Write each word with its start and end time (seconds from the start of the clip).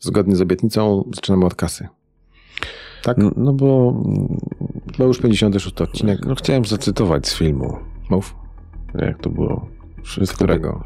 Zgodnie 0.00 0.36
z 0.36 0.40
obietnicą 0.40 1.04
zaczynamy 1.14 1.46
od 1.46 1.54
kasy. 1.54 1.88
Tak? 3.02 3.16
No, 3.18 3.30
no 3.36 3.52
bo... 3.52 4.02
Bo 4.98 5.04
już 5.04 5.18
56 5.18 5.80
odcinek. 5.80 6.26
No 6.26 6.34
chciałem 6.34 6.64
zacytować 6.64 7.28
z 7.28 7.34
filmu. 7.34 7.76
Mów. 8.10 8.34
Jak 8.94 9.18
to 9.18 9.30
było? 9.30 9.66
Wszystko 10.02 10.36
którego? 10.36 10.84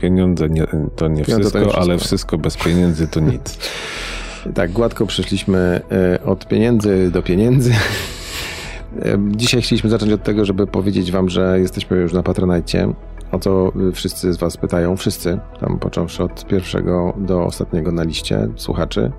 Pieniądze 0.00 0.48
nie, 0.48 0.66
to 0.96 1.08
nie 1.08 1.24
wszystko, 1.24 1.50
to 1.50 1.58
wszystko, 1.58 1.82
ale 1.82 1.98
wszystko 1.98 2.38
bez 2.38 2.56
pieniędzy 2.56 3.08
to 3.08 3.20
nic. 3.20 3.58
tak, 4.54 4.72
gładko 4.72 5.06
przeszliśmy 5.06 5.80
e, 5.90 6.24
od 6.24 6.48
pieniędzy 6.48 7.10
do 7.10 7.22
pieniędzy. 7.22 7.72
E, 9.02 9.18
dzisiaj 9.36 9.62
chcieliśmy 9.62 9.90
zacząć 9.90 10.12
od 10.12 10.22
tego, 10.22 10.44
żeby 10.44 10.66
powiedzieć 10.66 11.12
wam, 11.12 11.28
że 11.28 11.60
jesteśmy 11.60 11.96
już 11.96 12.12
na 12.12 12.22
Patronajcie, 12.22 12.88
o 13.32 13.38
co 13.38 13.72
wszyscy 13.92 14.32
z 14.32 14.36
was 14.36 14.56
pytają, 14.56 14.96
wszyscy, 14.96 15.38
tam 15.60 15.78
począwszy 15.78 16.22
od 16.22 16.46
pierwszego 16.46 17.14
do 17.18 17.44
ostatniego 17.44 17.92
na 17.92 18.02
liście 18.02 18.48
słuchaczy. 18.56 19.12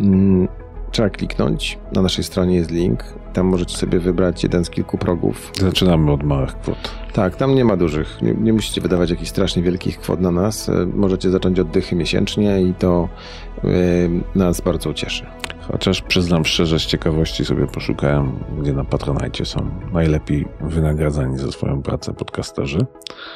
Mm, 0.00 0.48
trzeba 0.90 1.10
kliknąć. 1.10 1.78
Na 1.92 2.02
naszej 2.02 2.24
stronie 2.24 2.56
jest 2.56 2.70
link. 2.70 3.04
Tam 3.32 3.46
możecie 3.46 3.76
sobie 3.76 3.98
wybrać 3.98 4.42
jeden 4.42 4.64
z 4.64 4.70
kilku 4.70 4.98
progów. 4.98 5.52
Zaczynamy 5.60 6.12
od 6.12 6.22
małych 6.22 6.58
kwot. 6.58 6.90
Tak, 7.12 7.36
tam 7.36 7.54
nie 7.54 7.64
ma 7.64 7.76
dużych. 7.76 8.22
Nie, 8.22 8.34
nie 8.34 8.52
musicie 8.52 8.80
wydawać 8.80 9.10
jakichś 9.10 9.30
strasznie 9.30 9.62
wielkich 9.62 9.98
kwot 9.98 10.20
na 10.20 10.30
nas. 10.30 10.68
E, 10.68 10.86
możecie 10.94 11.30
zacząć 11.30 11.60
od 11.60 11.70
dychy 11.70 11.96
miesięcznie 11.96 12.62
i 12.62 12.74
to 12.74 13.08
yy, 13.64 13.70
nas 14.34 14.60
bardzo 14.60 14.94
cieszy. 14.94 15.26
Chociaż 15.72 16.02
przyznam 16.02 16.44
szczerze, 16.44 16.78
z 16.78 16.86
ciekawości 16.86 17.44
sobie 17.44 17.66
poszukałem, 17.66 18.32
gdzie 18.60 18.72
na 18.72 18.84
Patronajcie 18.84 19.44
są 19.44 19.70
najlepiej 19.92 20.48
wynagradzani 20.60 21.38
za 21.38 21.52
swoją 21.52 21.82
pracę 21.82 22.14
podcasterzy. 22.14 22.78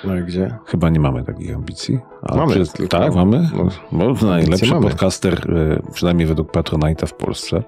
No 0.04 0.16
i 0.16 0.22
gdzie? 0.22 0.58
Chyba 0.66 0.90
nie 0.90 1.00
mamy 1.00 1.24
takich 1.24 1.54
ambicji. 1.54 1.98
mamy. 2.34 2.54
Przez, 2.54 2.72
tak, 2.88 3.14
mamy. 3.14 3.50
No, 3.92 4.14
bo 4.14 4.26
najlepszy 4.26 4.66
mamy. 4.66 4.88
podcaster, 4.88 5.34
e, 5.34 5.92
przynajmniej 5.92 6.26
według 6.26 6.52
Patronite'a 6.52 7.06
w 7.06 7.14
Polsce, 7.14 7.62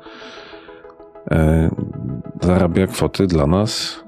e, 1.30 1.70
zarabia 2.42 2.86
kwoty 2.86 3.26
dla 3.26 3.46
nas 3.46 4.04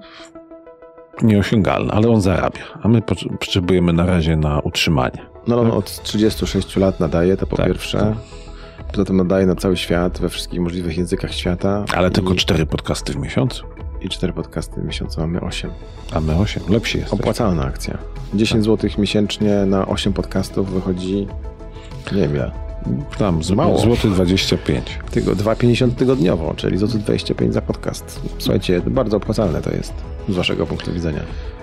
nieosiągalne, 1.22 1.92
ale 1.92 2.08
on 2.08 2.20
zarabia, 2.20 2.64
a 2.82 2.88
my 2.88 3.02
potrzebujemy 3.02 3.92
na 3.92 4.06
razie 4.06 4.36
na 4.36 4.60
utrzymanie. 4.60 5.26
No 5.46 5.60
on 5.60 5.66
tak? 5.66 5.78
od 5.78 6.02
36 6.02 6.76
lat 6.76 7.00
nadaje, 7.00 7.36
to 7.36 7.46
po 7.46 7.56
tak, 7.56 7.66
pierwsze. 7.66 7.98
Tak. 7.98 8.45
Poza 8.92 9.04
tym 9.04 9.16
nadaje 9.16 9.46
na 9.46 9.54
cały 9.54 9.76
świat, 9.76 10.18
we 10.18 10.28
wszystkich 10.28 10.60
możliwych 10.60 10.98
językach 10.98 11.34
świata. 11.34 11.84
Ale 11.94 12.08
i... 12.08 12.12
tylko 12.12 12.34
cztery 12.34 12.66
podcasty 12.66 13.12
w 13.12 13.16
miesiącu. 13.16 13.64
I 14.00 14.08
cztery 14.08 14.32
podcasty 14.32 14.80
w 14.80 14.84
miesiącu, 14.84 15.20
mamy 15.20 15.40
osiem. 15.40 15.70
A 16.12 16.20
my 16.20 16.36
osiem, 16.36 16.62
lepsi 16.68 16.98
jest. 16.98 17.12
Opłacalna 17.12 17.64
akcja. 17.64 17.98
10 18.34 18.52
tak. 18.52 18.62
zł 18.64 18.90
miesięcznie 18.98 19.54
na 19.66 19.86
8 19.86 20.12
podcastów 20.12 20.72
wychodzi, 20.72 21.26
nie 22.12 22.20
wiem 22.20 22.34
ile. 22.34 22.66
Tam, 23.18 23.42
z 23.42 23.50
mało. 23.50 23.78
Złoty 23.78 24.08
25. 24.08 24.98
Tylko 25.10 25.30
2,50 25.30 25.90
tygodniowo, 25.90 26.54
czyli 26.56 26.78
złoty 26.78 26.98
25 26.98 27.54
za 27.54 27.60
podcast. 27.60 28.20
Słuchajcie, 28.38 28.80
bardzo 28.86 29.16
opłacalne 29.16 29.62
to 29.62 29.70
jest 29.70 29.92
z 30.28 30.34
waszego 30.34 30.66
punktu 30.66 30.92
widzenia. 30.92 31.20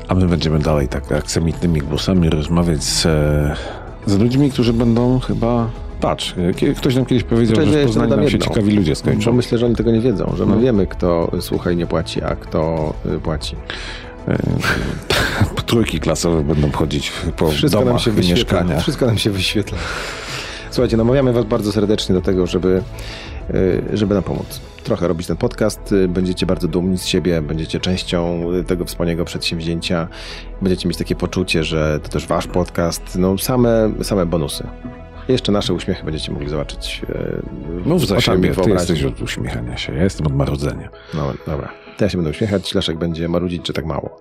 A 0.08 0.16
my 0.16 0.28
będziemy 0.28 0.60
dalej 0.60 0.88
tak 0.88 1.12
aksamitnymi 1.12 1.82
głosami 1.82 2.30
rozmawiać 2.30 2.84
z, 2.84 3.02
z 4.06 4.18
ludźmi, 4.18 4.52
którzy 4.52 4.74
będą 4.74 5.20
chyba 5.20 5.70
Patrz, 6.04 6.36
ktoś 6.78 6.96
nam 6.96 7.06
kiedyś 7.06 7.24
powiedział, 7.24 7.56
Cześć, 7.56 7.72
że 7.72 7.84
w 7.84 7.86
Poznaniu 7.86 8.16
nam 8.16 8.30
się 8.30 8.40
ciekawi 8.40 8.72
ludzie 8.76 8.96
skończą. 8.96 9.32
Bo 9.32 9.38
myślę, 9.38 9.58
że 9.58 9.66
oni 9.66 9.76
tego 9.76 9.92
nie 9.92 10.02
wiedzą, 10.02 10.34
że 10.38 10.46
my 10.46 10.56
no. 10.56 10.62
wiemy, 10.62 10.88
kto 10.88 11.32
słucha 11.40 11.72
i 11.72 11.76
nie 11.76 11.86
płaci, 11.86 12.24
a 12.24 12.36
kto 12.36 12.94
y, 13.16 13.20
płaci. 13.20 13.56
E, 14.28 14.38
trójki 15.66 16.00
klasowe 16.00 16.44
będą 16.44 16.72
chodzić 16.72 17.12
po 17.38 17.52
Wszystko 17.52 17.80
domach 17.80 17.94
nam 17.94 18.00
się 18.00 18.12
wyświetla. 18.12 18.80
Wszystko 18.80 19.06
nam 19.06 19.18
się 19.18 19.30
wyświetla. 19.30 19.78
Słuchajcie, 20.72 20.98
namawiamy 20.98 21.34
was 21.34 21.46
bardzo 21.46 21.72
serdecznie 21.72 22.16
do 22.16 22.22
tego, 22.22 22.48
żeby, 22.48 22.84
żeby 23.94 24.16
nam 24.16 24.24
pomóc. 24.24 24.62
Trochę 24.84 25.08
robić 25.08 25.28
ten 25.28 25.38
podcast. 25.38 25.96
Będziecie 26.08 26.46
bardzo 26.46 26.68
dumni 26.68 26.98
z 26.98 27.06
siebie, 27.06 27.42
będziecie 27.42 27.80
częścią 27.80 28.44
tego 28.68 28.86
wspaniałego 28.86 29.26
przedsięwzięcia. 29.26 30.08
Będziecie 30.62 30.88
mieć 30.88 30.98
takie 30.98 31.16
poczucie, 31.16 31.64
że 31.64 32.00
to 32.04 32.10
też 32.10 32.28
wasz 32.28 32.48
podcast. 32.48 33.16
No 33.16 33.38
same, 33.38 33.92
same 34.02 34.26
bonusy. 34.26 34.68
Jeszcze 35.28 35.52
nasze 35.52 35.74
uśmiechy 35.74 36.04
będziecie 36.04 36.32
mogli 36.32 36.50
zobaczyć. 36.50 37.02
E, 37.10 37.42
Mów 37.90 38.08
za 38.08 38.22
siebie, 38.22 38.52
ty 38.56 38.70
jesteś 38.70 39.04
od 39.04 39.22
uśmiechania 39.22 39.78
się, 39.78 39.96
ja 39.96 40.04
jestem 40.04 40.28
od 40.28 40.36
marudzenia. 40.36 40.90
No 41.14 41.34
dobra, 41.48 41.70
to 41.98 42.06
ja 42.06 42.10
się 42.10 42.18
będę 42.18 42.30
uśmiechać, 42.32 42.76
Leszek 42.76 42.98
będzie 42.98 43.30
marudzić, 43.30 43.62
czy 43.64 43.74
tak 43.74 43.86
mało. 43.86 44.20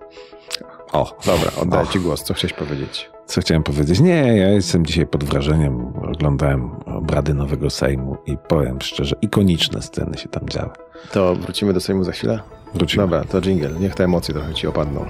O, 0.91 1.17
dobra, 1.25 1.51
oddaję 1.61 1.87
Ci 1.87 1.99
głos. 1.99 2.23
Co 2.23 2.33
chciałeś 2.33 2.53
powiedzieć? 2.53 3.09
Co 3.25 3.41
chciałem 3.41 3.63
powiedzieć? 3.63 3.99
Nie, 3.99 4.37
ja 4.37 4.49
jestem 4.49 4.85
dzisiaj 4.85 5.07
pod 5.07 5.23
wrażeniem. 5.23 5.85
Oglądałem 5.87 6.71
obrady 6.85 7.33
nowego 7.33 7.69
Sejmu 7.69 8.17
i 8.25 8.37
powiem 8.47 8.81
szczerze, 8.81 9.15
ikoniczne 9.21 9.81
sceny 9.81 10.17
się 10.17 10.29
tam 10.29 10.49
działy. 10.49 10.69
To 11.11 11.35
wrócimy 11.35 11.73
do 11.73 11.79
Sejmu 11.79 12.03
za 12.03 12.11
chwilę? 12.11 12.39
Wrócimy. 12.73 13.03
Dobra, 13.03 13.23
to 13.23 13.41
jingle. 13.41 13.69
Niech 13.79 13.95
te 13.95 14.03
emocje 14.03 14.33
trochę 14.33 14.53
Ci 14.53 14.67
opadną. 14.67 15.05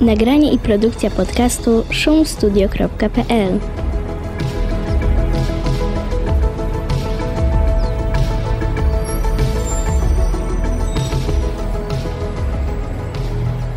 Nagranie 0.00 0.52
i 0.52 0.58
produkcja 0.58 1.10
podcastu 1.10 1.84
szumstudio.pl 1.90 3.58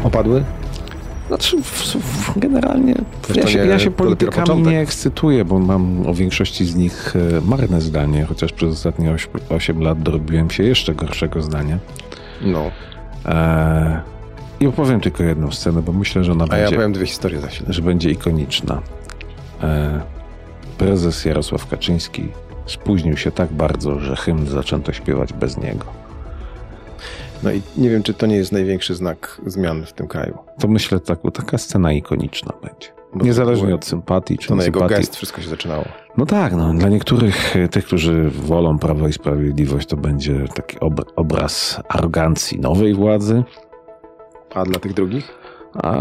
Opadły? 0.04 0.44
Znaczy, 1.28 1.58
generalnie 2.36 2.96
ja 3.36 3.48
się, 3.48 3.60
ja 3.60 3.80
się 3.80 3.92
politykami 3.92 4.62
nie 4.62 4.80
ekscytuję, 4.80 5.46
bo 5.46 5.60
mam 5.60 6.08
o 6.08 6.14
większości 6.14 6.66
z 6.66 6.76
nich 6.76 7.14
e, 7.16 7.42
marne 7.42 7.82
zdanie, 7.82 8.26
chociaż 8.26 8.54
przez 8.54 8.74
ostatnie 8.74 9.12
8, 9.12 9.32
8 9.50 9.82
lat 9.82 10.02
dorobiłem 10.04 10.50
się 10.50 10.64
jeszcze 10.64 10.96
gorszego 10.96 11.42
zdania. 11.42 11.78
No. 12.42 12.72
E 13.26 14.13
i 14.64 14.68
opowiem 14.68 15.00
tylko 15.00 15.24
jedną 15.24 15.52
scenę, 15.52 15.82
bo 15.82 15.92
myślę, 15.94 16.24
że 16.24 16.32
ona 16.32 16.44
A 16.44 16.48
będzie... 16.48 16.64
ja 16.64 16.72
powiem 16.72 16.94
dwie 16.94 17.06
historie 17.06 17.40
za 17.40 17.48
chwilę. 17.48 17.74
Że 17.74 17.82
będzie 17.82 18.10
ikoniczna. 18.10 18.82
E, 19.64 20.02
prezes 20.78 21.26
Jarosław 21.26 21.68
Kaczyński 21.68 22.28
spóźnił 22.66 23.18
się 23.18 23.32
tak 23.32 23.54
bardzo, 23.54 24.00
że 24.00 24.16
hymn 24.16 24.48
zaczęto 24.48 24.94
śpiewać 24.94 25.34
bez 25.34 25.58
niego. 25.58 25.86
No 27.44 27.52
i 27.52 27.62
nie 27.78 27.90
wiem, 27.90 28.04
czy 28.04 28.14
to 28.14 28.26
nie 28.26 28.36
jest 28.36 28.52
największy 28.52 28.96
znak 28.96 29.42
zmian 29.46 29.86
w 29.86 29.94
tym 29.94 30.08
kraju. 30.08 30.38
To 30.60 30.68
myślę, 30.68 31.00
tak, 31.00 31.20
taka 31.34 31.58
scena 31.58 31.94
ikoniczna 31.94 32.54
będzie. 32.62 32.88
Bo 33.14 33.26
Niezależnie 33.26 33.76
od 33.76 33.86
sympatii 33.86 34.38
czy 34.38 34.48
To 34.48 34.56
na 34.56 34.64
jego 34.64 34.88
gest 34.88 35.16
wszystko 35.16 35.42
się 35.42 35.50
zaczynało. 35.50 35.86
No 36.18 36.26
tak, 36.26 36.54
no, 36.54 36.74
dla 36.74 36.90
niektórych 36.90 37.56
e, 37.56 37.68
tych, 37.68 37.86
którzy 37.86 38.30
wolą 38.30 38.80
Prawo 38.80 39.08
i 39.08 39.14
Sprawiedliwość, 39.14 39.88
to 39.88 39.98
będzie 39.98 40.46
taki 40.56 40.80
ob 40.80 41.02
obraz 41.16 41.82
arogancji 41.90 42.60
nowej 42.60 42.94
władzy, 42.94 43.44
a 44.54 44.64
dla 44.64 44.80
tych 44.80 44.94
drugich? 44.94 45.32
A 45.84 45.98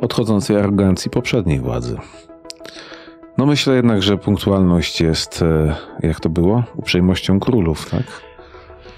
odchodzącej 0.00 0.56
arogancji 0.56 1.10
poprzedniej 1.10 1.60
władzy. 1.60 1.96
No 3.38 3.46
myślę 3.46 3.74
jednak, 3.74 4.02
że 4.02 4.18
punktualność 4.18 5.00
jest, 5.00 5.42
e, 5.42 5.76
jak 6.02 6.20
to 6.20 6.28
było, 6.28 6.64
uprzejmością 6.76 7.40
królów, 7.40 7.90
tak? 7.90 8.02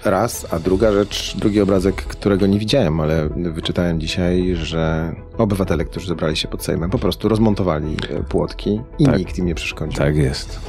Raz, 0.04 0.46
a 0.52 0.58
druga 0.58 0.92
rzecz, 0.92 1.36
drugi 1.36 1.60
obrazek, 1.60 1.94
którego 1.94 2.46
nie 2.46 2.58
widziałem, 2.58 3.00
ale 3.00 3.28
wyczytałem 3.36 4.00
dzisiaj, 4.00 4.54
że 4.56 5.14
obywatele, 5.38 5.84
którzy 5.84 6.06
zebrali 6.06 6.36
się 6.36 6.48
pod 6.48 6.64
Sejmem, 6.64 6.90
po 6.90 6.98
prostu 6.98 7.28
rozmontowali 7.28 7.96
e, 8.10 8.22
płotki 8.22 8.80
i 8.98 9.04
tak, 9.04 9.18
nikt 9.18 9.38
im 9.38 9.46
nie 9.46 9.54
przeszkodził. 9.54 9.98
Tak 9.98 10.16
jest. 10.16 10.60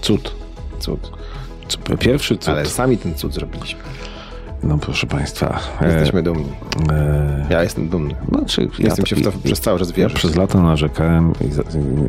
Cud. 0.00 0.34
Cud. 0.78 1.10
Pierwszy 2.00 2.36
cud. 2.38 2.48
Ale 2.48 2.66
sami 2.66 2.98
ten 2.98 3.14
cud 3.14 3.34
zrobiliśmy. 3.34 3.80
No 4.62 4.78
proszę 4.78 5.06
Państwa. 5.06 5.60
Jesteśmy 5.80 6.20
e, 6.20 6.22
dumni. 6.22 6.52
E, 6.92 7.46
ja 7.50 7.62
jestem 7.62 7.88
dumny. 7.88 8.14
Znaczy, 8.28 8.68
ja 8.78 8.84
jestem 8.84 9.06
się 9.06 9.16
w 9.16 9.22
to 9.22 9.32
przez 9.44 9.60
cały 9.60 9.78
czas 9.78 9.92
wierzyć. 9.92 10.14
Ja 10.14 10.18
przez 10.18 10.36
lata 10.36 10.62
narzekałem 10.62 11.32
i, 11.40 11.44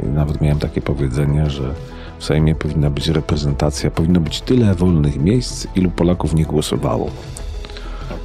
i 0.06 0.09
nawet 0.09 0.41
miałem 0.41 0.59
takie 0.59 0.81
powiedzenie, 0.81 1.50
że 1.50 1.74
w 2.19 2.25
Sejmie 2.25 2.56
powinna 2.56 2.89
być 2.89 3.07
reprezentacja, 3.07 3.91
powinno 3.91 4.19
być 4.19 4.41
tyle 4.41 4.75
wolnych 4.75 5.19
miejsc, 5.19 5.68
ilu 5.75 5.91
Polaków 5.91 6.33
nie 6.33 6.45
głosowało. 6.45 7.12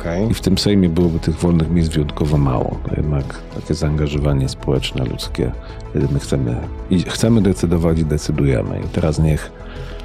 Okay. 0.00 0.26
I 0.30 0.34
w 0.34 0.40
tym 0.40 0.58
Sejmie 0.58 0.88
byłoby 0.88 1.18
tych 1.18 1.36
wolnych 1.36 1.70
miejsc 1.70 1.90
wyjątkowo 1.90 2.38
mało. 2.38 2.78
Jednak 2.96 3.24
takie 3.54 3.74
zaangażowanie 3.74 4.48
społeczne, 4.48 5.04
ludzkie, 5.04 5.52
kiedy 5.92 6.08
my 6.12 6.20
chcemy, 6.20 6.56
i 6.90 7.02
chcemy 7.02 7.42
decydować 7.42 7.98
i 7.98 8.04
decydujemy. 8.04 8.80
I 8.84 8.88
teraz 8.88 9.18
niech 9.18 9.52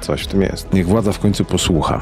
coś 0.00 0.22
w 0.22 0.26
tym 0.26 0.42
jest. 0.42 0.72
Niech 0.72 0.86
władza 0.86 1.12
w 1.12 1.18
końcu 1.18 1.44
posłucha. 1.44 2.00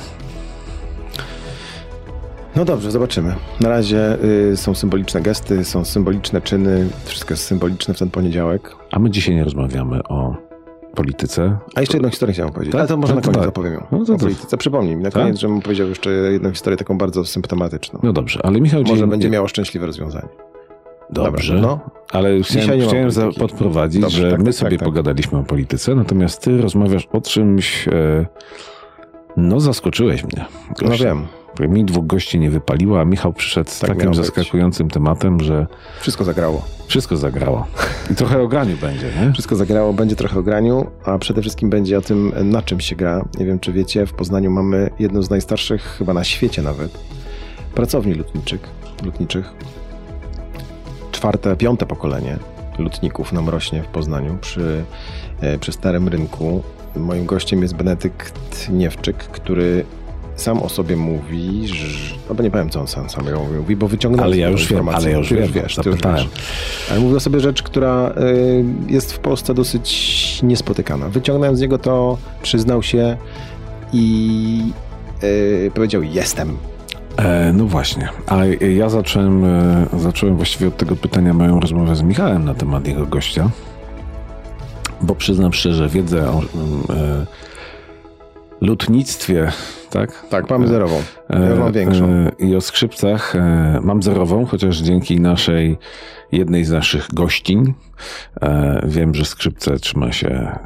No 2.57 2.65
dobrze, 2.65 2.91
zobaczymy. 2.91 3.35
Na 3.61 3.69
razie 3.69 4.25
y, 4.25 4.57
są 4.57 4.75
symboliczne 4.75 5.21
gesty, 5.21 5.65
są 5.65 5.85
symboliczne 5.85 6.41
czyny, 6.41 6.89
wszystko 7.05 7.33
jest 7.33 7.45
symboliczne 7.45 7.95
w 7.95 7.99
ten 7.99 8.11
poniedziałek. 8.11 8.77
A 8.91 8.99
my 8.99 9.11
dzisiaj 9.11 9.35
nie 9.35 9.45
rozmawiamy 9.45 10.03
o 10.03 10.37
polityce. 10.95 11.59
A 11.75 11.81
jeszcze 11.81 11.97
jedną 11.97 12.11
historię 12.11 12.33
chciałem 12.33 12.53
powiedzieć. 12.53 12.73
Tak? 12.73 12.79
Ale 12.79 12.89
to 12.89 12.97
może 12.97 13.15
tak, 13.15 13.27
na 13.27 13.33
koniec 13.33 13.41
tak. 13.41 13.49
opowiem 13.49 13.75
ją. 13.75 13.87
No 13.93 14.05
to 14.05 14.15
o 14.15 14.19
polityce. 14.19 14.57
Przypomnij 14.57 14.97
mi 14.97 15.03
na 15.03 15.11
tak? 15.11 15.23
koniec, 15.23 15.39
żebym 15.39 15.61
powiedział 15.61 15.89
jeszcze 15.89 16.11
jedną 16.11 16.51
historię 16.51 16.77
taką 16.77 16.99
bardzo 16.99 17.25
symptomatyczną. 17.25 18.01
No 18.03 18.13
dobrze, 18.13 18.41
ale 18.43 18.61
Michał... 18.61 18.83
Może 18.83 18.97
dzień... 18.97 19.11
będzie 19.11 19.31
miało 19.31 19.49
szczęśliwe 19.49 19.87
rozwiązanie. 19.87 20.29
Dobrze, 21.11 21.55
Dobra, 21.55 21.69
no. 21.69 21.91
ale 22.13 22.43
chciałem, 22.43 22.81
chciałem 22.81 23.33
podprowadzić, 23.39 24.01
Dobrze, 24.01 24.23
że 24.23 24.31
tak, 24.31 24.39
my 24.39 24.45
tak, 24.45 24.55
sobie 24.55 24.71
tak, 24.71 24.79
tak, 24.79 24.89
pogadaliśmy 24.89 25.39
o 25.39 25.43
polityce, 25.43 25.95
natomiast 25.95 26.43
ty 26.43 26.61
rozmawiasz 26.61 27.09
o 27.13 27.21
czymś... 27.21 27.89
E... 27.89 28.27
No 29.37 29.61
zaskoczyłeś 29.61 30.25
mnie. 30.25 30.45
No 30.83 30.97
wiem. 30.97 31.27
Mi 31.61 31.85
dwóch 31.85 32.07
gości 32.07 32.39
nie 32.39 32.51
wypaliło, 32.51 33.01
a 33.01 33.05
Michał 33.05 33.33
przyszedł 33.33 33.71
z 33.71 33.79
tak 33.79 33.91
takim 33.91 34.15
zaskakującym 34.15 34.91
tematem, 34.91 35.41
że... 35.41 35.67
Wszystko 36.01 36.25
zagrało. 36.25 36.63
Wszystko 36.87 37.17
zagrało. 37.17 37.67
I 38.11 38.15
trochę 38.15 38.43
o 38.43 38.49
graniu 38.49 38.77
będzie, 38.77 39.07
nie? 39.21 39.33
Wszystko 39.33 39.57
zagrało, 39.57 39.93
będzie 39.93 40.17
trochę 40.17 40.39
o 40.39 40.43
graniu, 40.43 40.87
a 41.05 41.19
przede 41.19 41.41
wszystkim 41.41 41.71
będzie 41.71 41.99
o 41.99 42.01
tym, 42.01 42.33
na 42.45 42.63
czym 42.63 42.81
się 42.81 42.97
gra. 42.97 43.25
Nie 43.39 43.47
wiem, 43.47 43.59
czy 43.59 43.73
wiecie, 43.73 44.07
w 44.07 44.13
Poznaniu 44.13 44.51
mamy 44.51 44.91
jedną 44.99 45.23
z 45.23 45.31
najstarszych, 45.31 45.83
chyba 45.83 46.15
na 46.15 46.25
świecie 46.25 46.63
nawet, 46.63 46.99
pracowni 47.75 48.15
lotniczych. 48.15 48.61
lotniczych. 49.05 49.53
Czwarte, 51.13 51.57
piąte 51.57 51.87
pokolenie 51.87 52.37
lotników 52.79 53.33
nam 53.33 53.49
rośnie 53.49 53.83
w 53.83 53.87
Poznaniu 53.87 54.39
przy, 54.41 54.85
e, 55.41 55.59
przy 55.59 55.73
Starym 55.73 56.09
Rynku. 56.09 56.63
Moim 56.97 57.27
gościem 57.27 57.63
jest 57.63 57.75
Benedykt 57.75 58.69
Niewczyk, 58.71 59.17
który 59.17 59.85
sam 60.41 60.63
o 60.63 60.69
sobie 60.69 60.97
mówi, 60.97 61.69
że, 61.69 62.15
no 62.29 62.35
bo 62.35 62.43
nie 62.43 62.51
powiem, 62.51 62.71
co 62.71 62.81
on 62.81 62.87
sam 62.87 63.11
samego 63.11 63.41
mówi, 63.59 63.77
bo 63.77 63.89
wyciągnął 63.89 64.25
ale 64.25 64.37
ja 64.37 64.49
już 64.49 64.69
wiem, 64.69 64.89
ale 64.89 65.11
ja 65.11 65.19
już, 65.19 65.33
wiem, 65.33 65.53
wiesz, 65.53 65.77
ty 65.77 65.89
już 65.89 66.01
wiesz. 66.01 66.29
Ale 66.91 67.01
mówi 67.01 67.17
o 67.17 67.21
sobie 67.21 67.41
rzecz, 67.41 67.63
która 67.63 68.11
y, 68.11 68.65
jest 68.93 69.13
w 69.13 69.19
Polsce 69.19 69.55
dosyć 69.55 70.41
niespotykana. 70.43 71.09
Wyciągnąłem 71.09 71.57
z 71.57 71.61
niego 71.61 71.79
to, 71.79 72.19
przyznał 72.43 72.83
się 72.83 73.17
i 73.93 74.73
y, 75.23 75.71
powiedział 75.75 76.03
jestem. 76.03 76.57
E, 77.19 77.53
no 77.53 77.65
właśnie, 77.65 78.09
ale 78.27 78.55
ja 78.55 78.89
zacząłem, 78.89 79.45
e, 79.45 79.87
zacząłem 79.99 80.37
właściwie 80.37 80.69
od 80.69 80.77
tego 80.77 80.97
pytania 80.97 81.35
moją 81.35 81.61
rozmowę 81.61 81.97
z 81.97 82.03
Michałem 82.03 82.45
na 82.45 82.55
temat 82.55 82.87
jego 82.87 83.07
gościa, 83.07 83.51
bo 85.03 85.15
przyznam 85.15 85.53
szczerze, 85.53 85.89
wiedzę 85.89 86.31
o 86.31 86.41
e, 86.41 87.27
lutnictwie, 88.61 89.53
tak? 89.91 90.27
Tak, 90.31 90.51
mamy 90.51 90.69
zerową. 90.69 91.03
Ja 91.31 91.57
mam 91.57 91.73
większą. 91.73 92.05
E, 92.05 92.31
I 92.39 92.57
o 92.57 92.61
skrzypcach 92.61 93.37
e, 93.37 93.81
mam 93.83 94.03
zerową, 94.03 94.47
chociaż 94.47 94.79
dzięki 94.79 95.21
naszej, 95.21 95.79
jednej 96.33 96.65
z 96.65 96.71
naszych 96.71 97.15
gościń, 97.15 97.75
e, 98.43 98.83
wiem, 98.87 99.15
że 99.15 99.25
skrzypce 99.25 99.79
trzyma 99.79 100.13
się 100.13 100.59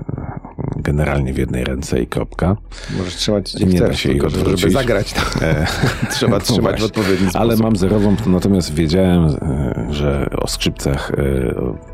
generalnie 0.76 1.32
w 1.32 1.38
jednej 1.38 1.64
ręce 1.64 2.02
i 2.02 2.06
kropka. 2.06 2.56
Możesz 2.98 3.16
trzymać 3.16 3.52
gdzie 3.54 3.66
nie 3.66 3.76
chcesz, 3.76 3.88
da 3.88 3.94
się 3.94 4.10
odwrócić. 4.26 4.60
żeby 4.60 4.72
zagrać 4.72 5.12
to. 5.12 5.20
Trzeba 6.14 6.40
trzymać 6.50 6.80
w 6.80 6.84
odpowiedni 6.84 7.30
sposób. 7.30 7.40
Ale 7.40 7.56
mam 7.56 7.76
zerową, 7.76 8.16
natomiast 8.26 8.74
wiedziałem, 8.74 9.36
że 9.92 10.30
o 10.40 10.48
skrzypcach 10.48 11.12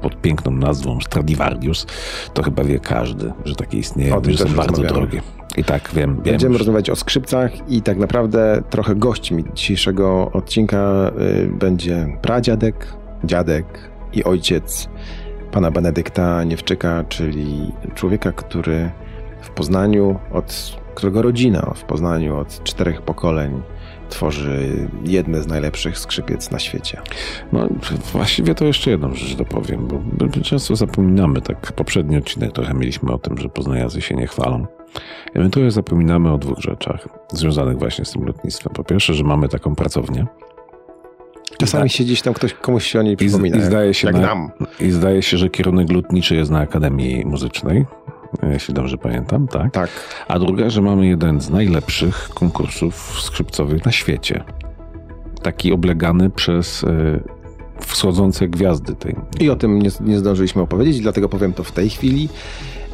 pod 0.03 0.21
piękną 0.21 0.51
nazwą 0.51 1.01
Stradivarius 1.01 1.87
to 2.35 2.43
chyba 2.43 2.65
wie 2.65 2.79
każdy, 2.79 3.33
że 3.45 3.55
takie 3.55 3.79
istnieje, 3.79 4.17
o, 4.17 4.23
że 4.25 4.39
są 4.39 4.55
bardzo 4.55 4.83
drogie. 4.83 5.23
I 5.57 5.65
tak 5.65 5.91
wiem. 5.95 6.15
wiem 6.15 6.23
Będziemy 6.25 6.53
już. 6.53 6.59
rozmawiać 6.59 6.91
o 6.91 6.97
skrzypcach 6.97 7.71
i 7.71 7.83
tak 7.83 7.99
naprawdę 7.99 8.63
trochę 8.71 8.95
gośćmi 8.95 9.45
dzisiejszego 9.55 10.31
odcinka 10.33 11.11
y, 11.45 11.47
będzie 11.47 12.19
pradziadek, 12.23 12.93
dziadek 13.25 13.91
i 14.13 14.25
ojciec 14.25 14.89
pana 15.53 15.71
Benedykta 15.71 16.45
Niewczyka, 16.45 17.05
czyli 17.09 17.73
człowieka, 17.95 18.33
który 18.33 18.91
w 19.41 19.51
Poznaniu, 19.51 20.19
od 20.33 20.79
którego 20.95 21.23
rodzina 21.23 21.73
w 21.75 21.85
Poznaniu 21.85 22.37
od 22.37 22.65
czterech 22.65 23.03
pokoleń 23.03 23.63
tworzy 24.09 24.89
jedne 25.05 25.43
z 25.43 25.47
najlepszych 25.47 25.99
skrzypiec 25.99 26.51
na 26.51 26.59
świecie. 26.59 27.01
No 27.53 27.69
właściwie 28.13 28.55
to 28.55 28.65
jeszcze 28.65 28.91
jedną 28.91 29.15
rzecz 29.15 29.37
dopowiem, 29.37 29.89
bo 30.13 30.29
często 30.43 30.77
zapominamy, 30.77 31.41
tak 31.41 31.73
poprzedni 31.73 32.17
odcinek 32.17 32.53
trochę 32.53 32.75
mieliśmy 32.75 33.13
o 33.13 33.19
tym, 33.19 33.39
że 33.39 33.49
poznajacy 33.49 34.01
się 34.01 34.15
nie 34.15 34.27
chwalą. 34.27 34.67
Ewentualnie 35.35 35.71
zapominamy 35.71 36.33
o 36.33 36.39
dwóch 36.39 36.59
rzeczach 36.59 37.09
związanych 37.33 37.79
właśnie 37.79 38.05
z 38.05 38.11
tym 38.11 38.25
lotnictwem. 38.25 38.73
Po 38.73 38.85
pierwsze, 38.85 39.15
że 39.15 39.25
mamy 39.25 39.49
taką 39.49 39.75
pracownię. 39.75 40.27
Czasami 41.59 41.91
się 41.91 42.05
gdzieś 42.05 42.23
tam 42.23 42.35
ktoś 42.35 42.55
komuś 42.55 42.87
się 42.87 43.01
o 43.01 43.03
niej 43.03 43.17
przypomina. 43.17 43.57
I, 43.57 43.61
i 43.61 43.63
zdaje 43.63 43.95
się 43.95 44.07
jak 44.07 44.17
na, 44.17 44.21
nam. 44.23 44.51
I 44.81 44.91
zdaje 44.91 45.23
się, 45.23 45.39
że 45.39 45.49
kierunek 45.49 45.93
lotniczy 45.93 46.37
jest 46.37 46.51
na 46.51 46.59
Akademii 46.59 47.27
Muzycznej 47.27 47.87
jeśli 48.43 48.75
dobrze 48.75 48.99
pamiętam, 48.99 49.49
tak? 49.49 49.73
Tak. 49.73 49.91
A 50.29 50.39
druga, 50.39 50.71
że 50.71 50.83
mamy 50.83 51.07
jeden 51.07 51.41
z 51.41 51.51
najlepszych 51.51 52.29
konkursów 52.35 53.21
skrzypcowych 53.21 53.85
na 53.85 53.93
świecie. 53.93 54.45
Taki 55.43 55.73
oblegany 55.73 56.31
przez 56.31 56.83
y, 56.83 57.21
wschodzące 57.81 58.49
gwiazdy 58.49 58.95
tej. 58.95 59.17
I 59.41 59.51
o 59.51 59.57
tym 59.57 59.83
nie, 59.83 59.91
nie 60.01 60.19
zdążyliśmy 60.19 60.63
opowiedzieć, 60.63 61.01
dlatego 61.01 61.29
powiem 61.29 61.53
to 61.53 61.65
w 61.65 61.73
tej 61.73 61.91
chwili. 61.91 62.29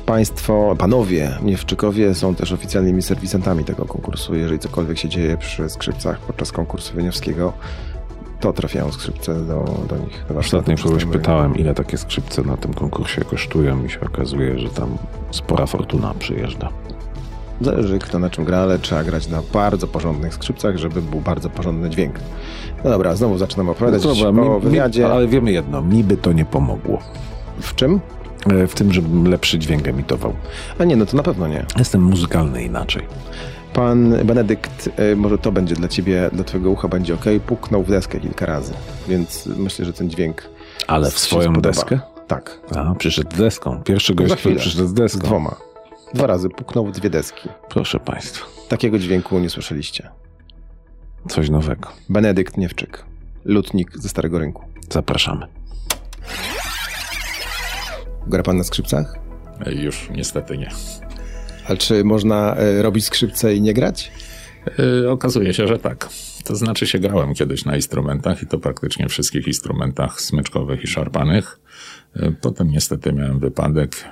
Państwo, 0.07 0.77
panowie 0.79 1.31
Niewczykowie 1.43 2.15
są 2.15 2.35
też 2.35 2.53
oficjalnymi 2.53 3.03
serwisantami 3.03 3.65
tego 3.65 3.85
konkursu. 3.85 4.35
Jeżeli 4.35 4.59
cokolwiek 4.59 4.99
się 4.99 5.09
dzieje 5.09 5.37
przy 5.37 5.69
skrzypcach 5.69 6.19
podczas 6.19 6.53
konkursu 6.53 6.97
wieniawskiego, 6.97 7.53
to 8.41 8.53
trafiają 8.53 8.93
skrzypce 8.93 9.35
do, 9.35 9.65
do 9.89 9.97
nich. 9.97 10.25
Do 10.29 10.39
Ostatnio 10.39 10.77
kogoś 10.83 11.05
pytałem, 11.05 11.57
ile 11.57 11.75
takie 11.75 11.99
skrzypce 11.99 12.43
na 12.43 12.57
tym 12.57 12.75
konkursie 12.75 13.21
kosztują 13.25 13.85
i 13.85 13.91
się 13.91 14.01
okazuje, 14.01 14.59
że 14.59 14.69
tam 14.69 14.97
spora 15.31 15.67
fortuna 15.67 16.15
przyjeżdża. 16.19 16.69
Zależy 17.61 17.99
kto 17.99 18.19
na 18.19 18.31
czym 18.31 18.45
gra, 18.45 18.59
ale 18.59 18.79
trzeba 18.79 19.05
grać 19.05 19.29
na 19.29 19.43
bardzo 19.53 19.87
porządnych 19.87 20.35
skrzypcach, 20.35 20.77
żeby 20.77 21.03
był 21.03 21.21
bardzo 21.21 21.51
porządny 21.51 21.91
dźwięk. 21.91 22.15
No 22.85 22.91
dobra, 22.91 23.17
znowu 23.17 23.39
zaczynamy 23.39 23.71
opowiadać 23.71 24.05
no 24.05 24.15
dobra, 24.15 24.43
o 24.43 24.61
wywiadzie. 24.61 25.01
Mi, 25.01 25.07
ale 25.07 25.29
wiemy 25.29 25.53
jedno, 25.53 25.83
mi 25.83 26.05
by 26.05 26.17
to 26.17 26.33
nie 26.33 26.45
pomogło. 26.45 26.99
W 27.61 27.75
czym? 27.75 28.01
E, 28.51 28.67
w 28.67 28.75
tym, 28.75 28.93
żebym 28.93 29.27
lepszy 29.27 29.59
dźwięk 29.59 29.89
emitował. 29.89 30.33
A 30.79 30.85
nie, 30.85 30.97
no 30.97 31.07
to 31.07 31.17
na 31.17 31.23
pewno 31.23 31.49
nie. 31.49 31.65
Jestem 31.79 32.03
muzykalny 32.03 32.65
inaczej. 32.65 33.03
Pan 33.75 34.25
Benedykt, 34.25 34.91
e, 34.97 35.17
może 35.17 35.39
to 35.39 35.53
będzie 35.53 35.75
dla 35.75 35.89
ciebie, 35.89 36.31
dla 36.33 36.45
twojego 36.45 36.71
ucha 36.71 36.89
będzie 36.89 37.15
ok, 37.15 37.25
puknął 37.47 37.83
w 37.83 37.89
deskę 37.89 38.21
kilka 38.21 38.47
razy, 38.47 38.73
więc 39.09 39.47
myślę, 39.47 39.85
że 39.85 39.93
ten 39.93 40.11
dźwięk 40.11 40.49
Ale 40.87 41.11
w 41.11 41.19
swoją 41.19 41.53
deskę? 41.53 42.01
Tak. 42.27 42.61
A, 42.77 42.95
przyszedł 42.95 43.37
z 43.37 43.39
deską. 43.39 43.83
Pierwszy 43.83 44.15
gość, 44.15 44.35
który 44.35 44.57
przyszedł 44.57 44.87
z 44.89 44.95
deską. 44.95 45.19
Z 45.19 45.23
dwoma. 45.23 45.57
Dwa 46.15 46.27
razy 46.27 46.49
puknął 46.49 46.87
w 46.87 46.93
dwie 46.93 47.11
deski. 47.11 47.49
Proszę 47.69 48.01
państwa. 48.01 48.47
Takiego 48.69 48.99
dźwięku 48.99 49.39
nie 49.39 49.51
słyszeliście. 49.51 50.11
Coś 51.29 51.51
nowego. 51.51 51.89
Benedykt 52.09 52.57
Niewczyk, 52.57 53.05
lutnik 53.45 53.99
ze 53.99 54.09
Starego 54.09 54.39
Rynku. 54.39 54.65
Zapraszamy. 54.91 55.47
Gra 58.27 58.43
pan 58.43 58.57
na 58.57 58.65
skrzypcach? 58.65 59.15
Już 59.67 60.11
niestety 60.11 60.59
nie. 60.59 60.71
Ale 61.67 61.79
czy 61.79 62.05
można 62.05 62.57
e, 62.57 62.83
robić 62.83 63.05
skrzypce 63.05 63.55
i 63.55 63.61
nie 63.61 63.75
grać? 63.75 64.13
Yy, 64.79 65.11
okazuje 65.11 65.55
się, 65.55 65.67
że 65.67 65.79
tak. 65.79 66.09
To 66.45 66.57
znaczy 66.57 66.87
się 66.87 66.99
grałem 66.99 67.35
kiedyś 67.35 67.65
na 67.65 67.77
instrumentach 67.77 68.43
i 68.43 68.47
to 68.47 68.59
praktycznie 68.59 69.09
wszystkich 69.09 69.47
instrumentach 69.47 70.21
smyczkowych 70.21 70.85
i 70.85 70.87
szarpanych. 70.87 71.61
Yy, 72.17 72.35
potem 72.41 72.71
niestety 72.71 73.13
miałem 73.13 73.39
wypadek, 73.39 74.05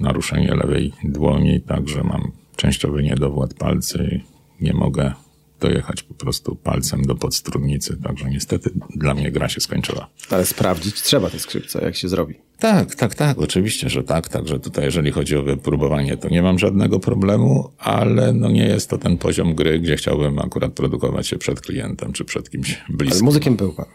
naruszenie 0.00 0.54
lewej 0.54 0.92
dłoni, 1.04 1.60
także 1.60 2.04
mam 2.04 2.32
częściowy 2.56 3.02
niedowład 3.02 3.54
palcy 3.54 4.20
i 4.60 4.64
nie 4.64 4.72
mogę 4.72 5.12
dojechać 5.60 6.02
po 6.02 6.14
prostu 6.14 6.56
palcem 6.56 7.02
do 7.02 7.14
podstrunnicy, 7.14 7.96
także 8.02 8.30
niestety 8.30 8.70
dla 8.96 9.14
mnie 9.14 9.32
gra 9.32 9.48
się 9.48 9.60
skończyła. 9.60 10.10
Ale 10.30 10.46
sprawdzić 10.46 11.02
trzeba 11.02 11.30
te 11.30 11.38
skrzypce, 11.38 11.84
jak 11.84 11.96
się 11.96 12.08
zrobi. 12.08 12.34
Tak, 12.58 12.94
tak, 12.94 13.14
tak, 13.14 13.38
oczywiście, 13.38 13.88
że 13.88 14.02
tak. 14.02 14.28
Także 14.28 14.60
tutaj, 14.60 14.84
jeżeli 14.84 15.12
chodzi 15.12 15.36
o 15.36 15.42
wypróbowanie, 15.42 16.16
to 16.16 16.28
nie 16.28 16.42
mam 16.42 16.58
żadnego 16.58 17.00
problemu, 17.00 17.70
ale 17.78 18.32
no 18.32 18.50
nie 18.50 18.66
jest 18.66 18.90
to 18.90 18.98
ten 18.98 19.18
poziom 19.18 19.54
gry, 19.54 19.80
gdzie 19.80 19.96
chciałbym 19.96 20.38
akurat 20.38 20.72
produkować 20.72 21.26
się 21.26 21.38
przed 21.38 21.60
klientem 21.60 22.12
czy 22.12 22.24
przed 22.24 22.50
kimś 22.50 22.82
bliskim. 22.88 23.18
Ale 23.18 23.24
muzykiem 23.24 23.56
był 23.56 23.72
pan? 23.72 23.86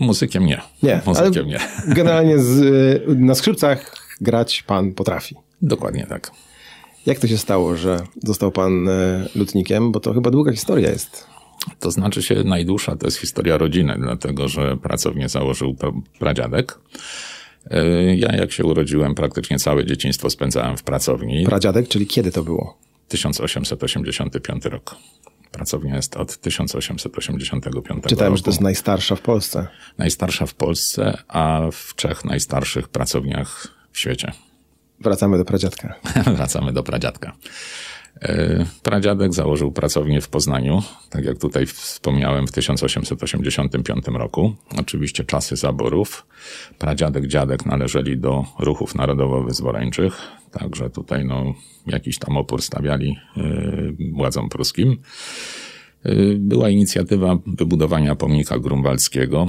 Muzykiem 0.00 0.46
nie. 0.46 0.60
Nie, 0.82 1.00
muzykiem 1.06 1.46
nie. 1.46 1.58
Generalnie 1.88 2.38
z, 2.38 3.02
na 3.08 3.34
skrzypcach 3.34 3.96
grać 4.20 4.62
pan 4.62 4.92
potrafi. 4.92 5.34
Dokładnie 5.62 6.06
tak. 6.08 6.30
Jak 7.06 7.18
to 7.18 7.28
się 7.28 7.38
stało, 7.38 7.76
że 7.76 8.00
został 8.22 8.52
pan 8.52 8.88
e, 8.88 9.28
lutnikiem? 9.34 9.92
Bo 9.92 10.00
to 10.00 10.14
chyba 10.14 10.30
długa 10.30 10.52
historia 10.52 10.90
jest. 10.90 11.26
To 11.80 11.90
znaczy 11.90 12.22
się 12.22 12.44
najdłuższa 12.44 12.96
to 12.96 13.06
jest 13.06 13.18
historia 13.18 13.58
rodziny, 13.58 13.96
dlatego 13.98 14.48
że 14.48 14.76
pracownię 14.76 15.28
założył 15.28 15.76
pradziadek. 16.18 16.78
E, 17.70 18.16
ja 18.16 18.36
jak 18.36 18.52
się 18.52 18.64
urodziłem, 18.64 19.14
praktycznie 19.14 19.58
całe 19.58 19.84
dzieciństwo 19.84 20.30
spędzałem 20.30 20.76
w 20.76 20.82
pracowni. 20.82 21.44
Pradziadek, 21.46 21.88
czyli 21.88 22.06
kiedy 22.06 22.32
to 22.32 22.42
było? 22.42 22.78
1885 23.08 24.64
rok. 24.64 24.96
Pracownia 25.52 25.96
jest 25.96 26.16
od 26.16 26.36
1885 26.36 28.02
Czytałem, 28.06 28.32
roku. 28.32 28.36
że 28.36 28.42
to 28.42 28.50
jest 28.50 28.60
najstarsza 28.60 29.16
w 29.16 29.20
Polsce. 29.20 29.66
Najstarsza 29.98 30.46
w 30.46 30.54
Polsce, 30.54 31.18
a 31.28 31.68
w 31.72 31.94
trzech 31.94 32.24
najstarszych 32.24 32.88
pracowniach 32.88 33.68
w 33.92 33.98
świecie. 33.98 34.32
Wracamy 35.04 35.38
do 35.38 35.44
pradziadka. 35.44 35.94
Wracamy 36.36 36.72
do 36.72 36.82
pradziadka. 36.82 37.32
E, 38.22 38.66
pradziadek 38.82 39.34
założył 39.34 39.72
pracownię 39.72 40.20
w 40.20 40.28
Poznaniu, 40.28 40.82
tak 41.10 41.24
jak 41.24 41.38
tutaj 41.38 41.66
wspomniałem, 41.66 42.46
w 42.46 42.52
1885 42.52 44.06
roku. 44.06 44.54
Oczywiście 44.78 45.24
czasy 45.24 45.56
zaborów. 45.56 46.26
Pradziadek, 46.78 47.26
dziadek 47.26 47.66
należeli 47.66 48.18
do 48.18 48.44
ruchów 48.58 48.94
narodowo-wyzwoleńczych, 48.94 50.20
także 50.50 50.90
tutaj 50.90 51.24
no, 51.24 51.54
jakiś 51.86 52.18
tam 52.18 52.36
opór 52.36 52.62
stawiali 52.62 53.16
yy, 53.36 53.96
władzom 54.12 54.48
pruskim. 54.48 54.96
Y, 56.06 56.36
była 56.38 56.68
inicjatywa 56.68 57.38
wybudowania 57.46 58.14
pomnika 58.14 58.58
grunwaldzkiego. 58.58 59.46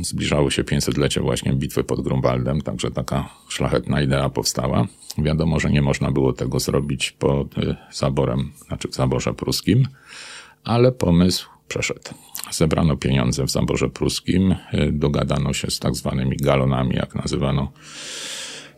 Y, 0.00 0.04
zbliżało 0.04 0.50
się 0.50 0.64
500-lecie 0.64 1.20
właśnie 1.20 1.52
bitwy 1.52 1.84
pod 1.84 2.00
Grunwaldem, 2.00 2.60
także 2.60 2.90
taka 2.90 3.28
szlachetna 3.48 4.02
idea 4.02 4.30
powstała. 4.30 4.86
Wiadomo, 5.18 5.60
że 5.60 5.70
nie 5.70 5.82
można 5.82 6.10
było 6.10 6.32
tego 6.32 6.60
zrobić 6.60 7.10
pod 7.10 7.58
y, 7.58 7.76
zaborem, 7.92 8.52
znaczy 8.66 8.88
w 8.88 8.94
zaborze 8.94 9.34
pruskim, 9.34 9.88
ale 10.64 10.92
pomysł 10.92 11.48
przeszedł. 11.68 12.10
Zebrano 12.50 12.96
pieniądze 12.96 13.44
w 13.44 13.50
zaborze 13.50 13.88
pruskim, 13.88 14.54
dogadano 14.92 15.52
się 15.52 15.70
z 15.70 15.78
tak 15.78 15.94
zwanymi 15.94 16.36
galonami, 16.36 16.96
jak 16.96 17.14
nazywano 17.14 17.72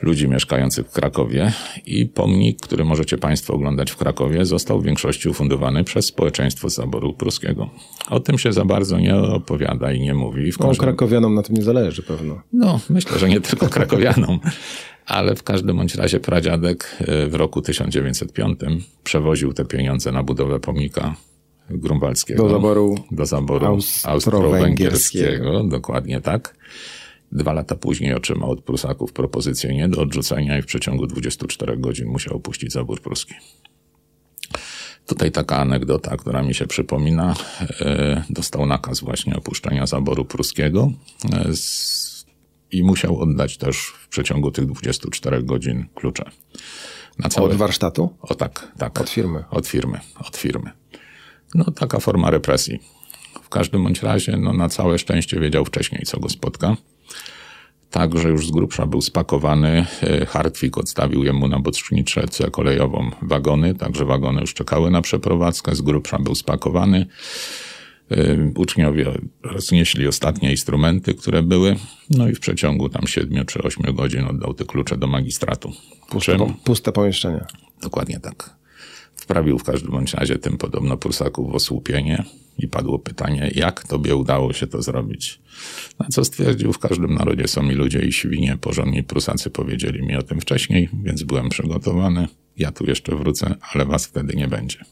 ludzi 0.02 0.28
mieszkających 0.28 0.86
w 0.86 0.92
Krakowie 0.92 1.52
i 1.86 2.06
pomnik, 2.06 2.60
który 2.60 2.84
możecie 2.84 3.18
Państwo 3.18 3.54
oglądać 3.54 3.90
w 3.90 3.96
Krakowie, 3.96 4.44
został 4.44 4.80
w 4.80 4.84
większości 4.84 5.28
ufundowany 5.28 5.84
przez 5.84 6.06
społeczeństwo 6.06 6.68
zaboru 6.68 7.14
pruskiego. 7.14 7.70
O 8.10 8.20
tym 8.20 8.38
się 8.38 8.52
za 8.52 8.64
bardzo 8.64 8.98
nie 8.98 9.16
opowiada 9.16 9.92
i 9.92 10.00
nie 10.00 10.14
mówi. 10.14 10.52
W 10.52 10.58
no, 10.58 10.66
każdym... 10.66 10.86
No, 10.86 10.92
krakowianom 10.92 11.34
na 11.34 11.42
tym 11.42 11.56
nie 11.56 11.62
zależy 11.62 12.02
pewno. 12.02 12.40
No, 12.52 12.80
myślę, 12.90 13.18
że 13.18 13.28
nie 13.28 13.40
tylko 13.40 13.68
krakowianom. 13.68 14.40
ale 15.06 15.34
w 15.34 15.42
każdym 15.42 15.76
bądź 15.76 15.94
razie 15.94 16.20
pradziadek 16.20 16.96
e, 17.00 17.26
w 17.26 17.34
roku 17.34 17.62
1905 17.62 18.60
przewoził 19.04 19.52
te 19.52 19.64
pieniądze 19.64 20.12
na 20.12 20.22
budowę 20.22 20.60
pomnika 20.60 21.14
grunwaldzkiego. 21.70 22.42
Do 22.42 22.48
zaboru, 22.48 22.94
do 23.10 23.26
zaboru 23.26 23.78
austro-węgierskiego. 24.04 25.48
Austro 25.48 25.64
dokładnie 25.64 26.20
tak. 26.20 26.54
Dwa 27.32 27.52
lata 27.52 27.75
później 27.75 28.14
otrzymał 28.14 28.50
od 28.50 28.61
Prusaków 28.61 29.12
propozycję 29.12 29.75
nie 29.75 29.88
do 29.88 30.00
odrzucenia 30.00 30.58
i 30.58 30.62
w 30.62 30.66
przeciągu 30.66 31.06
24 31.06 31.76
godzin 31.76 32.08
musiał 32.08 32.37
opuścić 32.37 32.73
zabór 32.73 33.00
pruski. 33.00 33.35
Tutaj 35.06 35.32
taka 35.32 35.56
anegdota, 35.56 36.16
która 36.16 36.42
mi 36.42 36.54
się 36.54 36.66
przypomina. 36.66 37.35
E, 37.80 38.25
dostał 38.30 38.66
nakaz 38.66 39.00
właśnie 39.00 39.37
opuszczenia 39.37 39.87
zaboru 39.87 40.25
pruskiego 40.25 40.92
e, 41.32 41.50
i 42.70 42.82
musiał 42.82 43.20
oddać 43.20 43.56
też 43.56 43.76
w 43.78 44.08
przeciągu 44.08 44.50
tych 44.50 44.66
24 44.66 45.42
godzin 45.42 45.87
klucze. 45.94 46.25
Na 47.18 47.28
całe... 47.28 47.50
Od 47.50 47.56
warsztatu? 47.56 48.14
O 48.20 48.35
tak, 48.35 48.73
tak. 48.78 49.00
Od 49.00 49.11
firmy? 49.11 49.44
Od 49.50 49.66
firmy, 49.66 50.00
od 50.20 50.37
firmy. 50.37 50.70
No 51.54 51.64
taka 51.64 52.00
forma 52.00 52.30
represji. 52.30 52.80
W 53.42 53.49
każdym 53.49 53.85
bądź 53.85 54.02
razie, 54.02 54.37
no 54.37 54.52
na 54.52 54.68
całe 54.68 54.99
szczęście 54.99 55.40
wiedział 55.40 55.64
wcześniej, 55.64 56.02
co 56.06 56.20
go 56.20 56.28
spotka. 56.28 56.76
Także 57.90 58.28
już 58.28 58.46
z 58.46 58.50
grubsza 58.50 58.86
był 58.86 59.00
spakowany. 59.00 59.86
E, 60.02 60.26
Hartwig 60.26 60.78
odstawił 60.78 61.24
jemu 61.24 61.48
na 61.48 61.58
boczniczce 61.58 62.50
kolejową 62.50 63.10
wagony, 63.22 63.74
także 63.74 64.04
wagony 64.04 64.40
już 64.40 64.54
czekały 64.54 64.90
na 64.90 65.02
przeprowadzkę. 65.02 65.74
Z 65.74 65.80
grubsza 65.80 66.18
był 66.18 66.34
spakowany. 66.34 67.06
E, 68.10 68.36
uczniowie 68.54 69.12
roznieśli 69.42 70.08
ostatnie 70.08 70.50
instrumenty, 70.50 71.14
które 71.14 71.42
były, 71.42 71.76
no 72.10 72.28
i 72.28 72.34
w 72.34 72.40
przeciągu 72.40 72.88
tam 72.88 73.06
siedmiu 73.06 73.44
czy 73.44 73.62
ośmiu 73.62 73.94
godzin 73.94 74.24
oddał 74.24 74.54
te 74.54 74.64
klucze 74.64 74.96
do 74.96 75.06
magistratu. 75.06 75.72
Puste, 76.10 76.36
Czym? 76.38 76.54
puste 76.54 76.92
pomieszczenie. 76.92 77.44
Dokładnie 77.82 78.20
tak. 78.20 78.58
Wprawił 79.18 79.58
w 79.58 79.64
każdym 79.64 79.90
bądź 79.90 80.14
razie 80.14 80.38
tym 80.38 80.58
podobno 80.58 80.96
Prusaków 80.96 81.52
w 81.52 81.54
osłupienie 81.54 82.25
i 82.58 82.68
padło 82.68 82.98
pytanie, 82.98 83.50
jak 83.54 83.87
tobie 83.87 84.16
udało 84.16 84.52
się 84.52 84.66
to 84.66 84.82
zrobić? 84.82 85.40
Na 85.98 86.06
co 86.08 86.25
stwierdził, 86.25 86.72
w 86.72 86.78
każdym 86.78 87.14
narodzie 87.14 87.48
są 87.48 87.70
i 87.70 87.75
ludzie 87.75 87.98
i 87.98 88.12
świnie, 88.12 88.56
porządni 88.60 89.02
Prusacy 89.02 89.50
powiedzieli 89.50 90.02
mi 90.02 90.16
o 90.16 90.22
tym 90.22 90.40
wcześniej, 90.40 90.88
więc 91.02 91.22
byłem 91.22 91.48
przygotowany. 91.48 92.28
Ja 92.56 92.72
tu 92.72 92.87
jeszcze 92.87 93.16
wrócę, 93.16 93.54
ale 93.72 93.84
was 93.84 94.06
wtedy 94.06 94.37
nie 94.37 94.48
będzie. 94.48 94.84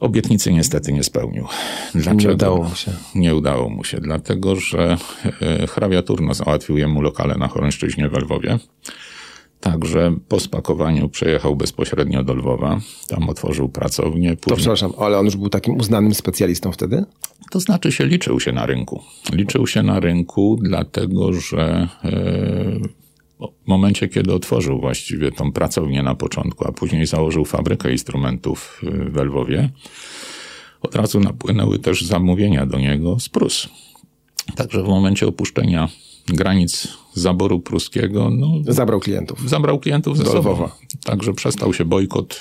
Obietnicy 0.00 0.52
niestety 0.52 0.92
nie 0.92 1.02
spełnił. 1.02 1.46
Dlaczego? 1.94 2.22
Nie 2.28 2.34
udało 2.34 2.64
mu 2.64 2.74
się. 2.74 2.92
Nie 3.14 3.34
udało 3.34 3.68
mu 3.68 3.84
się, 3.84 4.00
dlatego 4.00 4.56
że 4.56 4.96
e, 5.42 5.66
hrabia 5.66 6.02
Turno 6.02 6.34
załatwił 6.34 6.78
jemu 6.78 7.02
lokale 7.02 7.34
na 7.34 7.48
Chorąszczyźnie 7.48 8.08
w 8.08 8.12
Lwowie. 8.12 8.58
Także 9.64 10.16
po 10.28 10.40
spakowaniu 10.40 11.08
przejechał 11.08 11.56
bezpośrednio 11.56 12.24
do 12.24 12.34
Lwowa. 12.34 12.80
Tam 13.08 13.28
otworzył 13.28 13.68
pracownię. 13.68 14.36
Później... 14.36 14.36
To 14.36 14.56
przepraszam, 14.56 14.92
ale 14.98 15.18
on 15.18 15.24
już 15.24 15.36
był 15.36 15.48
takim 15.48 15.76
uznanym 15.76 16.14
specjalistą 16.14 16.72
wtedy? 16.72 17.04
To 17.50 17.60
znaczy 17.60 17.92
się 17.92 18.06
liczył 18.06 18.40
się 18.40 18.52
na 18.52 18.66
rynku. 18.66 19.02
Liczył 19.32 19.66
się 19.66 19.82
na 19.82 20.00
rynku, 20.00 20.58
dlatego 20.62 21.32
że 21.32 21.88
e, 22.04 22.80
w 23.64 23.68
momencie, 23.68 24.08
kiedy 24.08 24.32
otworzył 24.32 24.80
właściwie 24.80 25.32
tą 25.32 25.52
pracownię 25.52 26.02
na 26.02 26.14
początku, 26.14 26.68
a 26.68 26.72
później 26.72 27.06
założył 27.06 27.44
fabrykę 27.44 27.92
instrumentów 27.92 28.80
e, 28.82 28.90
w 28.90 29.16
Lwowie, 29.16 29.70
od 30.80 30.94
razu 30.94 31.20
napłynęły 31.20 31.78
też 31.78 32.02
zamówienia 32.02 32.66
do 32.66 32.78
niego 32.78 33.20
z 33.20 33.28
Prus. 33.28 33.68
Także 34.56 34.82
w 34.82 34.88
momencie 34.88 35.26
opuszczenia 35.26 35.88
granic 36.28 36.88
zaboru 37.14 37.60
pruskiego. 37.60 38.30
No, 38.30 38.72
zabrał 38.72 39.00
klientów. 39.00 39.50
Zabrał 39.50 39.78
klientów 39.78 40.18
ze 40.18 40.24
sobą. 40.24 40.68
Także 41.04 41.32
przestał 41.32 41.74
się 41.74 41.84
bojkot 41.84 42.40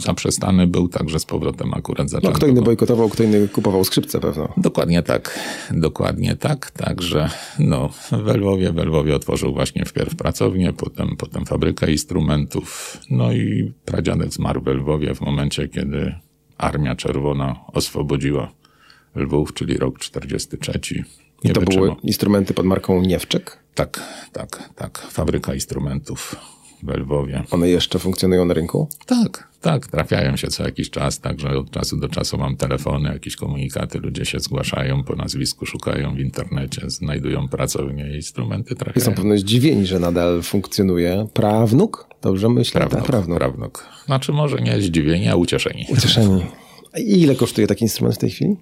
zaprzestany 0.00 0.66
był 0.66 0.88
także 0.88 1.20
z 1.20 1.24
powrotem 1.24 1.74
akurat 1.74 2.10
zaczął. 2.10 2.30
No, 2.30 2.36
kto 2.36 2.46
inny 2.46 2.62
bojkotował, 2.62 3.08
kto 3.08 3.22
inny 3.22 3.48
kupował 3.48 3.84
skrzypce 3.84 4.20
pewno. 4.20 4.48
Dokładnie 4.56 5.02
tak. 5.02 5.40
Dokładnie 5.70 6.36
tak. 6.36 6.70
Także 6.70 7.30
no, 7.58 7.88
w 8.12 8.34
Lwowie, 8.34 8.72
w 8.72 8.76
Lwowie 8.76 9.16
otworzył 9.16 9.52
właśnie 9.52 9.84
wpierw 9.84 10.16
pracownię, 10.16 10.72
potem, 10.72 11.16
potem 11.16 11.46
fabrykę 11.46 11.92
instrumentów. 11.92 12.98
No 13.10 13.32
i 13.32 13.72
pradziadek 13.84 14.32
zmarł 14.32 14.60
w 14.60 14.66
Lwowie 14.66 15.14
w 15.14 15.20
momencie, 15.20 15.68
kiedy 15.68 16.14
Armia 16.58 16.96
Czerwona 16.96 17.60
oswobodziła 17.72 18.52
Lwów, 19.14 19.54
czyli 19.54 19.76
rok 19.76 19.98
43. 19.98 21.04
Nie 21.44 21.52
to 21.52 21.60
były 21.60 21.96
instrumenty 22.02 22.54
pod 22.54 22.66
marką 22.66 23.00
Niewczek? 23.00 23.58
Tak, 23.74 24.00
tak, 24.32 24.70
tak. 24.76 24.98
Fabryka 24.98 25.54
instrumentów 25.54 26.36
w 26.82 26.88
Lwowie. 26.88 27.42
One 27.50 27.68
jeszcze 27.68 27.98
funkcjonują 27.98 28.44
na 28.44 28.54
rynku? 28.54 28.88
Tak, 29.06 29.48
tak. 29.60 29.86
Trafiają 29.86 30.36
się 30.36 30.48
co 30.48 30.64
jakiś 30.64 30.90
czas, 30.90 31.20
także 31.20 31.48
od 31.48 31.70
czasu 31.70 31.96
do 31.96 32.08
czasu 32.08 32.38
mam 32.38 32.56
telefony, 32.56 33.12
jakieś 33.12 33.36
komunikaty, 33.36 33.98
ludzie 33.98 34.24
się 34.24 34.40
zgłaszają 34.40 35.04
po 35.04 35.16
nazwisku, 35.16 35.66
szukają 35.66 36.14
w 36.14 36.18
internecie, 36.18 36.90
znajdują 36.90 37.48
pracownię 37.48 38.10
i 38.12 38.14
instrumenty 38.14 38.74
trafiają. 38.74 39.04
Są 39.06 39.14
pewno 39.14 39.38
zdziwieni, 39.38 39.86
że 39.86 39.98
nadal 39.98 40.42
funkcjonuje. 40.42 41.26
Prawnuk? 41.32 42.06
Dobrze 42.22 42.48
myślę? 42.48 42.80
Prawnuk, 42.80 42.98
tak, 42.98 43.06
prawnuk. 43.06 43.38
prawnuk. 43.38 43.86
Znaczy 44.06 44.32
może 44.32 44.56
nie 44.56 44.80
zdziwieni, 44.80 45.28
a 45.28 45.36
ucieszeni. 45.36 45.86
Ucieszeni. 45.90 46.44
I 46.98 47.22
ile 47.22 47.34
kosztuje 47.34 47.66
taki 47.66 47.84
instrument 47.84 48.16
w 48.16 48.18
tej 48.18 48.30
chwili? 48.30 48.56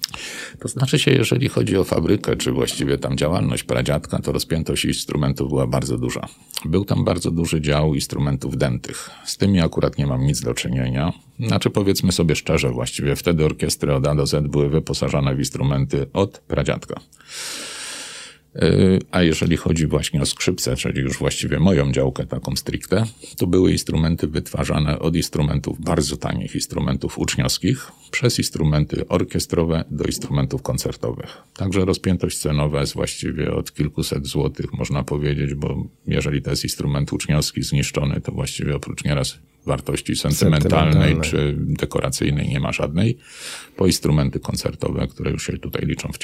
To 0.59 0.69
znaczy 0.69 0.99
się, 0.99 1.11
jeżeli 1.11 1.49
chodzi 1.49 1.77
o 1.77 1.85
fabrykę, 1.85 2.37
czy 2.37 2.53
właściwie 2.53 2.99
tam 2.99 3.17
działalność 3.17 3.63
pradziadka, 3.63 4.19
to 4.19 4.33
rozpiętość 4.33 4.85
instrumentów 4.85 5.49
była 5.49 5.67
bardzo 5.67 5.99
duża. 5.99 6.29
Był 6.65 6.85
tam 6.85 7.05
bardzo 7.05 7.31
duży 7.31 7.61
dział 7.61 7.95
instrumentów 7.95 8.57
dętych. 8.57 9.11
Z 9.25 9.37
tymi 9.37 9.61
akurat 9.61 9.99
nie 9.99 10.07
mam 10.07 10.27
nic 10.27 10.41
do 10.41 10.55
czynienia. 10.55 11.13
Znaczy 11.41 11.71
powiedzmy 11.71 12.13
sobie 12.13 12.37
szczerze, 12.37 12.71
właściwie 12.71 13.17
wtedy 13.17 13.45
orkiestry 13.45 13.95
od 13.95 14.07
A 14.07 14.15
do 14.15 14.27
Z 14.27 14.49
były 14.49 14.69
wyposażone 14.69 15.35
w 15.35 15.39
instrumenty 15.39 16.07
od 16.13 16.39
pradziadka. 16.39 17.01
A 19.11 19.23
jeżeli 19.23 19.57
chodzi 19.57 19.87
właśnie 19.87 20.23
o 20.23 20.27
skrzypce, 20.27 20.77
czyli 20.77 21.01
już 21.01 21.19
właściwie 21.19 21.61
moją 21.61 21.93
działkę 21.93 22.27
taką 22.27 22.57
stricte, 22.57 23.05
to 23.37 23.47
były 23.47 23.73
instrumenty 23.73 24.27
wytwarzane 24.27 24.99
od 24.99 25.17
instrumentów 25.17 25.81
bardzo 25.81 26.17
tanich, 26.17 26.55
instrumentów 26.55 27.19
uczniowskich, 27.19 27.93
przez 28.11 28.39
instrumenty 28.39 29.09
orkiestrowe 29.09 29.85
do 29.91 30.05
instrumentów 30.05 30.63
koncertowych. 30.63 31.37
Także 31.57 31.85
rozpiętość 31.85 32.39
cenowa 32.39 32.81
jest 32.81 32.95
właściwie 32.95 33.55
od 33.55 33.75
kilkuset 33.75 34.27
złotych, 34.27 34.73
można 34.73 35.03
powiedzieć, 35.03 35.55
bo 35.55 35.87
jeżeli 36.07 36.43
to 36.43 36.51
jest 36.51 36.65
instrument 36.65 37.13
uczniowski 37.13 37.63
zniszczony, 37.63 38.21
to 38.21 38.33
właściwie 38.33 38.77
oprócz 38.77 39.05
nieraz 39.05 39.39
wartości 39.67 40.17
sentymentalnej 40.17 41.21
czy 41.21 41.55
dekoracyjnej 41.59 42.49
nie 42.49 42.61
ma 42.61 42.73
żadnej, 42.73 43.19
po 43.77 43.87
instrumenty 43.87 44.41
koncertowe, 44.41 45.07
które 45.07 45.31
już 45.31 45.47
się 45.47 45.59
tutaj 45.59 45.87
liczą 45.87 46.09
w 46.13 46.19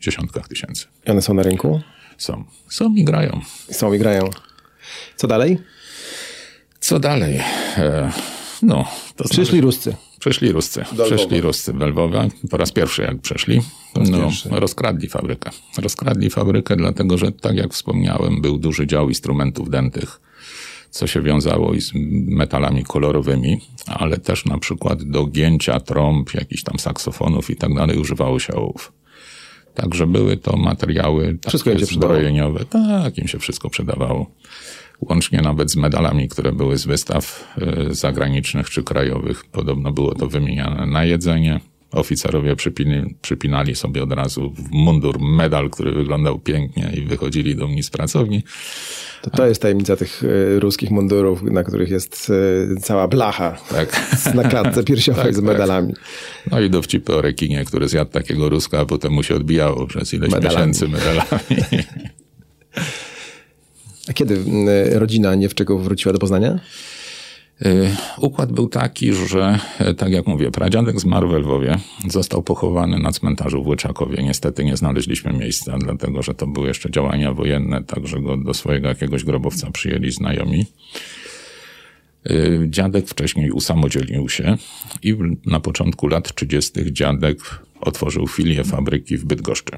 dziesiątkach 0.00 0.48
tysięcy. 0.48 0.86
I 1.06 1.10
one 1.10 1.22
są 1.22 1.34
na 1.34 1.42
rynku? 1.42 1.80
Są. 2.18 2.44
Są 2.68 2.94
i 2.94 3.04
grają. 3.04 3.40
Są 3.70 3.92
i 3.92 3.98
grają. 3.98 4.30
Co 5.16 5.26
dalej? 5.28 5.58
Co 6.80 6.98
dalej? 6.98 7.40
E, 7.76 8.12
No, 8.62 8.84
to 9.16 9.24
Przyszli 9.24 9.44
znaczy, 9.44 9.60
Ruscy. 9.60 9.96
Przyszli 10.18 10.52
Ruscy. 10.52 10.84
Przyszli 11.04 11.40
Ruscy 11.40 11.72
Lwowie. 11.72 12.28
Po 12.50 12.56
raz 12.56 12.72
pierwszy 12.72 13.02
jak 13.02 13.20
przeszli. 13.20 13.60
No, 14.10 14.30
rozkradli 14.50 15.08
fabrykę. 15.08 15.50
Rozkradli 15.78 16.30
fabrykę, 16.30 16.76
dlatego 16.76 17.18
że, 17.18 17.32
tak 17.32 17.56
jak 17.56 17.72
wspomniałem, 17.72 18.40
był 18.40 18.58
duży 18.58 18.86
dział 18.86 19.08
instrumentów 19.08 19.70
dętych, 19.70 20.20
co 20.96 21.06
się 21.06 21.22
wiązało 21.22 21.74
i 21.74 21.80
z 21.80 21.92
metalami 22.28 22.84
kolorowymi, 22.84 23.60
ale 23.86 24.18
też 24.18 24.44
na 24.44 24.58
przykład 24.58 25.02
do 25.02 25.26
gięcia 25.26 25.80
trąb, 25.80 26.34
jakichś 26.34 26.62
tam 26.62 26.78
saksofonów 26.78 27.50
i 27.50 27.56
tak 27.56 27.74
dalej 27.74 27.98
używało 27.98 28.38
się 28.38 28.54
ołów. 28.54 28.92
Także 29.74 30.06
były 30.06 30.36
to 30.36 30.56
materiały 30.56 31.38
wszystko 31.48 31.70
takie 31.70 31.86
zbrojeniowe. 31.86 32.64
Tak, 32.64 33.18
im 33.18 33.28
się 33.28 33.38
wszystko 33.38 33.70
przydawało. 33.70 34.26
Łącznie 35.00 35.40
nawet 35.40 35.70
z 35.70 35.76
medalami, 35.76 36.28
które 36.28 36.52
były 36.52 36.78
z 36.78 36.86
wystaw 36.86 37.54
e, 37.58 37.94
zagranicznych 37.94 38.70
czy 38.70 38.82
krajowych. 38.82 39.44
Podobno 39.44 39.92
było 39.92 40.14
to 40.14 40.26
wymieniane 40.26 40.86
na 40.86 41.04
jedzenie. 41.04 41.60
Oficerowie 41.90 42.56
przypini, 42.56 43.14
przypinali 43.22 43.74
sobie 43.74 44.02
od 44.02 44.12
razu 44.12 44.50
w 44.50 44.70
mundur 44.70 45.20
medal, 45.20 45.70
który 45.70 45.92
wyglądał 45.92 46.38
pięknie 46.38 46.92
i 46.96 47.00
wychodzili 47.02 47.56
do 47.56 47.68
mnie 47.68 47.82
z 47.82 47.90
pracowni. 47.90 48.42
To, 49.22 49.30
to 49.30 49.46
jest 49.46 49.62
tajemnica 49.62 49.96
tych 49.96 50.22
e, 50.24 50.60
ruskich 50.60 50.90
mundurów, 50.90 51.42
na 51.42 51.62
których 51.64 51.90
jest 51.90 52.32
e, 52.76 52.80
cała 52.80 53.08
blacha 53.08 53.58
tak. 53.70 54.00
na 54.34 54.44
klatce 54.44 54.84
piersiowej 54.84 55.24
tak, 55.24 55.34
z 55.34 55.36
tak. 55.36 55.44
medalami. 55.44 55.94
Tak. 55.94 56.02
No 56.52 56.60
i 56.60 56.70
dowcipy 56.70 57.14
o 57.14 57.22
rekinie, 57.22 57.64
który 57.64 57.88
zjadł 57.88 58.10
takiego 58.10 58.48
ruska, 58.48 58.80
a 58.80 58.84
potem 58.84 59.12
mu 59.12 59.22
się 59.22 59.34
odbijało 59.34 59.86
przez 59.86 60.14
ileś 60.14 60.30
medalami. 60.30 60.56
miesięcy 60.56 60.88
medalami. 60.88 61.40
A 64.08 64.12
kiedy 64.12 64.44
rodzina 64.92 65.34
Niewczego 65.34 65.78
wróciła 65.78 66.12
do 66.12 66.18
Poznania? 66.18 66.60
Y, 67.64 67.96
układ 68.18 68.52
był 68.52 68.68
taki, 68.68 69.12
że 69.12 69.58
e, 69.78 69.94
tak 69.94 70.12
jak 70.12 70.26
mówię, 70.26 70.50
pradziadek 70.50 71.00
zmarł 71.00 71.28
w 71.28 71.32
Lwowie, 71.32 71.78
został 72.08 72.42
pochowany 72.42 72.98
na 72.98 73.12
cmentarzu 73.12 73.64
w 73.64 73.66
Łyczakowie. 73.66 74.22
Niestety 74.22 74.64
nie 74.64 74.76
znaleźliśmy 74.76 75.32
miejsca, 75.32 75.78
dlatego 75.78 76.22
że 76.22 76.34
to 76.34 76.46
były 76.46 76.68
jeszcze 76.68 76.90
działania 76.90 77.32
wojenne, 77.32 77.84
także 77.84 78.20
go 78.20 78.36
do 78.36 78.54
swojego 78.54 78.88
jakiegoś 78.88 79.24
grobowca 79.24 79.70
przyjęli 79.70 80.10
znajomi. 80.10 80.66
Y, 82.30 82.66
dziadek 82.70 83.08
wcześniej 83.08 83.50
usamodzielnił 83.50 84.28
się 84.28 84.56
i 85.02 85.16
na 85.46 85.60
początku 85.60 86.08
lat 86.08 86.34
30. 86.34 86.72
dziadek 86.92 87.38
otworzył 87.80 88.28
filię 88.28 88.64
fabryki 88.64 89.16
w 89.16 89.24
Bydgoszczy. 89.24 89.76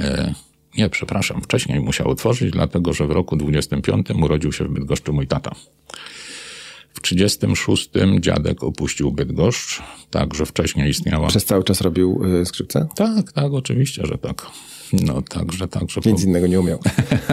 E, 0.00 0.34
nie, 0.78 0.88
przepraszam, 0.90 1.42
wcześniej 1.42 1.80
musiał 1.80 2.10
otworzyć, 2.10 2.50
dlatego 2.50 2.92
że 2.92 3.06
w 3.06 3.10
roku 3.10 3.36
25 3.36 4.10
urodził 4.10 4.52
się 4.52 4.64
w 4.64 4.68
Bydgoszczy 4.68 5.12
mój 5.12 5.26
tata. 5.26 5.54
W 6.96 7.00
36 7.00 7.90
dziadek 8.20 8.62
opuścił 8.62 9.12
Bydgoszcz, 9.12 9.82
także 10.10 10.46
wcześniej 10.46 10.90
istniała. 10.90 11.28
Przez 11.28 11.44
cały 11.44 11.64
czas 11.64 11.80
robił 11.80 12.24
y, 12.40 12.46
skrzypce? 12.46 12.88
Tak, 12.96 13.32
tak, 13.32 13.52
oczywiście, 13.52 14.06
że 14.06 14.18
tak. 14.18 14.46
No, 14.92 15.22
także, 15.22 15.68
także. 15.68 16.00
Nic 16.06 16.22
po... 16.22 16.28
innego 16.28 16.46
nie 16.46 16.60
umiał. 16.60 16.78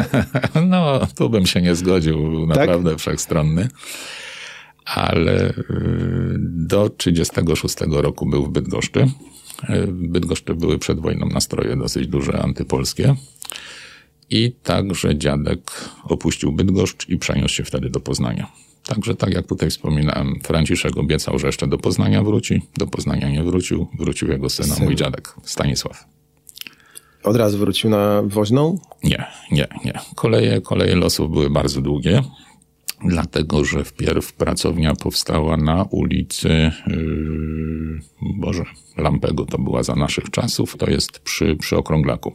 no, 0.70 1.08
tu 1.18 1.30
bym 1.30 1.46
się 1.46 1.62
nie 1.62 1.76
zgodził, 1.76 2.30
był 2.30 2.48
tak? 2.48 2.58
naprawdę 2.58 2.98
wszechstronny. 2.98 3.68
Ale 4.86 5.50
y, 5.50 5.56
do 6.40 6.90
36 6.90 7.76
roku 7.90 8.26
był 8.26 8.46
w 8.46 8.50
Bydgoszczy. 8.50 9.00
Y, 9.70 9.88
w 9.88 10.08
Bydgoszczy 10.08 10.56
były 10.56 10.80
przed 10.80 11.00
wojną 11.00 11.26
nastroje 11.26 11.76
dosyć 11.76 12.08
duże, 12.08 12.42
antypolskie. 12.42 13.16
I 14.30 14.52
także 14.64 15.18
dziadek 15.18 15.90
opuścił 16.04 16.52
Bydgoszcz 16.52 17.10
i 17.10 17.18
przeniósł 17.18 17.56
się 17.56 17.64
wtedy 17.64 17.90
do 17.90 18.00
Poznania. 18.00 18.52
Także 18.88 19.16
tak 19.16 19.34
jak 19.34 19.48
tutaj 19.48 19.70
wspominałem, 19.70 20.40
Franciszek 20.44 20.98
obiecał, 20.98 21.40
że 21.40 21.48
jeszcze 21.48 21.68
do 21.68 21.78
Poznania 21.78 22.24
wróci. 22.24 22.62
Do 22.78 22.88
Poznania 22.88 23.30
nie 23.30 23.44
wrócił. 23.44 23.88
Wrócił 24.00 24.32
jego 24.32 24.50
syn, 24.50 24.66
Syn. 24.66 24.86
mój 24.86 24.96
dziadek, 24.96 25.36
Stanisław. 25.44 26.06
Od 27.24 27.36
razu 27.36 27.58
wrócił 27.58 27.90
na 27.90 28.22
Woźną? 28.26 28.80
Nie, 29.04 29.26
nie, 29.52 29.68
nie. 29.86 29.94
Koleje, 30.16 30.62
koleje 30.62 30.96
losów 30.96 31.32
były 31.32 31.50
bardzo 31.50 31.82
długie, 31.82 32.24
dlatego 33.06 33.66
że 33.66 33.84
wpierw 33.84 34.34
pracownia 34.34 34.96
powstała 34.96 35.58
na 35.58 35.84
ulicy, 35.84 36.72
yy, 36.88 38.00
Boże, 38.22 38.64
Lampego 38.98 39.46
to 39.46 39.58
była 39.58 39.84
za 39.84 39.96
naszych 39.96 40.30
czasów, 40.30 40.78
to 40.78 40.90
jest 40.90 41.20
przy, 41.20 41.56
przy 41.56 41.78
Okrąglaku. 41.78 42.34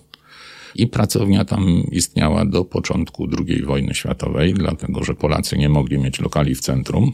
I 0.75 0.87
pracownia 0.87 1.45
tam 1.45 1.83
istniała 1.93 2.45
do 2.45 2.65
początku 2.65 3.29
II 3.49 3.63
wojny 3.63 3.95
światowej, 3.95 4.55
dlatego 4.55 5.05
że 5.05 5.15
Polacy 5.15 5.59
nie 5.59 5.69
mogli 5.69 5.99
mieć 5.99 6.21
lokali 6.21 6.55
w 6.55 6.61
centrum. 6.61 7.13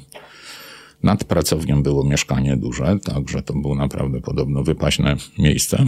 Nad 1.03 1.25
pracownią 1.25 1.83
było 1.83 2.05
mieszkanie 2.05 2.57
duże, 2.57 2.99
także 3.05 3.43
to 3.43 3.55
było 3.55 3.75
naprawdę 3.75 4.21
podobno 4.21 4.63
wypaśne 4.63 5.17
miejsce. 5.39 5.87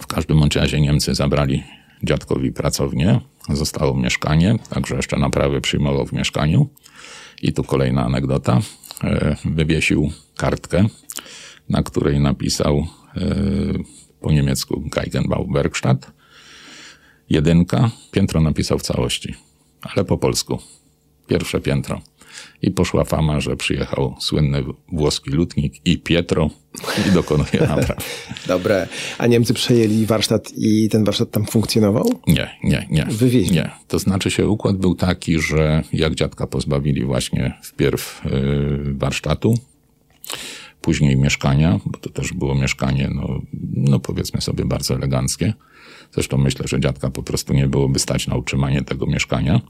W 0.00 0.06
każdym 0.06 0.40
razie 0.54 0.80
Niemcy 0.80 1.14
zabrali 1.14 1.62
dziadkowi 2.02 2.52
pracownię, 2.52 3.20
zostało 3.48 3.96
mieszkanie, 3.96 4.58
także 4.70 4.96
jeszcze 4.96 5.18
naprawy 5.18 5.60
przyjmował 5.60 6.06
w 6.06 6.12
mieszkaniu. 6.12 6.68
I 7.42 7.52
tu 7.52 7.64
kolejna 7.64 8.04
anegdota. 8.04 8.60
E, 9.04 9.36
wywiesił 9.44 10.12
kartkę, 10.36 10.86
na 11.68 11.82
której 11.82 12.20
napisał 12.20 12.86
e, 13.16 13.34
po 14.20 14.32
niemiecku 14.32 14.82
Geigenbau 14.86 15.46
Werkstatt 15.52 16.12
jedynka, 17.30 17.90
piętro 18.10 18.40
napisał 18.40 18.78
w 18.78 18.82
całości, 18.82 19.34
ale 19.82 20.04
po 20.04 20.18
polsku. 20.18 20.58
Pierwsze 21.26 21.60
piętro. 21.60 22.00
I 22.62 22.70
poszła 22.70 23.04
fama, 23.04 23.40
że 23.40 23.56
przyjechał 23.56 24.14
słynny 24.20 24.64
włoski 24.92 25.30
lutnik 25.30 25.86
i 25.86 25.98
Pietro 25.98 26.50
i 27.08 27.10
dokonuje 27.10 27.60
napraw. 27.76 27.98
Dobre. 28.46 28.88
A 29.18 29.26
Niemcy 29.26 29.54
przejęli 29.54 30.06
warsztat 30.06 30.52
i 30.56 30.88
ten 30.88 31.04
warsztat 31.04 31.30
tam 31.30 31.46
funkcjonował? 31.46 32.20
Nie, 32.26 32.50
nie, 32.64 32.86
nie. 32.90 33.06
Wywieźli? 33.10 33.54
Nie. 33.54 33.70
To 33.88 33.98
znaczy 33.98 34.30
się 34.30 34.48
układ 34.48 34.76
był 34.76 34.94
taki, 34.94 35.40
że 35.40 35.82
jak 35.92 36.14
dziadka 36.14 36.46
pozbawili 36.46 37.04
właśnie 37.04 37.58
wpierw 37.62 38.22
yy, 38.24 38.94
warsztatu, 38.94 39.54
później 40.80 41.16
mieszkania, 41.16 41.80
bo 41.86 41.98
to 41.98 42.10
też 42.10 42.32
było 42.32 42.54
mieszkanie, 42.54 43.10
no, 43.14 43.40
no 43.74 44.00
powiedzmy 44.00 44.40
sobie 44.40 44.64
bardzo 44.64 44.94
eleganckie, 44.94 45.52
Zresztą 46.12 46.38
myślę, 46.38 46.68
że 46.68 46.80
dziadka 46.80 47.10
po 47.10 47.22
prostu 47.22 47.54
nie 47.54 47.66
byłoby 47.66 47.98
stać 47.98 48.26
na 48.26 48.36
utrzymanie 48.36 48.82
tego 48.82 49.06
mieszkania. 49.06 49.60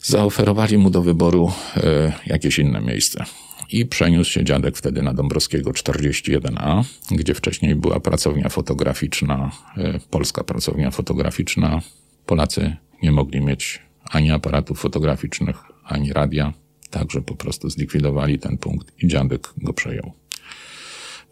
Zaoferowali 0.00 0.78
mu 0.78 0.90
do 0.90 1.02
wyboru 1.02 1.52
e, 1.76 2.12
jakieś 2.26 2.58
inne 2.58 2.80
miejsce. 2.80 3.24
I 3.70 3.86
przeniósł 3.86 4.30
się 4.30 4.44
dziadek 4.44 4.76
wtedy 4.76 5.02
na 5.02 5.14
Dąbrowskiego 5.14 5.70
41A, 5.70 6.84
gdzie 7.10 7.34
wcześniej 7.34 7.74
była 7.74 8.00
pracownia 8.00 8.48
fotograficzna, 8.48 9.50
e, 9.76 10.00
polska 10.10 10.44
pracownia 10.44 10.90
fotograficzna. 10.90 11.82
Polacy 12.26 12.76
nie 13.02 13.12
mogli 13.12 13.40
mieć 13.40 13.82
ani 14.10 14.30
aparatów 14.30 14.80
fotograficznych, 14.80 15.56
ani 15.84 16.12
radia, 16.12 16.52
także 16.90 17.22
po 17.22 17.34
prostu 17.34 17.70
zlikwidowali 17.70 18.38
ten 18.38 18.58
punkt 18.58 19.02
i 19.02 19.08
dziadek 19.08 19.48
go 19.56 19.72
przejął. 19.72 20.12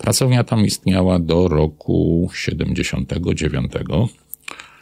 Pracownia 0.03 0.45
tam 0.45 0.65
istniała 0.65 1.19
do 1.19 1.49
roku 1.49 2.31
79. 2.35 3.73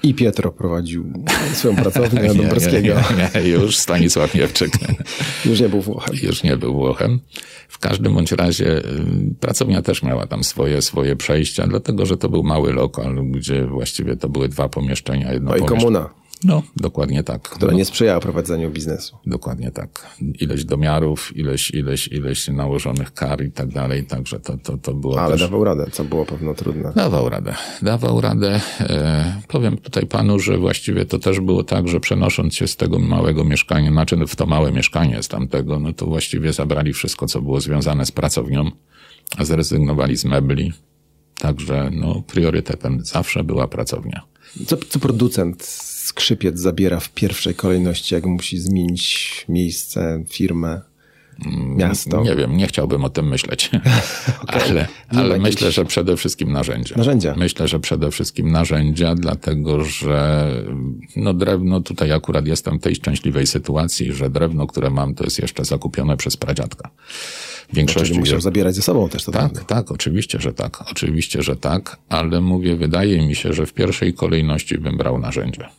I 0.03 0.15
Pietro 0.15 0.53
prowadził 0.53 1.13
swoją 1.53 1.77
pracownię 1.77 2.23
nie, 2.29 2.35
Dąbrowskiego. 2.35 2.95
Nie, 3.35 3.43
nie, 3.43 3.49
już 3.49 3.77
Stanisław 3.77 4.35
Niewczyk. 4.35 4.73
już 5.51 5.61
nie 5.61 5.69
był 5.69 5.81
Włochem. 5.81 6.17
Już 6.23 6.43
nie 6.43 6.57
był 6.57 6.75
Włochem. 6.75 7.21
W 7.69 7.79
każdym 7.79 8.15
bądź 8.15 8.33
razie 8.33 8.79
y, 8.79 8.83
pracownia 9.41 9.83
też 9.83 10.03
miała 10.03 10.27
tam 10.27 10.45
swoje, 10.45 10.83
swoje 10.83 11.17
przejścia, 11.17 11.67
dlatego 11.67 12.07
że 12.07 12.17
to 12.17 12.29
był 12.29 12.43
mały 12.43 12.73
lokal, 12.73 13.17
gdzie 13.31 13.67
właściwie 13.67 14.17
to 14.17 14.29
były 14.29 14.49
dwa 14.49 14.69
pomieszczenia. 14.69 15.33
Jedno 15.33 15.51
no 15.51 15.57
i 15.57 15.63
komuna. 15.63 16.11
No, 16.45 16.63
dokładnie 16.77 17.23
tak. 17.23 17.43
Która 17.43 17.73
no. 17.73 17.79
nie 17.79 17.85
sprzyjała 17.85 18.21
prowadzeniu 18.21 18.71
biznesu. 18.71 19.17
Dokładnie 19.27 19.71
tak. 19.71 20.07
Ileś 20.41 20.65
domiarów, 20.65 21.37
ileś, 21.37 21.71
ileś, 21.71 22.09
ileś 22.09 22.49
nałożonych 22.49 23.15
kar 23.15 23.45
i 23.45 23.53
tak 23.53 23.69
dalej, 23.69 24.05
także 24.05 24.41
to, 24.41 24.59
to, 24.59 24.79
to 24.79 24.95
było 24.95 25.21
Ale 25.21 25.33
też... 25.33 25.41
dawał 25.41 25.65
radę, 25.65 25.87
co 25.93 26.05
było 26.05 26.27
pewno 26.27 26.55
trudne. 26.55 26.93
Dawał 26.97 27.29
radę. 27.29 27.55
Dawał 27.83 28.21
radę. 28.21 28.61
E, 28.81 29.43
powiem 29.49 29.79
tutaj 29.79 30.07
panu, 30.07 30.39
że 30.39 30.59
właściwie 30.59 31.05
to 31.05 31.19
też 31.19 31.41
było 31.41 31.65
tak, 31.65 31.89
że 31.89 32.01
przenosząc 32.01 32.55
się 32.55 32.67
z 32.67 32.77
tego 32.77 32.99
małego 32.99 33.45
mieszkania, 33.45 33.91
znaczy 33.91 34.17
w 34.27 34.37
to 34.37 34.47
małe 34.47 34.73
mieszkanie 34.73 35.23
z 35.23 35.29
tamtego, 35.29 35.79
no 35.79 35.93
to 35.93 36.07
właściwie 36.07 36.53
zabrali 36.53 36.93
wszystko, 36.93 37.27
co 37.27 37.43
było 37.43 37.61
związane 37.61 38.07
z 38.07 38.13
pracownią, 38.13 38.71
a 39.37 39.45
zrezygnowali 39.45 40.17
z 40.17 40.25
mebli. 40.25 40.73
Także 41.39 41.91
no, 41.93 42.23
priorytetem 42.27 43.05
zawsze 43.05 43.45
była 43.45 43.69
pracownia. 43.69 44.23
Co, 44.67 44.77
co 44.77 44.99
producent 44.99 45.65
skrzypiec 46.11 46.59
zabiera 46.59 47.01
w 47.01 47.11
pierwszej 47.11 47.55
kolejności, 47.55 48.15
jak 48.15 48.25
musi 48.27 48.59
zmienić 48.59 49.45
miejsce, 49.49 50.25
firmę? 50.29 50.81
Mm, 51.47 51.77
Miasto? 51.77 52.23
Nie 52.23 52.37
wiem, 52.37 52.57
nie 52.57 52.67
chciałbym 52.67 53.05
o 53.05 53.11
tym 53.11 53.29
myśleć. 53.29 53.71
okay. 54.43 54.63
Ale, 54.71 54.89
ale 55.09 55.39
myślę, 55.39 55.73
że 55.73 55.85
przede 55.85 56.17
wszystkim 56.17 56.53
narzędzia. 56.53 56.95
Narzędzia. 56.97 57.35
Myślę, 57.37 57.69
że 57.69 57.81
przede 57.81 58.11
wszystkim 58.11 58.53
narzędzia, 58.53 59.15
dlatego 59.15 59.85
że 59.85 60.51
no 61.17 61.35
drewno, 61.35 61.81
tutaj 61.81 62.13
akurat 62.13 62.47
jestem 62.47 62.79
w 62.79 62.83
tej 62.83 62.95
szczęśliwej 62.95 63.47
sytuacji, 63.47 64.13
że 64.13 64.31
drewno, 64.31 64.67
które 64.67 64.91
mam, 64.91 65.15
to 65.15 65.25
jest 65.25 65.39
jeszcze 65.39 65.65
zakupione 65.65 66.17
przez 66.17 66.37
pradziadka. 66.37 66.91
W 67.73 67.75
większości. 67.75 68.09
Czyli 68.09 68.21
musiał 68.21 68.41
zabierać 68.41 68.75
ze 68.75 68.83
sobą 68.83 69.09
też 69.09 69.25
to 69.25 69.33
Tak, 69.33 69.53
drewno. 69.53 69.69
tak, 69.69 69.93
oczywiście, 69.93 70.41
że 70.41 70.53
tak. 70.53 70.91
Oczywiście, 70.91 71.43
że 71.43 71.57
tak, 71.57 71.97
ale 72.09 72.41
mówię, 72.41 72.77
wydaje 72.77 73.27
mi 73.27 73.35
się, 73.35 73.53
że 73.53 73.67
w 73.67 73.73
pierwszej 73.73 74.15
kolejności 74.15 74.79
bym 74.79 74.97
brał 74.97 75.19
narzędzia 75.19 75.71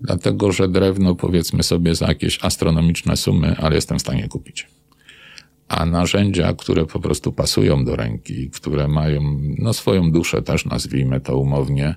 dlatego 0.00 0.52
że 0.52 0.68
drewno 0.68 1.14
powiedzmy 1.14 1.62
sobie 1.62 1.94
za 1.94 2.06
jakieś 2.06 2.44
astronomiczne 2.44 3.16
sumy, 3.16 3.56
ale 3.58 3.74
jestem 3.74 3.98
w 3.98 4.00
stanie 4.00 4.28
kupić. 4.28 4.66
A 5.68 5.86
narzędzia, 5.86 6.52
które 6.52 6.86
po 6.86 7.00
prostu 7.00 7.32
pasują 7.32 7.84
do 7.84 7.96
ręki, 7.96 8.50
które 8.50 8.88
mają 8.88 9.38
no, 9.58 9.72
swoją 9.72 10.10
duszę 10.10 10.42
też, 10.42 10.64
nazwijmy 10.64 11.20
to 11.20 11.38
umownie, 11.38 11.94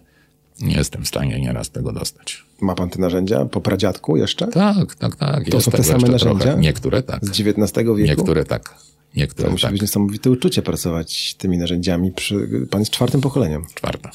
nie 0.62 0.76
jestem 0.76 1.04
w 1.04 1.08
stanie 1.08 1.40
nieraz 1.40 1.70
tego 1.70 1.92
dostać. 1.92 2.46
Ma 2.62 2.76
pan 2.76 2.90
te 2.90 3.00
narzędzia 3.00 3.46
po 3.46 3.62
pradziadku 3.62 4.18
jeszcze? 4.18 4.48
Tak, 4.48 4.96
tak, 4.96 5.16
tak. 5.16 5.50
To 5.50 5.62
są 5.62 5.72
te 5.72 5.84
same 5.84 6.08
narzędzia? 6.08 6.44
Trochę. 6.44 6.60
Niektóre 6.60 7.04
tak. 7.04 7.26
Z 7.26 7.30
XIX 7.30 7.74
wieku? 7.76 7.96
Niektóre 7.96 8.46
tak. 8.46 8.76
Niektóre 9.16 9.46
to 9.46 9.52
musi 9.52 9.62
tak. 9.62 9.72
być 9.72 9.82
niesamowite 9.82 10.32
uczucie 10.32 10.62
pracować 10.62 11.36
tymi 11.36 11.58
narzędziami. 11.58 12.12
Przy... 12.12 12.68
Pan 12.70 12.82
jest 12.82 12.92
czwartym 12.92 13.22
pokoleniem. 13.22 13.66
Czwarte 13.74 14.10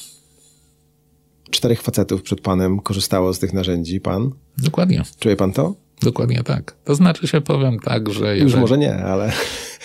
czterech 1.55 1.81
facetów 1.81 2.21
przed 2.21 2.41
panem 2.41 2.79
korzystało 2.79 3.33
z 3.33 3.39
tych 3.39 3.53
narzędzi, 3.53 4.01
pan? 4.01 4.31
Dokładnie. 4.57 5.03
Czuje 5.19 5.35
pan 5.35 5.53
to? 5.53 5.75
Dokładnie 6.01 6.43
tak. 6.43 6.75
To 6.83 6.95
znaczy 6.95 7.27
się 7.27 7.41
powiem 7.41 7.79
tak, 7.79 8.09
że... 8.09 8.25
Jeżeli... 8.37 8.41
Już 8.41 8.55
może 8.55 8.77
nie, 8.77 8.95
ale... 8.95 9.31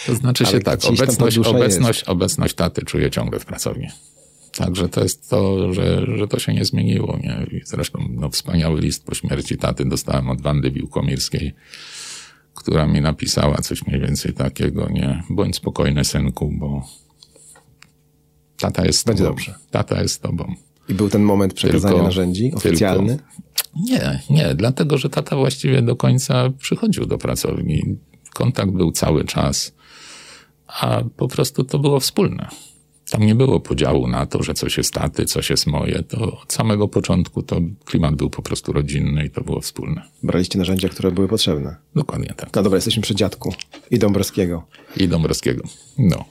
To 0.06 0.14
znaczy 0.14 0.46
się 0.46 0.60
tak, 0.60 0.84
obecność, 0.84 1.38
obecność, 1.38 2.04
obecność 2.04 2.54
taty 2.54 2.82
czuję 2.82 3.10
ciągle 3.10 3.38
w 3.38 3.44
pracowni. 3.44 3.88
Także 4.56 4.88
to 4.88 5.02
jest 5.02 5.30
to, 5.30 5.72
że, 5.72 6.06
że 6.16 6.28
to 6.28 6.38
się 6.38 6.54
nie 6.54 6.64
zmieniło. 6.64 7.18
Nie? 7.22 7.58
I 7.58 7.62
zresztą 7.64 8.08
no, 8.10 8.30
wspaniały 8.30 8.80
list 8.80 9.04
po 9.04 9.14
śmierci 9.14 9.56
taty 9.56 9.84
dostałem 9.84 10.30
od 10.30 10.40
Wandy 10.40 10.70
Wiłkomirskiej, 10.70 11.54
która 12.54 12.86
mi 12.86 13.00
napisała 13.00 13.56
coś 13.56 13.86
mniej 13.86 14.00
więcej 14.00 14.32
takiego, 14.32 14.88
nie, 14.88 15.22
bądź 15.30 15.56
spokojny 15.56 16.04
synku, 16.04 16.50
bo 16.52 16.86
tata 18.58 18.86
jest 18.86 19.06
Będzie 19.06 19.24
tobą. 19.24 19.36
dobrze. 19.36 19.54
Tata 19.70 20.02
jest 20.02 20.22
tobą. 20.22 20.54
I 20.90 20.94
był 20.94 21.08
ten 21.08 21.22
moment 21.22 21.54
przekazania 21.54 21.92
tylko, 21.94 22.04
narzędzi 22.04 22.52
oficjalny? 22.54 23.16
Tylko, 23.16 23.30
nie, 23.76 24.20
nie, 24.30 24.54
dlatego 24.54 24.98
że 24.98 25.10
tata 25.10 25.36
właściwie 25.36 25.82
do 25.82 25.96
końca 25.96 26.50
przychodził 26.58 27.06
do 27.06 27.18
pracowni. 27.18 27.98
Kontakt 28.34 28.72
był 28.72 28.92
cały 28.92 29.24
czas, 29.24 29.74
a 30.66 31.02
po 31.16 31.28
prostu 31.28 31.64
to 31.64 31.78
było 31.78 32.00
wspólne. 32.00 32.48
Tam 33.10 33.22
nie 33.22 33.34
było 33.34 33.60
podziału 33.60 34.06
na 34.06 34.26
to, 34.26 34.42
że 34.42 34.54
coś 34.54 34.76
jest 34.76 34.94
taty, 34.94 35.24
coś 35.24 35.50
jest 35.50 35.66
moje. 35.66 36.02
To 36.02 36.40
od 36.40 36.52
samego 36.52 36.88
początku 36.88 37.42
to 37.42 37.60
klimat 37.84 38.14
był 38.14 38.30
po 38.30 38.42
prostu 38.42 38.72
rodzinny 38.72 39.26
i 39.26 39.30
to 39.30 39.40
było 39.40 39.60
wspólne. 39.60 40.02
Braliście 40.22 40.58
narzędzia, 40.58 40.88
które 40.88 41.10
były 41.12 41.28
potrzebne. 41.28 41.76
Dokładnie 41.94 42.34
tak. 42.36 42.54
No 42.56 42.62
dobra, 42.62 42.76
jesteśmy 42.76 43.02
przy 43.02 43.14
dziadku 43.14 43.54
i 43.90 43.98
Dąbrowskiego. 43.98 44.62
I 44.96 45.08
Dąbrowskiego, 45.08 45.62
no. 45.98 46.24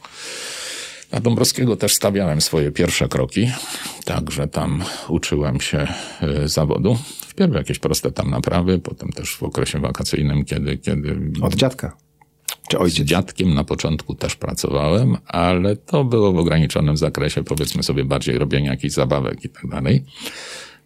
Na 1.12 1.20
Dąbrowskiego 1.20 1.76
też 1.76 1.96
stawiałem 1.96 2.42
swoje 2.42 2.72
pierwsze 2.72 3.08
kroki, 3.08 3.52
także 4.06 4.48
tam 4.48 4.84
uczyłem 5.08 5.62
się 5.62 5.88
e, 6.22 6.48
zawodu. 6.48 6.98
Wpierw 7.28 7.54
jakieś 7.54 7.80
proste 7.80 8.12
tam 8.12 8.30
naprawy, 8.30 8.80
potem 8.80 9.10
też 9.10 9.36
w 9.36 9.44
okresie 9.44 9.80
wakacyjnym, 9.80 10.46
kiedy... 10.46 10.78
kiedy 10.78 11.20
Od 11.42 11.56
dziadka? 11.56 11.98
Czy 12.70 12.80
ojciec? 12.80 13.06
Z 13.08 13.10
dziadkiem 13.10 13.54
na 13.54 13.64
początku 13.64 14.16
też 14.16 14.36
pracowałem, 14.36 15.18
ale 15.28 15.76
to 15.76 16.04
było 16.04 16.34
w 16.34 16.38
ograniczonym 16.38 16.98
zakresie, 16.98 17.44
powiedzmy 17.44 17.84
sobie 17.84 18.06
bardziej 18.06 18.38
robienia 18.38 18.72
jakichś 18.72 18.94
zabawek 18.94 19.46
i 19.46 19.50
tak 19.50 19.68
dalej. 19.68 20.06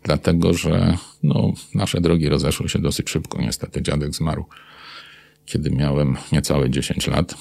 Dlatego, 0.03 0.53
że 0.53 0.97
no, 1.23 1.53
nasze 1.75 2.01
drogi 2.01 2.29
rozeszły 2.29 2.69
się 2.69 2.79
dosyć 2.79 3.09
szybko. 3.09 3.41
Niestety 3.41 3.81
dziadek 3.81 4.15
zmarł, 4.15 4.45
kiedy 5.45 5.71
miałem 5.71 6.17
niecałe 6.31 6.69
10 6.69 7.07
lat 7.07 7.35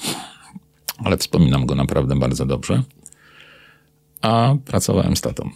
ale 0.97 1.17
wspominam 1.17 1.65
go 1.65 1.75
naprawdę 1.75 2.15
bardzo 2.15 2.45
dobrze. 2.45 2.83
A 4.21 4.55
pracowałem 4.65 5.15
z 5.15 5.21
tatą. 5.21 5.49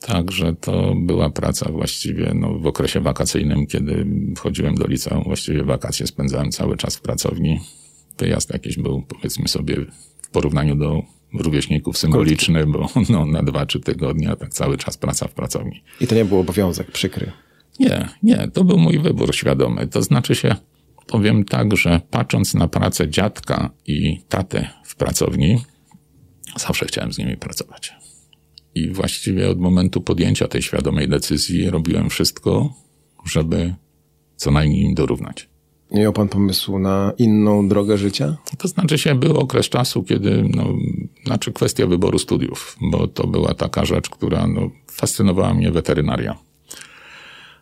Także 0.00 0.54
to 0.54 0.94
była 0.96 1.30
praca 1.30 1.72
właściwie 1.72 2.32
no, 2.34 2.58
w 2.58 2.66
okresie 2.66 3.00
wakacyjnym, 3.00 3.66
kiedy 3.66 4.06
wchodziłem 4.36 4.74
do 4.74 4.86
liceum, 4.86 5.24
właściwie 5.24 5.64
wakacje 5.64 6.06
spędzałem 6.06 6.50
cały 6.50 6.76
czas 6.76 6.96
w 6.96 7.00
pracowni. 7.00 7.60
Wyjazd 8.18 8.52
jakiś 8.52 8.76
był, 8.76 9.02
powiedzmy 9.02 9.48
sobie, 9.48 9.76
w 10.22 10.30
porównaniu 10.30 10.76
do 10.76 11.02
rówieśników 11.32 11.98
symboliczny, 11.98 12.66
bo 12.66 12.88
no, 13.10 13.26
na 13.26 13.42
dwa, 13.42 13.66
trzy 13.66 13.80
tygodnie, 13.80 14.30
a 14.30 14.36
tak 14.36 14.50
cały 14.50 14.78
czas 14.78 14.96
praca 14.96 15.28
w 15.28 15.32
pracowni. 15.32 15.82
I 16.00 16.06
to 16.06 16.14
nie 16.14 16.24
był 16.24 16.38
obowiązek 16.38 16.90
przykry? 16.90 17.32
Nie, 17.80 18.08
nie, 18.22 18.48
to 18.52 18.64
był 18.64 18.78
mój 18.78 18.98
wybór 18.98 19.34
świadomy. 19.34 19.86
To 19.86 20.02
znaczy 20.02 20.34
się, 20.34 20.56
Powiem 21.06 21.44
tak, 21.44 21.76
że 21.76 22.00
patrząc 22.10 22.54
na 22.54 22.68
pracę 22.68 23.08
dziadka 23.08 23.70
i 23.86 24.20
tatę 24.28 24.70
w 24.84 24.96
pracowni, 24.96 25.58
zawsze 26.56 26.86
chciałem 26.86 27.12
z 27.12 27.18
nimi 27.18 27.36
pracować. 27.36 27.94
I 28.74 28.88
właściwie 28.90 29.50
od 29.50 29.60
momentu 29.60 30.00
podjęcia 30.00 30.48
tej 30.48 30.62
świadomej 30.62 31.08
decyzji 31.08 31.70
robiłem 31.70 32.10
wszystko, 32.10 32.74
żeby 33.24 33.74
co 34.36 34.50
najmniej 34.50 34.82
im 34.82 34.94
dorównać. 34.94 35.48
Nie 35.90 36.00
miał 36.00 36.12
pan 36.12 36.28
pomysłu 36.28 36.78
na 36.78 37.12
inną 37.18 37.68
drogę 37.68 37.98
życia? 37.98 38.36
To 38.58 38.68
znaczy 38.68 38.98
się, 38.98 39.14
był 39.14 39.36
okres 39.36 39.68
czasu, 39.68 40.02
kiedy, 40.02 40.44
no, 40.56 40.74
znaczy 41.24 41.52
kwestia 41.52 41.86
wyboru 41.86 42.18
studiów, 42.18 42.76
bo 42.80 43.08
to 43.08 43.26
była 43.26 43.54
taka 43.54 43.84
rzecz, 43.84 44.10
która 44.10 44.46
no, 44.46 44.70
fascynowała 44.90 45.54
mnie 45.54 45.70
weterynaria 45.70 46.38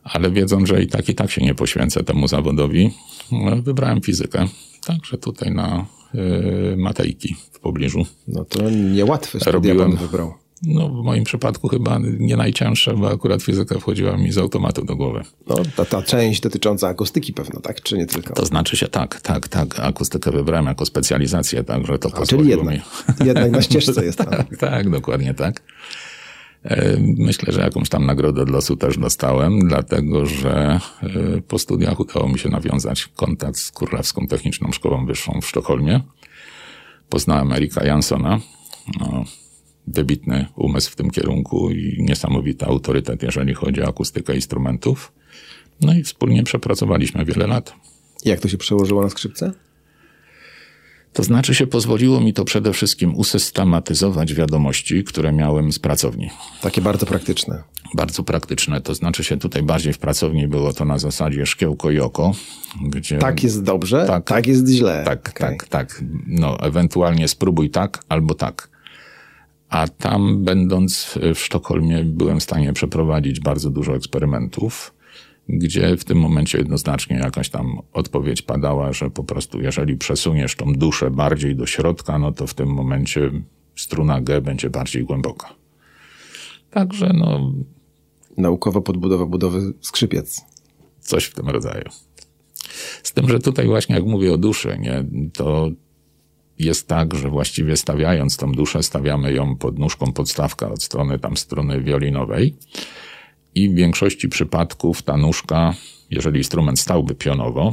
ale 0.04 0.30
wiedząc, 0.30 0.68
że 0.68 0.82
i 0.82 0.86
tak, 0.86 1.08
i 1.08 1.14
tak 1.14 1.30
się 1.30 1.42
nie 1.42 1.54
poświęcę 1.54 2.04
temu 2.04 2.28
zawodowi, 2.28 2.90
no, 3.32 3.62
wybrałem 3.62 4.00
fizykę. 4.00 4.46
Także 4.86 5.18
tutaj 5.18 5.50
na 5.52 5.86
y, 6.14 6.76
Matejki 6.76 7.36
w 7.52 7.58
pobliżu. 7.60 8.06
No 8.28 8.44
to 8.44 8.70
niełatwy 8.70 9.40
studia 9.40 9.52
Robiłem, 9.52 9.96
wybrał. 9.96 10.34
No, 10.66 10.88
w 10.88 11.04
moim 11.04 11.24
przypadku 11.24 11.68
chyba 11.68 11.98
nie 12.18 12.36
najcięższe, 12.36 12.94
bo 12.94 13.10
akurat 13.10 13.42
fizyka 13.42 13.78
wchodziła 13.78 14.16
mi 14.16 14.32
z 14.32 14.38
automatu 14.38 14.84
do 14.84 14.96
głowy. 14.96 15.22
No, 15.46 15.56
ta, 15.76 15.84
ta 15.84 16.02
część 16.02 16.40
dotycząca 16.40 16.88
akustyki 16.88 17.32
pewno, 17.32 17.60
tak? 17.60 17.82
Czy 17.82 17.98
nie 17.98 18.06
tylko? 18.06 18.34
To 18.34 18.46
znaczy 18.46 18.76
się 18.76 18.88
tak, 18.88 19.20
tak, 19.20 19.48
tak. 19.48 19.80
Akustykę 19.80 20.30
wybrałem 20.30 20.66
jako 20.66 20.86
specjalizację, 20.86 21.64
także 21.64 21.98
to 21.98 22.10
A, 22.14 22.26
Czyli 22.26 22.48
jednak, 22.48 22.74
mi... 22.74 23.26
jednak 23.26 23.50
na 23.50 23.62
ścieżce 23.62 24.04
jest. 24.06 24.18
tak, 24.18 24.56
tak, 24.56 24.90
dokładnie 24.90 25.34
tak. 25.34 25.62
E, 26.64 26.96
myślę, 27.01 27.53
że 27.53 27.61
jakąś 27.61 27.88
tam 27.88 28.07
nagrodę 28.07 28.42
od 28.42 28.51
losu 28.51 28.77
też 28.77 28.98
dostałem, 28.98 29.59
dlatego 29.59 30.27
że 30.27 30.81
e, 31.03 31.40
po 31.48 31.59
studiach 31.59 32.01
udało 32.01 32.29
mi 32.29 32.38
się 32.38 32.48
nawiązać 32.48 33.07
kontakt 33.07 33.59
z 33.59 33.72
Kurlewską 33.72 34.27
Techniczną 34.27 34.72
Szkołą 34.72 35.07
Wyższą 35.07 35.40
w 35.40 35.46
Sztokholmie. 35.46 36.01
Poznałem 37.09 37.53
Erika 37.53 37.85
Jansona, 37.85 38.40
no, 39.01 39.25
wybitny 39.87 40.46
umysł 40.57 40.90
w 40.90 40.96
tym 40.96 41.11
kierunku 41.11 41.70
i 41.70 41.96
niesamowity 41.98 42.66
autorytet, 42.66 43.22
jeżeli 43.22 43.55
chodzi 43.55 43.83
o 43.83 43.88
akustykę 43.88 44.35
instrumentów. 44.35 45.12
No 45.81 45.94
i 45.94 46.03
wspólnie 46.03 46.42
przepracowaliśmy 46.42 47.25
wiele 47.25 47.46
lat. 47.46 47.75
Jak 48.25 48.40
to 48.40 48.48
się 48.48 48.59
przełożyło 48.59 49.03
na 49.03 49.11
skrzypce? 49.11 49.53
To 51.12 51.22
znaczy 51.22 51.55
się 51.55 51.66
pozwoliło 51.66 52.20
mi 52.20 52.33
to 52.33 52.44
przede 52.44 52.72
wszystkim 52.72 53.16
usystematyzować 53.16 54.35
wiadomości, 54.35 55.05
które 55.05 55.33
miałem 55.33 55.72
z 55.72 55.79
pracowni. 55.79 56.31
Takie 56.61 56.81
bardzo 56.81 57.07
praktyczne. 57.07 57.62
Bardzo 57.94 58.22
praktyczne. 58.22 58.81
To 58.81 58.94
znaczy 58.94 59.25
się 59.25 59.37
tutaj 59.37 59.62
bardziej 59.62 59.92
w 59.92 59.98
pracowni 59.98 60.48
było 60.48 60.72
to 60.72 60.85
na 60.85 60.98
zasadzie 60.98 61.46
szkiełko 61.46 61.90
i 61.90 62.01
oko. 62.01 62.33
Gdzie... 62.83 63.18
Tak 63.18 63.42
jest 63.42 63.62
dobrze, 63.62 64.05
tak, 64.07 64.25
tak 64.25 64.46
jest 64.46 64.68
źle. 64.68 65.03
Tak, 65.05 65.29
okay. 65.29 65.51
tak, 65.51 65.68
tak. 65.68 66.05
No, 66.27 66.61
ewentualnie 66.61 67.29
spróbuj 67.29 67.70
tak 67.70 68.05
albo 68.09 68.35
tak. 68.35 68.68
A 69.68 69.88
tam, 69.88 70.44
będąc 70.44 71.18
w 71.35 71.38
Sztokholmie, 71.38 72.05
byłem 72.05 72.40
w 72.40 72.42
stanie 72.42 72.72
przeprowadzić 72.72 73.40
bardzo 73.40 73.70
dużo 73.70 73.96
eksperymentów 73.96 74.94
gdzie 75.52 75.96
w 75.96 76.04
tym 76.04 76.18
momencie 76.18 76.58
jednoznacznie 76.58 77.16
jakaś 77.16 77.48
tam 77.48 77.78
odpowiedź 77.92 78.42
padała, 78.42 78.92
że 78.92 79.10
po 79.10 79.24
prostu 79.24 79.60
jeżeli 79.60 79.96
przesuniesz 79.96 80.56
tą 80.56 80.72
duszę 80.72 81.10
bardziej 81.10 81.56
do 81.56 81.66
środka, 81.66 82.18
no 82.18 82.32
to 82.32 82.46
w 82.46 82.54
tym 82.54 82.68
momencie 82.68 83.30
struna 83.76 84.20
G 84.20 84.40
będzie 84.40 84.70
bardziej 84.70 85.04
głęboka. 85.04 85.54
Także 86.70 87.12
no... 87.14 87.52
Naukowa 88.36 88.80
podbudowa 88.80 89.26
budowy 89.26 89.72
skrzypiec. 89.80 90.40
Coś 91.00 91.24
w 91.24 91.34
tym 91.34 91.48
rodzaju. 91.48 91.84
Z 93.02 93.12
tym, 93.12 93.28
że 93.28 93.38
tutaj 93.38 93.66
właśnie 93.66 93.94
jak 93.94 94.04
mówię 94.04 94.32
o 94.32 94.38
duszy, 94.38 94.78
nie, 94.80 95.04
to 95.34 95.70
jest 96.58 96.88
tak, 96.88 97.14
że 97.14 97.28
właściwie 97.28 97.76
stawiając 97.76 98.36
tą 98.36 98.52
duszę, 98.52 98.82
stawiamy 98.82 99.32
ją 99.32 99.56
pod 99.56 99.78
nóżką 99.78 100.12
podstawka 100.12 100.70
od 100.70 100.82
strony 100.82 101.18
tam 101.18 101.36
strony 101.36 101.82
wiolinowej 101.82 102.56
i 103.54 103.70
w 103.70 103.74
większości 103.74 104.28
przypadków 104.28 105.02
ta 105.02 105.16
nóżka, 105.16 105.74
jeżeli 106.10 106.38
instrument 106.38 106.80
stałby 106.80 107.14
pionowo, 107.14 107.72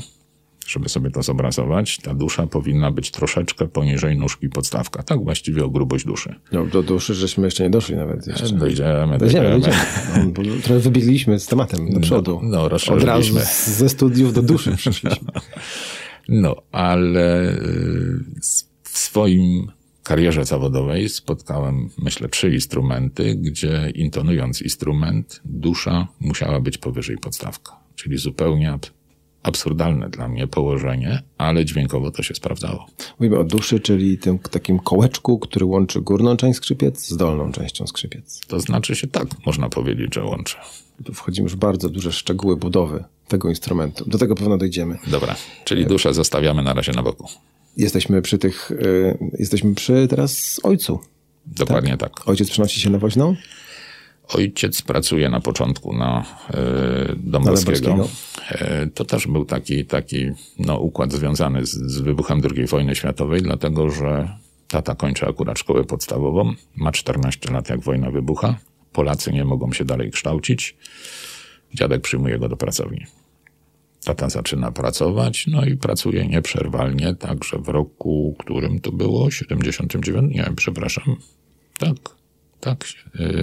żeby 0.67 0.89
sobie 0.89 1.11
to 1.11 1.23
zobrazować, 1.23 1.97
ta 1.97 2.13
dusza 2.13 2.47
powinna 2.47 2.91
być 2.91 3.11
troszeczkę 3.11 3.67
poniżej 3.67 4.17
nóżki 4.17 4.49
podstawka. 4.49 5.03
Tak 5.03 5.23
właściwie 5.23 5.65
o 5.65 5.69
grubość 5.69 6.05
duszy. 6.05 6.35
No, 6.51 6.65
do 6.65 6.83
duszy 6.83 7.13
żeśmy 7.15 7.47
jeszcze 7.47 7.63
nie 7.63 7.69
doszli 7.69 7.95
nawet. 7.95 8.27
Jeszcze. 8.27 8.55
Dojdziemy, 8.55 9.17
dojdziemy. 9.17 9.49
dojdziemy. 9.49 9.77
No, 10.37 10.61
trochę 10.63 10.79
wybiegliśmy 10.79 11.39
z 11.39 11.45
tematem 11.45 11.89
do 11.93 11.99
przodu. 11.99 12.39
No, 12.43 12.69
no 12.69 12.93
Od 12.93 13.03
razu 13.03 13.39
ze 13.65 13.89
studiów 13.89 14.33
do 14.33 14.41
duszy 14.41 14.75
przyszliśmy. 14.77 15.31
No, 16.29 16.55
ale 16.71 17.51
y, 17.51 18.23
w 18.83 18.97
swoim 18.97 19.71
karierze 20.03 20.45
zawodowej 20.45 21.09
spotkałem, 21.09 21.89
myślę, 21.97 22.29
trzy 22.29 22.53
instrumenty, 22.53 23.35
gdzie 23.35 23.91
intonując 23.95 24.61
instrument, 24.61 25.41
dusza 25.45 26.07
musiała 26.19 26.59
być 26.59 26.77
powyżej 26.77 27.17
podstawka. 27.17 27.79
Czyli 27.95 28.17
zupełnie 28.17 28.79
absurdalne 29.43 30.09
dla 30.09 30.27
mnie 30.27 30.47
położenie, 30.47 31.21
ale 31.37 31.65
dźwiękowo 31.65 32.11
to 32.11 32.23
się 32.23 32.35
sprawdzało. 32.35 32.85
Mówimy 33.19 33.39
o 33.39 33.43
duszy, 33.43 33.79
czyli 33.79 34.17
tym 34.17 34.39
takim 34.39 34.79
kołeczku, 34.79 35.39
który 35.39 35.65
łączy 35.65 36.01
górną 36.01 36.37
część 36.37 36.57
skrzypiec 36.57 37.07
z 37.07 37.17
dolną 37.17 37.51
częścią 37.51 37.87
skrzypiec. 37.87 38.41
To 38.47 38.59
znaczy 38.59 38.95
się 38.95 39.07
tak, 39.07 39.27
można 39.45 39.69
powiedzieć, 39.69 40.15
że 40.15 40.23
łączy. 40.23 40.55
Tu 41.05 41.13
wchodzimy 41.13 41.45
już 41.45 41.55
w 41.55 41.59
bardzo 41.59 41.89
duże 41.89 42.11
szczegóły 42.11 42.57
budowy 42.57 43.03
tego 43.27 43.49
instrumentu. 43.49 44.09
Do 44.09 44.17
tego 44.17 44.35
pewno 44.35 44.57
dojdziemy. 44.57 44.97
Dobra, 45.07 45.35
czyli 45.65 45.85
duszę 45.85 46.13
zostawiamy 46.13 46.63
na 46.63 46.73
razie 46.73 46.91
na 46.91 47.03
boku. 47.03 47.27
Jesteśmy 47.79 48.21
przy 48.21 48.37
tych, 48.37 48.71
y, 48.71 49.17
jesteśmy 49.39 49.75
przy 49.75 50.07
teraz 50.09 50.59
ojcu. 50.63 50.99
Dokładnie 51.45 51.97
tak? 51.97 52.13
tak. 52.15 52.29
Ojciec 52.29 52.49
przenosi 52.49 52.81
się 52.81 52.89
na 52.89 52.99
woźną? 52.99 53.35
Ojciec 54.27 54.81
pracuje 54.81 55.29
na 55.29 55.39
początku 55.39 55.93
na 55.93 56.25
y, 56.49 57.15
Dąbrowskiego. 57.15 58.07
Y, 58.51 58.89
to 58.93 59.05
też 59.05 59.27
był 59.27 59.45
taki, 59.45 59.85
taki 59.85 60.29
no, 60.59 60.77
układ 60.77 61.13
związany 61.13 61.65
z, 61.65 61.71
z 61.71 62.01
wybuchem 62.01 62.41
II 62.55 62.65
wojny 62.65 62.95
światowej, 62.95 63.41
dlatego 63.41 63.91
że 63.91 64.29
tata 64.67 64.95
kończy 64.95 65.25
akurat 65.27 65.59
szkołę 65.59 65.83
podstawową, 65.83 66.53
ma 66.75 66.91
14 66.91 67.51
lat 67.51 67.69
jak 67.69 67.79
wojna 67.79 68.11
wybucha. 68.11 68.55
Polacy 68.91 69.33
nie 69.33 69.45
mogą 69.45 69.73
się 69.73 69.85
dalej 69.85 70.11
kształcić. 70.11 70.77
Dziadek 71.73 72.01
przyjmuje 72.01 72.39
go 72.39 72.49
do 72.49 72.57
pracowni. 72.57 73.05
Tata 74.05 74.29
zaczyna 74.29 74.71
pracować, 74.71 75.47
no 75.47 75.65
i 75.65 75.77
pracuje 75.77 76.27
nieprzerwalnie, 76.27 77.15
także 77.15 77.57
w 77.57 77.67
roku, 77.67 78.35
którym 78.39 78.79
to 78.79 78.91
było? 78.91 79.31
79? 79.31 80.35
Nie, 80.35 80.51
przepraszam. 80.55 81.15
Tak, 81.79 81.95
tak, 82.59 82.85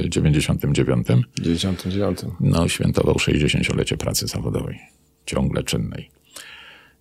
99. 0.09 1.07
99. 1.41 2.19
No, 2.41 2.69
świętował 2.69 3.15
60-lecie 3.15 3.97
pracy 3.97 4.27
zawodowej, 4.27 4.79
ciągle 5.27 5.63
czynnej. 5.63 6.11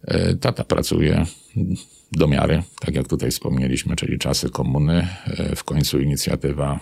E, 0.08 0.36
tata 0.36 0.64
pracuje 0.64 1.26
do 2.12 2.28
miary, 2.28 2.64
tak 2.80 2.96
jak 2.96 3.08
tutaj 3.08 3.32
wspomnieliśmy, 3.32 3.96
czyli 3.96 4.20
czasy 4.20 4.50
komuny. 4.50 5.08
E, 5.26 5.56
w 5.56 5.64
końcu 5.64 6.00
inicjatywa 6.00 6.80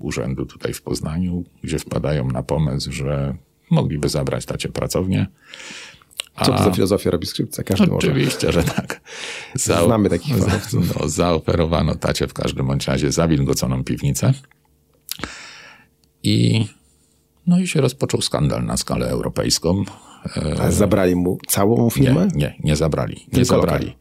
urzędu 0.00 0.46
tutaj 0.46 0.72
w 0.72 0.82
Poznaniu, 0.82 1.44
gdzie 1.62 1.78
wpadają 1.78 2.28
na 2.28 2.42
pomysł, 2.42 2.92
że 2.92 3.34
mogliby 3.70 4.08
zabrać 4.08 4.46
tacie 4.46 4.68
pracownię. 4.68 5.26
A... 6.34 6.44
Co 6.44 6.52
to 6.52 6.64
za 6.64 6.70
filozofia 6.70 7.10
robi 7.10 7.26
skrzypce? 7.26 7.64
Każdy 7.64 7.92
Oczywiście, 7.92 8.46
może. 8.46 8.62
że 8.62 8.68
tak. 8.68 9.00
Za... 9.54 9.84
Znamy 9.84 10.10
takich 10.10 10.36
fachowców. 10.36 11.00
No, 11.00 11.08
zaoferowano 11.08 11.94
tacie 11.94 12.26
w 12.26 12.32
każdym 12.32 12.66
bądź 12.66 12.86
razie 12.86 13.12
zawilgoconą 13.12 13.84
piwnicę. 13.84 14.32
I, 16.22 16.66
no 17.46 17.58
i 17.60 17.66
się 17.66 17.80
rozpoczął 17.80 18.20
skandal 18.22 18.64
na 18.64 18.76
skalę 18.76 19.08
europejską. 19.08 19.84
A 20.60 20.70
zabrali 20.70 21.16
mu 21.16 21.38
całą 21.46 21.90
firmę? 21.90 22.28
Nie, 22.34 22.46
nie, 22.46 22.56
nie 22.64 22.76
zabrali. 22.76 23.14
Nie 23.14 23.32
Tylko 23.32 23.44
zabrali. 23.44 23.86
Lokal. 23.86 24.00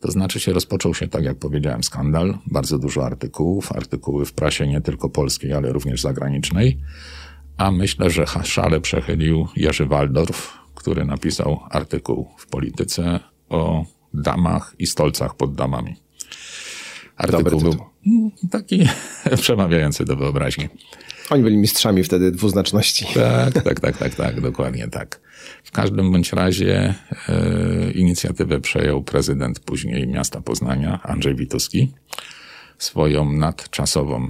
To 0.00 0.10
znaczy 0.10 0.40
się 0.40 0.52
rozpoczął 0.52 0.94
się, 0.94 1.08
tak 1.08 1.24
jak 1.24 1.38
powiedziałem, 1.38 1.82
skandal. 1.82 2.38
Bardzo 2.46 2.78
dużo 2.78 3.06
artykułów. 3.06 3.72
Artykuły 3.72 4.24
w 4.24 4.32
prasie 4.32 4.66
nie 4.66 4.80
tylko 4.80 5.08
polskiej, 5.08 5.52
ale 5.52 5.72
również 5.72 6.00
zagranicznej. 6.00 6.80
A 7.56 7.70
myślę, 7.70 8.10
że 8.10 8.24
szale 8.44 8.80
przechylił 8.80 9.48
Jerzy 9.56 9.86
Waldorf, 9.86 10.58
który 10.74 11.04
napisał 11.04 11.60
artykuł 11.70 12.28
w 12.38 12.46
Polityce 12.46 13.20
o 13.48 13.84
damach 14.14 14.74
i 14.78 14.86
stolcach 14.86 15.36
pod 15.36 15.54
damami. 15.54 15.96
Artykuł 17.16 17.60
był 17.60 17.76
taki 18.50 18.88
przemawiający 19.42 20.04
do 20.04 20.16
wyobraźni. 20.16 20.68
Oni 21.30 21.42
byli 21.42 21.56
mistrzami 21.56 22.04
wtedy 22.04 22.30
dwuznaczności. 22.30 23.06
Tak, 23.14 23.54
tak, 23.64 23.80
tak, 23.80 23.96
tak, 23.96 24.14
tak, 24.14 24.40
dokładnie 24.40 24.88
tak. 24.88 25.20
W 25.64 25.70
każdym 25.70 26.12
bądź 26.12 26.32
razie 26.32 26.94
e, 27.28 27.90
inicjatywę 27.90 28.60
przejął 28.60 29.02
prezydent 29.02 29.60
później 29.60 30.08
miasta 30.08 30.40
Poznania, 30.40 31.00
Andrzej 31.02 31.34
Wituski, 31.34 31.92
swoją 32.78 33.32
nadczasową 33.32 34.28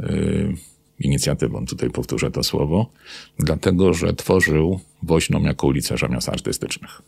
e, 0.00 0.06
inicjatywą, 1.00 1.66
tutaj 1.66 1.90
powtórzę 1.90 2.30
to 2.30 2.42
słowo, 2.42 2.90
dlatego 3.38 3.94
że 3.94 4.14
tworzył 4.14 4.80
Woźną 5.02 5.42
jako 5.42 5.66
ulicę 5.66 5.98
rzemiosł 5.98 6.30
artystycznych. 6.30 7.02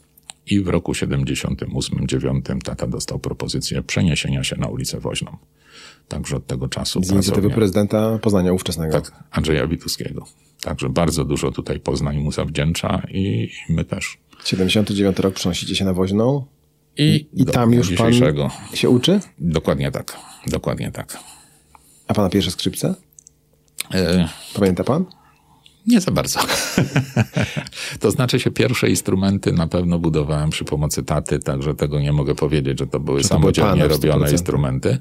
I 0.46 0.60
w 0.60 0.68
roku 0.68 0.92
78-9 0.92 2.62
tata 2.62 2.86
dostał 2.86 3.18
propozycję 3.18 3.82
przeniesienia 3.82 4.44
się 4.44 4.56
na 4.56 4.68
ulicę 4.68 5.00
Woźną. 5.00 5.36
Także 6.08 6.36
od 6.36 6.46
tego 6.46 6.68
czasu. 6.68 7.02
Z 7.02 7.10
inicjatywy 7.10 7.50
prezydenta 7.50 8.18
Poznania 8.18 8.52
ówczesnego. 8.52 9.00
Tak, 9.00 9.24
Andrzeja 9.30 9.66
Wituskiego. 9.66 10.26
Także 10.62 10.88
bardzo 10.88 11.24
dużo 11.24 11.50
tutaj 11.50 11.80
Poznań 11.80 12.18
mu 12.18 12.32
zawdzięcza 12.32 13.02
i 13.10 13.50
my 13.68 13.84
też. 13.84 14.18
79 14.44 15.18
rok 15.18 15.34
przenosicie 15.34 15.76
się 15.76 15.84
na 15.84 15.94
Woźną. 15.94 16.44
I, 16.98 17.26
I 17.32 17.44
tam 17.44 17.72
już 17.72 17.92
pan 17.92 18.12
się 18.74 18.90
uczy? 18.90 19.20
Dokładnie 19.38 19.90
tak. 19.90 20.18
Dokładnie 20.46 20.90
tak. 20.90 21.18
A 22.08 22.14
pana 22.14 22.30
pierwsze 22.30 22.50
skrzypce? 22.50 22.94
E, 23.94 24.28
Pamięta 24.54 24.84
pan? 24.84 25.04
Nie 25.86 26.00
za 26.00 26.10
bardzo. 26.10 26.40
to 28.00 28.10
znaczy 28.10 28.40
się 28.40 28.50
pierwsze 28.50 28.88
instrumenty 28.88 29.52
na 29.52 29.66
pewno 29.66 29.98
budowałem 29.98 30.50
przy 30.50 30.64
pomocy 30.64 31.02
taty, 31.02 31.38
także 31.38 31.74
tego 31.74 32.00
nie 32.00 32.12
mogę 32.12 32.34
powiedzieć, 32.34 32.78
że 32.78 32.86
to 32.86 33.00
były 33.00 33.22
że 33.22 33.28
samodzielnie 33.28 33.82
to 33.82 33.88
robione 33.88 34.30
instrumenty. 34.30 34.98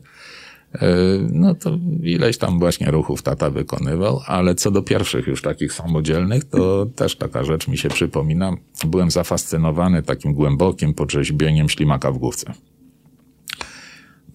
E, 0.74 0.88
no 1.32 1.56
to 1.56 1.78
ileś 2.04 2.38
tam 2.38 2.60
właśnie 2.60 2.92
ruchów 2.92 3.24
tata 3.24 3.50
wykonywał, 3.50 4.22
ale 4.26 4.56
co 4.56 4.72
do 4.72 4.82
pierwszych 4.82 5.28
już 5.28 5.42
takich 5.42 5.74
samodzielnych, 5.74 6.44
to 6.44 6.86
też 6.86 7.16
taka 7.16 7.44
rzecz 7.44 7.68
mi 7.68 7.78
się 7.78 7.90
przypomina. 7.90 8.54
Byłem 8.86 9.12
zafascynowany 9.12 10.04
takim 10.04 10.34
głębokim 10.34 10.94
podrzeźbieniem 10.94 11.70
ślimaka 11.70 12.12
w 12.12 12.18
główce 12.18 12.54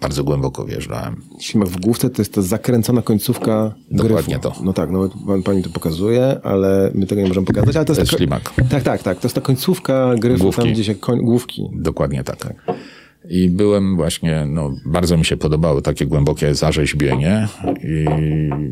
bardzo 0.01 0.25
głęboko 0.25 0.65
wjeżdżałem. 0.65 1.23
Ślimak 1.41 1.69
w 1.69 1.81
główce 1.81 2.11
to 2.11 2.23
jest 2.23 2.35
ta 2.35 2.43
zakręcona 2.43 3.03
końcówka 3.03 3.75
Dokładnie 3.91 4.39
gryfu. 4.39 4.57
to. 4.59 4.65
No 4.65 4.73
tak, 4.73 4.91
no 4.91 5.09
pan, 5.27 5.43
pani 5.43 5.63
to 5.63 5.71
pokazuje, 5.71 6.41
ale 6.43 6.91
my 6.95 7.07
tego 7.07 7.23
nie 7.23 7.29
możemy 7.29 7.47
pokazać. 7.47 7.77
Ale 7.77 7.85
to, 7.85 7.95
to 7.95 8.01
jest, 8.01 8.13
jest 8.13 8.19
ślimak. 8.19 8.53
Tak, 8.71 8.83
tak, 8.83 9.03
tak. 9.03 9.19
To 9.19 9.27
jest 9.27 9.35
ta 9.35 9.41
końcówka 9.41 10.15
gryfu, 10.19 10.43
główki. 10.43 10.63
tam 10.63 10.73
gdzie 10.73 10.85
się 10.85 10.95
koń, 10.95 11.21
główki. 11.21 11.69
Dokładnie 11.73 12.25
tak. 12.25 12.37
tak. 12.37 12.55
I 13.31 13.51
byłem 13.51 13.97
właśnie, 13.97 14.47
no, 14.47 14.77
bardzo 14.87 15.17
mi 15.17 15.25
się 15.25 15.37
podobało 15.37 15.83
takie 15.83 16.07
głębokie 16.07 16.55
zarzeźbienie 16.55 17.49
i 17.85 18.05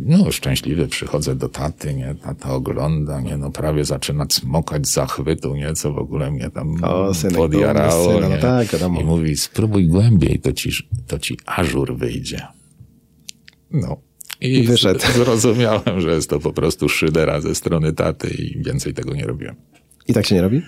no, 0.04 0.32
szczęśliwy 0.32 0.88
przychodzę 0.88 1.36
do 1.36 1.48
taty, 1.48 1.94
nie, 1.94 2.14
tata 2.14 2.54
ogląda, 2.54 3.20
nie, 3.20 3.36
no, 3.36 3.50
prawie 3.50 3.84
zaczyna 3.84 4.26
cmokać 4.26 4.88
z 4.88 4.92
zachwytu, 4.92 5.54
nie, 5.54 5.72
co 5.74 5.92
w 5.92 5.98
ogóle 5.98 6.30
mnie 6.30 6.50
tam 6.50 6.84
o, 6.84 7.14
synek, 7.14 7.36
podjarało, 7.36 8.14
syna, 8.14 8.28
no 8.28 8.38
tak, 8.38 8.66
I 9.00 9.04
mówi, 9.04 9.36
spróbuj 9.36 9.86
głębiej, 9.86 10.40
to 10.40 10.52
ci, 10.52 10.70
to 11.06 11.18
ci 11.18 11.38
ażur 11.46 11.96
wyjdzie. 11.96 12.42
No. 13.70 13.96
I, 14.40 14.58
I 14.58 14.62
wyszedł. 14.62 15.00
zrozumiałem, 15.16 16.00
że 16.00 16.10
jest 16.10 16.30
to 16.30 16.40
po 16.40 16.52
prostu 16.52 16.88
szydera 16.88 17.40
ze 17.40 17.54
strony 17.54 17.92
taty 17.92 18.28
i 18.28 18.62
więcej 18.62 18.94
tego 18.94 19.14
nie 19.14 19.24
robiłem. 19.24 19.56
I 20.08 20.12
tak 20.12 20.26
się 20.26 20.34
nie 20.34 20.42
robi? 20.42 20.62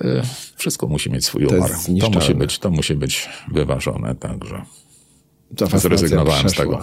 E, 0.00 0.22
wszystko 0.56 0.86
musi 0.86 1.10
mieć 1.10 1.24
swój 1.24 1.46
umar. 1.46 1.70
To 2.00 2.10
musi 2.10 2.34
być, 2.34 2.58
to 2.58 2.70
musi 2.70 2.94
być 2.94 3.28
wyważone, 3.52 4.14
także 4.14 4.62
zrezygnowałem 5.76 6.48
z 6.48 6.54
tego. 6.54 6.80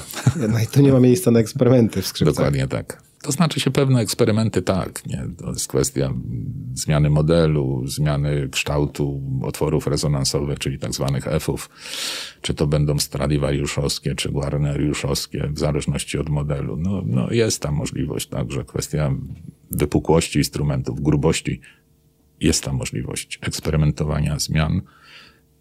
No 0.49 0.59
i 0.59 0.67
tu 0.67 0.81
nie 0.81 0.93
ma 0.93 0.99
miejsca 0.99 1.31
na 1.31 1.39
eksperymenty 1.39 2.01
w 2.01 2.07
skrzypcach. 2.07 2.35
Dokładnie 2.35 2.67
tak. 2.67 3.05
To 3.25 3.31
znaczy 3.31 3.59
się 3.59 3.71
pewne 3.71 3.99
eksperymenty 3.99 4.61
tak, 4.61 5.05
nie? 5.05 5.27
To 5.37 5.49
jest 5.49 5.67
kwestia 5.67 6.13
zmiany 6.73 7.09
modelu, 7.09 7.87
zmiany 7.87 8.49
kształtu 8.51 9.21
otworów 9.43 9.87
rezonansowych, 9.87 10.59
czyli 10.59 10.79
tak 10.79 10.93
zwanych 10.93 11.27
F-ów. 11.27 11.69
Czy 12.41 12.53
to 12.53 12.67
będą 12.67 12.99
stradivariuszowskie, 12.99 14.15
czy 14.15 14.29
guarneriuszowskie, 14.29 15.49
w 15.53 15.59
zależności 15.59 16.17
od 16.17 16.29
modelu. 16.29 16.77
No, 16.77 17.03
no 17.05 17.31
jest 17.31 17.61
ta 17.61 17.71
możliwość, 17.71 18.27
także 18.27 18.65
kwestia 18.65 19.11
wypukłości 19.71 20.39
instrumentów, 20.39 21.01
grubości 21.01 21.61
jest 22.41 22.63
ta 22.63 22.73
możliwość 22.73 23.39
eksperymentowania 23.41 24.39
zmian. 24.39 24.81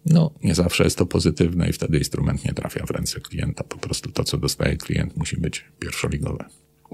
No, 0.05 0.31
nie 0.43 0.55
zawsze 0.55 0.83
jest 0.83 0.97
to 0.97 1.05
pozytywne 1.05 1.69
i 1.69 1.73
wtedy 1.73 1.97
instrument 1.97 2.45
nie 2.45 2.53
trafia 2.53 2.85
w 2.85 2.91
ręce 2.91 3.19
klienta. 3.19 3.63
Po 3.63 3.77
prostu 3.77 4.11
to, 4.11 4.23
co 4.23 4.37
dostaje 4.37 4.77
klient, 4.77 5.17
musi 5.17 5.37
być 5.37 5.65
pierwszoligowe. 5.79 6.45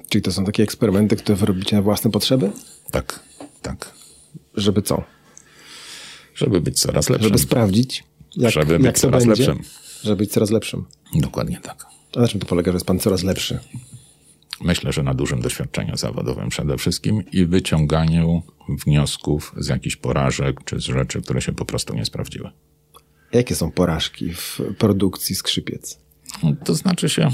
Czyli 0.10 0.22
to 0.22 0.32
są 0.32 0.46
takie 0.46 0.64
eksperymenty, 0.64 1.16
które 1.16 1.36
wy 1.36 1.46
robicie 1.46 1.76
na 1.76 1.82
własne 1.82 2.12
potrzeby? 2.12 2.52
Tak, 2.92 3.20
tak. 3.62 3.94
Żeby 4.56 4.82
co? 4.82 5.04
Żeby 6.36 6.62
być 6.62 6.80
coraz 6.80 7.10
lepszym. 7.10 7.28
Żeby 7.28 7.40
sprawdzić, 7.40 8.04
jak, 8.36 8.52
żeby 8.52 8.78
być 8.78 8.86
jak 8.86 8.96
to 8.96 9.02
coraz 9.02 9.26
będzie, 9.26 9.46
lepszym. 9.46 9.64
Żeby 10.04 10.16
być 10.16 10.32
coraz 10.32 10.52
lepszym. 10.52 10.86
Dokładnie 11.16 11.60
tak. 11.64 11.86
A 12.16 12.20
na 12.20 12.28
czym 12.28 12.40
to 12.40 12.46
polega, 12.46 12.72
że 12.72 12.76
jest 12.76 12.86
pan 12.86 13.00
coraz 13.00 13.24
lepszy? 13.24 13.60
Myślę, 14.64 14.94
że 14.94 15.04
na 15.04 15.14
dużym 15.14 15.42
doświadczeniu 15.42 15.98
zawodowym 15.98 16.50
przede 16.50 16.78
wszystkim 16.78 17.24
i 17.32 17.46
wyciąganiu 17.46 18.44
wniosków 18.70 19.54
z 19.58 19.68
jakichś 19.68 19.96
porażek 19.96 20.64
czy 20.66 20.80
z 20.80 20.84
rzeczy, 20.84 21.22
które 21.22 21.42
się 21.42 21.52
po 21.52 21.66
prostu 21.66 21.94
nie 21.94 22.06
sprawdziły. 22.06 22.50
Jakie 23.34 23.56
są 23.56 23.72
porażki 23.72 24.34
w 24.34 24.60
produkcji 24.78 25.36
skrzypiec? 25.36 26.00
No, 26.44 26.54
to 26.66 26.76
znaczy 26.76 27.10
się, 27.10 27.30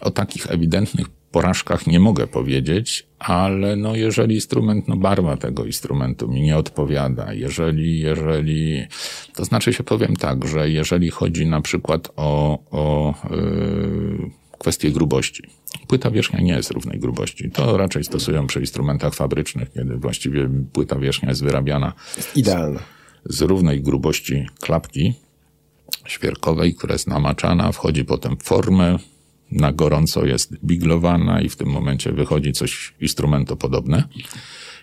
o 0.00 0.10
takich 0.10 0.50
ewidentnych 0.50 1.08
porażkach 1.08 1.86
nie 1.86 2.00
mogę 2.00 2.26
powiedzieć, 2.26 3.06
ale 3.18 3.76
no 3.76 3.96
jeżeli 3.96 4.34
instrument, 4.34 4.88
no 4.88 4.96
barwa 4.96 5.36
tego 5.36 5.64
instrumentu 5.64 6.28
mi 6.28 6.42
nie 6.42 6.56
odpowiada, 6.56 7.32
jeżeli, 7.32 8.00
jeżeli, 8.00 8.86
to 9.34 9.44
znaczy 9.44 9.72
się 9.72 9.84
powiem 9.84 10.16
tak, 10.16 10.48
że 10.48 10.70
jeżeli 10.70 11.10
chodzi 11.10 11.46
na 11.46 11.60
przykład 11.60 12.08
o, 12.16 12.58
o 12.70 13.14
yy, 13.30 14.30
kwestię 14.58 14.90
grubości. 14.90 15.42
Płyta 15.88 16.10
wierzchnia 16.10 16.40
nie 16.40 16.52
jest 16.52 16.70
równej 16.70 16.98
grubości. 16.98 17.50
To 17.50 17.76
raczej 17.76 18.04
stosują 18.04 18.46
przy 18.46 18.60
instrumentach 18.60 19.14
fabrycznych, 19.14 19.72
kiedy 19.72 19.96
właściwie 19.96 20.48
płyta 20.72 20.98
wierzchnia 20.98 21.28
jest 21.28 21.42
wyrabiana. 21.42 21.92
Jest 22.16 22.36
idealna. 22.36 22.80
Z, 23.24 23.36
z 23.36 23.40
równej 23.40 23.82
grubości 23.82 24.46
klapki 24.60 25.14
świerkowej, 26.06 26.74
która 26.74 26.92
jest 26.92 27.06
namaczana, 27.06 27.72
wchodzi 27.72 28.04
potem 28.04 28.36
w 28.36 28.42
formę, 28.42 28.98
na 29.50 29.72
gorąco 29.72 30.24
jest 30.24 30.64
biglowana 30.64 31.40
i 31.40 31.48
w 31.48 31.56
tym 31.56 31.68
momencie 31.68 32.12
wychodzi 32.12 32.52
coś 32.52 32.94
instrumentopodobne. 33.00 34.04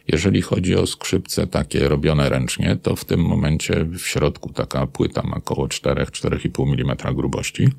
Jeżeli 0.07 0.41
chodzi 0.41 0.75
o 0.75 0.87
skrzypce 0.87 1.47
takie 1.47 1.87
robione 1.87 2.29
ręcznie, 2.29 2.77
to 2.81 2.95
w 2.95 3.05
tym 3.05 3.19
momencie 3.19 3.85
w 3.85 4.01
środku 4.01 4.53
taka 4.53 4.87
płyta 4.87 5.23
ma 5.23 5.35
około 5.35 5.67
4-4,5 5.67 6.81
mm 6.81 7.15
grubości, 7.15 7.69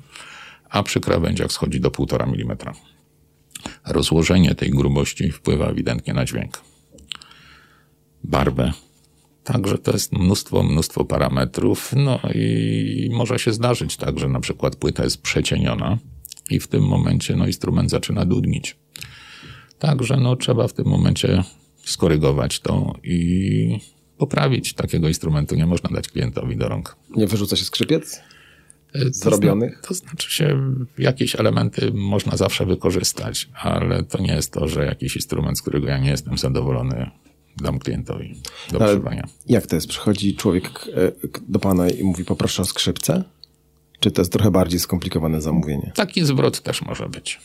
a 0.69 0.83
przy 0.83 0.99
krawędziach 0.99 1.51
schodzi 1.51 1.79
do 1.79 1.89
1,5 1.89 2.41
mm. 2.41 2.57
Rozłożenie 3.85 4.55
tej 4.55 4.69
grubości 4.69 5.31
wpływa 5.31 5.67
ewidentnie 5.67 6.13
na 6.13 6.25
dźwięk. 6.25 6.61
Barwę. 8.23 8.71
Także 9.43 9.77
to 9.77 9.91
jest 9.91 10.11
mnóstwo, 10.11 10.63
mnóstwo 10.63 11.05
parametrów. 11.05 11.93
No 11.95 12.19
i 12.35 13.09
może 13.13 13.39
się 13.39 13.53
zdarzyć 13.53 13.97
tak, 13.97 14.19
że 14.19 14.29
na 14.29 14.39
przykład 14.39 14.75
płyta 14.75 15.03
jest 15.03 15.21
przecieniona, 15.21 15.97
i 16.49 16.59
w 16.59 16.67
tym 16.67 16.83
momencie 16.83 17.35
no, 17.35 17.47
instrument 17.47 17.89
zaczyna 17.89 18.25
dudnić. 18.25 18.77
Także 19.79 20.17
no, 20.17 20.35
trzeba 20.35 20.67
w 20.67 20.73
tym 20.73 20.87
momencie 20.87 21.43
skorygować 21.83 22.59
to 22.59 22.93
i 23.03 23.79
poprawić 24.17 24.73
takiego 24.73 25.07
instrumentu. 25.07 25.55
Nie 25.55 25.65
można 25.65 25.89
dać 25.89 26.07
klientowi 26.07 26.57
do 26.57 26.69
rąk. 26.69 26.95
Nie 27.15 27.27
wyrzuca 27.27 27.55
się 27.55 27.65
skrzypiec? 27.65 28.21
E, 28.95 29.13
Zrobionych? 29.13 29.81
To, 29.81 29.87
to 29.87 29.93
znaczy 29.93 30.33
się, 30.33 30.75
jakieś 30.97 31.35
elementy 31.35 31.91
można 31.93 32.37
zawsze 32.37 32.65
wykorzystać, 32.65 33.49
ale 33.53 34.03
to 34.03 34.21
nie 34.21 34.33
jest 34.33 34.53
to, 34.53 34.67
że 34.67 34.85
jakiś 34.85 35.15
instrument, 35.15 35.57
z 35.57 35.61
którego 35.61 35.87
ja 35.87 35.97
nie 35.97 36.09
jestem 36.09 36.37
zadowolony, 36.37 37.11
dam 37.57 37.79
klientowi 37.79 38.41
do 38.71 38.79
przeżywania. 38.79 39.27
Jak 39.47 39.67
to 39.67 39.75
jest? 39.75 39.87
Przychodzi 39.87 40.35
człowiek 40.35 40.87
e, 40.93 41.11
do 41.47 41.59
pana 41.59 41.89
i 41.89 42.03
mówi 42.03 42.25
poproszę 42.25 42.61
o 42.61 42.65
skrzypce? 42.65 43.23
Czy 43.99 44.11
to 44.11 44.21
jest 44.21 44.31
trochę 44.31 44.51
bardziej 44.51 44.79
skomplikowane 44.79 45.41
zamówienie? 45.41 45.91
Taki 45.95 46.25
zwrot 46.25 46.61
też 46.61 46.81
może 46.81 47.09
być. 47.09 47.39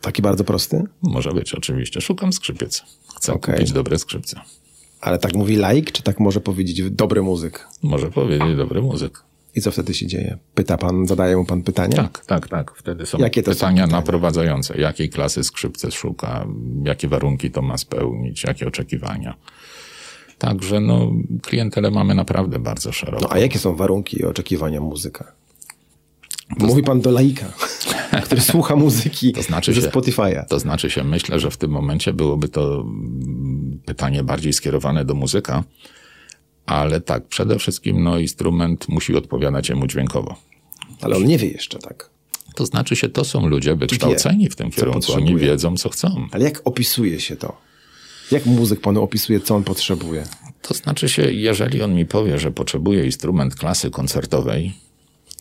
Taki 0.00 0.22
bardzo 0.22 0.44
prosty? 0.44 0.82
Może 1.02 1.32
być, 1.32 1.54
oczywiście. 1.54 2.00
Szukam 2.00 2.32
skrzypiec. 2.32 2.82
Chcę 3.16 3.32
okay. 3.32 3.54
kupić 3.54 3.72
dobre 3.72 3.98
skrzypce. 3.98 4.40
Ale 5.00 5.18
tak 5.18 5.34
mówi 5.34 5.56
laik, 5.56 5.92
czy 5.92 6.02
tak 6.02 6.20
może 6.20 6.40
powiedzieć 6.40 6.90
dobry 6.90 7.22
muzyk? 7.22 7.68
Może 7.82 8.10
powiedzieć 8.10 8.56
dobry 8.56 8.82
muzyk. 8.82 9.22
I 9.56 9.60
co 9.60 9.70
wtedy 9.70 9.94
się 9.94 10.06
dzieje? 10.06 10.38
Pyta 10.54 10.78
pan, 10.78 11.06
zadaje 11.06 11.36
mu 11.36 11.44
pan 11.44 11.62
pytania? 11.62 11.96
Tak, 11.96 12.24
tak, 12.26 12.48
tak. 12.48 12.72
Wtedy 12.76 13.06
są 13.06 13.18
jakie 13.18 13.42
pytania, 13.42 13.54
są 13.54 13.60
pytania 13.60 13.86
naprowadzające. 13.86 14.80
Jakiej 14.80 15.10
klasy 15.10 15.44
skrzypce 15.44 15.90
szuka, 15.90 16.46
jakie 16.84 17.08
warunki 17.08 17.50
to 17.50 17.62
ma 17.62 17.78
spełnić, 17.78 18.44
jakie 18.44 18.68
oczekiwania. 18.68 19.34
Także 20.38 20.80
no, 20.80 21.12
klientelę 21.42 21.90
mamy 21.90 22.14
naprawdę 22.14 22.58
bardzo 22.58 22.92
szeroko. 22.92 23.24
No 23.24 23.32
a 23.32 23.38
jakie 23.38 23.58
są 23.58 23.76
warunki 23.76 24.20
i 24.20 24.24
oczekiwania 24.24 24.80
muzyka? 24.80 25.32
To 26.58 26.66
Mówi 26.66 26.82
pan 26.82 27.00
do 27.00 27.10
laika, 27.10 27.46
który 28.24 28.40
słucha 28.40 28.76
muzyki 28.76 29.32
to 29.32 29.42
znaczy 29.42 29.72
ze 29.72 29.90
Spotify'a. 29.90 30.44
To 30.46 30.58
znaczy 30.58 30.90
się, 30.90 31.04
myślę, 31.04 31.40
że 31.40 31.50
w 31.50 31.56
tym 31.56 31.70
momencie 31.70 32.12
byłoby 32.12 32.48
to 32.48 32.84
pytanie 33.86 34.22
bardziej 34.22 34.52
skierowane 34.52 35.04
do 35.04 35.14
muzyka, 35.14 35.64
ale 36.66 37.00
tak, 37.00 37.26
przede 37.26 37.58
wszystkim 37.58 38.04
no, 38.04 38.18
instrument 38.18 38.88
musi 38.88 39.16
odpowiadać 39.16 39.68
jemu 39.68 39.86
dźwiękowo. 39.86 40.36
Ale 41.00 41.16
on 41.16 41.24
nie 41.24 41.38
wie 41.38 41.48
jeszcze, 41.48 41.78
tak? 41.78 42.10
To 42.54 42.66
znaczy 42.66 42.96
się, 42.96 43.08
to 43.08 43.24
są 43.24 43.46
ludzie 43.46 43.76
wykształceni 43.76 44.50
w 44.50 44.56
tym 44.56 44.70
kierunku, 44.70 45.12
oni 45.12 45.36
wiedzą, 45.36 45.76
co 45.76 45.88
chcą. 45.88 46.28
Ale 46.32 46.44
jak 46.44 46.62
opisuje 46.64 47.20
się 47.20 47.36
to? 47.36 47.56
Jak 48.30 48.46
muzyk 48.46 48.80
panu 48.80 49.02
opisuje, 49.02 49.40
co 49.40 49.54
on 49.54 49.64
potrzebuje? 49.64 50.24
To 50.62 50.74
znaczy 50.74 51.08
się, 51.08 51.32
jeżeli 51.32 51.82
on 51.82 51.94
mi 51.94 52.06
powie, 52.06 52.38
że 52.38 52.52
potrzebuje 52.52 53.04
instrument 53.04 53.54
klasy 53.54 53.90
koncertowej, 53.90 54.72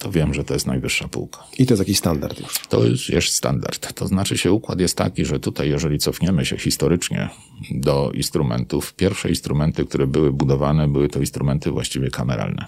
to 0.03 0.11
wiem, 0.11 0.33
że 0.33 0.43
to 0.43 0.53
jest 0.53 0.67
najwyższa 0.67 1.07
półka. 1.07 1.43
I 1.57 1.65
to 1.65 1.73
jest 1.73 1.79
jakiś 1.79 1.97
standard 1.97 2.39
już. 2.39 2.59
To 2.69 2.85
jest, 2.85 3.09
jest 3.09 3.27
standard. 3.27 3.93
To 3.93 4.07
znaczy 4.07 4.37
się 4.37 4.51
układ 4.51 4.79
jest 4.79 4.97
taki, 4.97 5.25
że 5.25 5.39
tutaj, 5.39 5.69
jeżeli 5.69 5.99
cofniemy 5.99 6.45
się 6.45 6.57
historycznie 6.57 7.29
do 7.71 8.11
instrumentów, 8.13 8.93
pierwsze 8.93 9.29
instrumenty, 9.29 9.85
które 9.85 10.07
były 10.07 10.31
budowane, 10.31 10.87
były 10.87 11.09
to 11.09 11.19
instrumenty 11.19 11.71
właściwie 11.71 12.09
kameralne. 12.09 12.65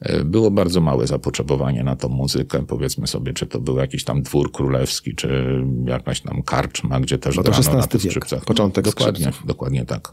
E, 0.00 0.24
było 0.24 0.50
bardzo 0.50 0.80
małe 0.80 1.06
zapotrzebowanie 1.06 1.84
na 1.84 1.96
tą 1.96 2.08
muzykę. 2.08 2.66
Powiedzmy 2.66 3.06
sobie, 3.06 3.32
czy 3.32 3.46
to 3.46 3.60
był 3.60 3.76
jakiś 3.76 4.04
tam 4.04 4.22
dwór 4.22 4.52
królewski, 4.52 5.14
czy 5.14 5.60
jakaś 5.86 6.20
tam 6.20 6.42
karczma, 6.42 7.00
gdzie 7.00 7.18
też 7.18 7.36
no 7.36 7.42
to 7.42 7.50
grano 7.50 7.78
na 7.78 7.86
tych 7.86 8.02
skrzypcach. 8.02 8.44
Początek 8.44 8.84
dokładnie, 8.84 9.20
skrzypców. 9.20 9.46
dokładnie 9.46 9.84
tak. 9.84 10.12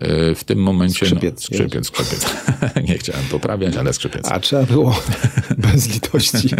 E, 0.00 0.34
w 0.34 0.44
tym 0.44 0.58
momencie. 0.58 1.06
Skrzypiec. 1.06 1.34
No, 1.34 1.56
skrzypiec, 1.56 1.86
skrzypiec. 1.86 2.26
nie 2.88 2.98
chciałem 2.98 3.24
poprawiać, 3.24 3.76
ale 3.76 3.92
skrzypiec. 3.92 4.28
A 4.30 4.40
trzeba 4.40 4.62
było 4.62 5.00
bez 5.58 5.94
litości. 5.94 6.48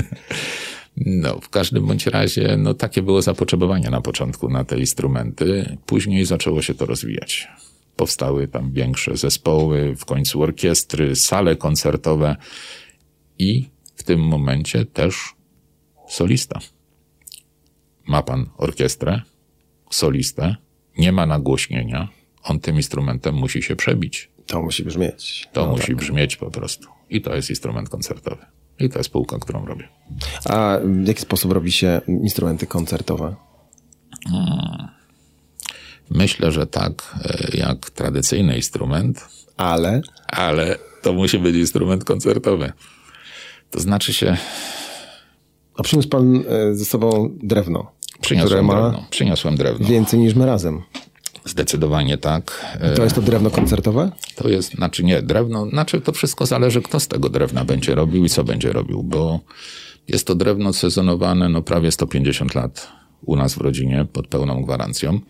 No, 1.06 1.40
w 1.40 1.48
każdym 1.48 1.86
bądź 1.86 2.06
razie, 2.06 2.56
no 2.58 2.74
takie 2.74 3.02
było 3.02 3.22
zapotrzebowanie 3.22 3.90
na 3.90 4.00
początku 4.00 4.48
na 4.48 4.64
te 4.64 4.78
instrumenty. 4.78 5.76
Później 5.86 6.24
zaczęło 6.24 6.62
się 6.62 6.74
to 6.74 6.86
rozwijać. 6.86 7.48
Powstały 7.96 8.48
tam 8.48 8.72
większe 8.72 9.16
zespoły, 9.16 9.96
w 9.96 10.04
końcu 10.04 10.42
orkiestry, 10.42 11.16
sale 11.16 11.56
koncertowe 11.56 12.36
i 13.38 13.68
w 13.94 14.02
tym 14.02 14.20
momencie 14.20 14.84
też 14.84 15.16
solista. 16.08 16.60
Ma 18.06 18.22
pan 18.22 18.46
orkiestrę, 18.56 19.20
solistę, 19.90 20.56
nie 20.98 21.12
ma 21.12 21.26
nagłośnienia, 21.26 22.08
on 22.46 22.60
tym 22.60 22.76
instrumentem 22.76 23.34
musi 23.34 23.62
się 23.62 23.76
przebić. 23.76 24.30
To 24.46 24.62
musi 24.62 24.84
brzmieć. 24.84 25.48
To 25.52 25.66
no 25.66 25.72
musi 25.72 25.86
tak. 25.86 25.96
brzmieć 25.96 26.36
po 26.36 26.50
prostu. 26.50 26.88
I 27.10 27.20
to 27.20 27.36
jest 27.36 27.50
instrument 27.50 27.88
koncertowy. 27.88 28.46
I 28.78 28.88
to 28.88 28.98
jest 28.98 29.10
półka, 29.10 29.38
którą 29.38 29.66
robię. 29.66 29.88
A 30.44 30.78
w 30.84 31.06
jaki 31.06 31.20
sposób 31.20 31.52
robi 31.52 31.72
się 31.72 32.00
instrumenty 32.08 32.66
koncertowe? 32.66 33.36
Hmm. 34.28 34.88
Myślę, 36.10 36.52
że 36.52 36.66
tak 36.66 37.14
e, 37.24 37.56
jak 37.56 37.90
tradycyjny 37.90 38.56
instrument. 38.56 39.28
Ale? 39.56 40.00
Ale 40.28 40.78
to 41.02 41.12
musi 41.12 41.38
być 41.38 41.56
instrument 41.56 42.04
koncertowy. 42.04 42.72
To 43.70 43.80
znaczy 43.80 44.12
się. 44.12 44.36
A 45.76 45.82
przyniósł 45.82 46.08
pan 46.08 46.36
e, 46.48 46.74
ze 46.74 46.84
sobą 46.84 47.30
drewno. 47.42 47.92
Przyniosłem 48.20 48.66
drewno. 48.66 49.06
Przyniosłem 49.10 49.56
drewno. 49.56 49.86
Więcej 49.86 50.20
niż 50.20 50.34
my 50.34 50.46
razem. 50.46 50.82
Zdecydowanie 51.46 52.18
tak. 52.18 52.66
To 52.96 53.02
jest 53.04 53.14
to 53.14 53.22
drewno 53.22 53.50
koncertowe? 53.50 54.12
To 54.34 54.48
jest, 54.48 54.74
znaczy 54.74 55.04
nie, 55.04 55.22
drewno, 55.22 55.70
znaczy 55.70 56.00
to 56.00 56.12
wszystko 56.12 56.46
zależy, 56.46 56.82
kto 56.82 57.00
z 57.00 57.08
tego 57.08 57.28
drewna 57.28 57.64
będzie 57.64 57.94
robił 57.94 58.24
i 58.24 58.28
co 58.28 58.44
będzie 58.44 58.72
robił, 58.72 59.02
bo 59.02 59.40
jest 60.08 60.26
to 60.26 60.34
drewno 60.34 60.72
sezonowane 60.72 61.48
no 61.48 61.62
prawie 61.62 61.92
150 61.92 62.54
lat 62.54 62.88
u 63.24 63.36
nas 63.36 63.54
w 63.54 63.60
rodzinie 63.60 64.06
pod 64.12 64.28
pełną 64.28 64.62
gwarancją. 64.62 65.20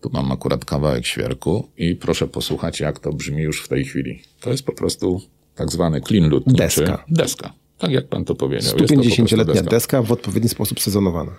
Tu 0.00 0.10
mam 0.12 0.32
akurat 0.32 0.64
kawałek 0.64 1.06
świerku 1.06 1.68
i 1.76 1.94
proszę 1.94 2.28
posłuchać, 2.28 2.80
jak 2.80 2.98
to 2.98 3.12
brzmi 3.12 3.42
już 3.42 3.62
w 3.62 3.68
tej 3.68 3.84
chwili. 3.84 4.22
To 4.40 4.50
jest 4.50 4.66
po 4.66 4.72
prostu 4.72 5.22
tak 5.54 5.72
zwany 5.72 6.00
clean 6.00 6.28
lutniczy. 6.28 6.58
Deska. 6.58 7.04
Deska. 7.08 7.52
Tak 7.78 7.90
jak 7.90 8.08
pan 8.08 8.24
to 8.24 8.34
powiedział. 8.34 8.76
150-letnia 8.76 9.54
deska. 9.54 9.70
deska 9.70 10.02
w 10.02 10.12
odpowiedni 10.12 10.48
sposób 10.48 10.80
sezonowana. 10.80 11.32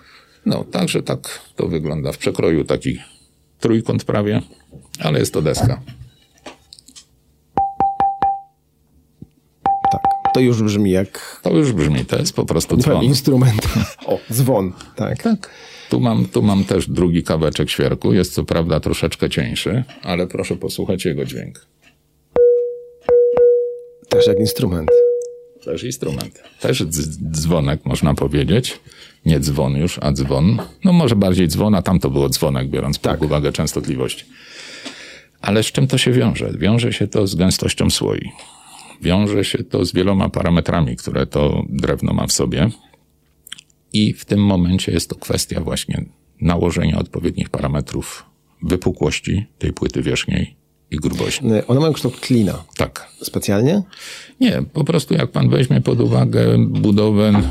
No, 0.46 0.64
także 0.64 1.02
tak 1.02 1.40
to 1.56 1.68
wygląda 1.68 2.12
w 2.12 2.18
przekroju 2.18 2.64
taki 2.64 2.98
trójkąt 3.60 4.04
prawie, 4.04 4.42
ale 5.00 5.18
jest 5.18 5.32
to 5.32 5.42
deska. 5.42 5.80
Tak, 9.92 10.02
to 10.34 10.40
już 10.40 10.62
brzmi 10.62 10.90
jak... 10.90 11.40
To 11.42 11.50
już 11.50 11.72
brzmi, 11.72 12.04
to 12.04 12.18
jest 12.18 12.32
po 12.32 12.44
prostu 12.44 12.76
dzwon. 12.76 13.04
Instrument. 13.04 13.68
O, 14.06 14.18
dzwon, 14.32 14.72
tak. 14.96 15.22
Tak. 15.22 15.50
Tu 15.90 16.00
mam, 16.00 16.26
tu 16.26 16.42
mam 16.42 16.64
też 16.64 16.90
drugi 16.90 17.22
kaweczek 17.22 17.70
świerku. 17.70 18.12
Jest 18.12 18.34
co 18.34 18.44
prawda 18.44 18.80
troszeczkę 18.80 19.30
cieńszy, 19.30 19.84
ale 20.02 20.26
proszę 20.26 20.56
posłuchać 20.56 21.04
jego 21.04 21.24
dźwięk. 21.24 21.66
Też 24.08 24.26
jak 24.26 24.38
instrument. 24.38 24.90
Też 25.64 25.84
instrument. 25.84 26.42
Też 26.60 26.84
dzwonek, 27.32 27.80
można 27.84 28.14
powiedzieć. 28.14 28.80
Nie 29.26 29.40
dzwon 29.40 29.76
już, 29.76 29.98
a 30.02 30.12
dzwon. 30.12 30.58
No 30.84 30.92
może 30.92 31.16
bardziej 31.16 31.48
dzwon, 31.48 31.74
a 31.74 31.82
tam 31.82 31.98
to 31.98 32.10
było 32.10 32.28
dzwonek, 32.28 32.68
biorąc 32.68 32.98
tak. 32.98 33.18
pod 33.18 33.26
uwagę 33.26 33.52
częstotliwość. 33.52 34.26
Ale 35.40 35.62
z 35.62 35.66
czym 35.66 35.86
to 35.86 35.98
się 35.98 36.12
wiąże? 36.12 36.50
Wiąże 36.58 36.92
się 36.92 37.06
to 37.06 37.26
z 37.26 37.34
gęstością 37.34 37.90
słoi. 37.90 38.30
Wiąże 39.02 39.44
się 39.44 39.64
to 39.64 39.84
z 39.84 39.92
wieloma 39.92 40.28
parametrami, 40.28 40.96
które 40.96 41.26
to 41.26 41.62
drewno 41.68 42.12
ma 42.12 42.26
w 42.26 42.32
sobie. 42.32 42.70
I 43.92 44.12
w 44.12 44.24
tym 44.24 44.44
momencie 44.44 44.92
jest 44.92 45.10
to 45.10 45.16
kwestia 45.16 45.60
właśnie 45.60 46.04
nałożenia 46.40 46.98
odpowiednich 46.98 47.48
parametrów 47.50 48.24
wypukłości 48.62 49.46
tej 49.58 49.72
płyty 49.72 50.02
wierzchniej 50.02 50.56
i 50.90 50.96
grubości. 50.96 51.40
One 51.68 51.80
mają 51.80 51.92
kształt 51.92 52.20
klina. 52.20 52.64
Tak. 52.76 53.08
Specjalnie? 53.22 53.82
Nie, 54.40 54.62
po 54.72 54.84
prostu 54.84 55.14
jak 55.14 55.30
pan 55.30 55.48
weźmie 55.48 55.80
pod 55.80 56.00
uwagę 56.00 56.58
budowę 56.58 57.42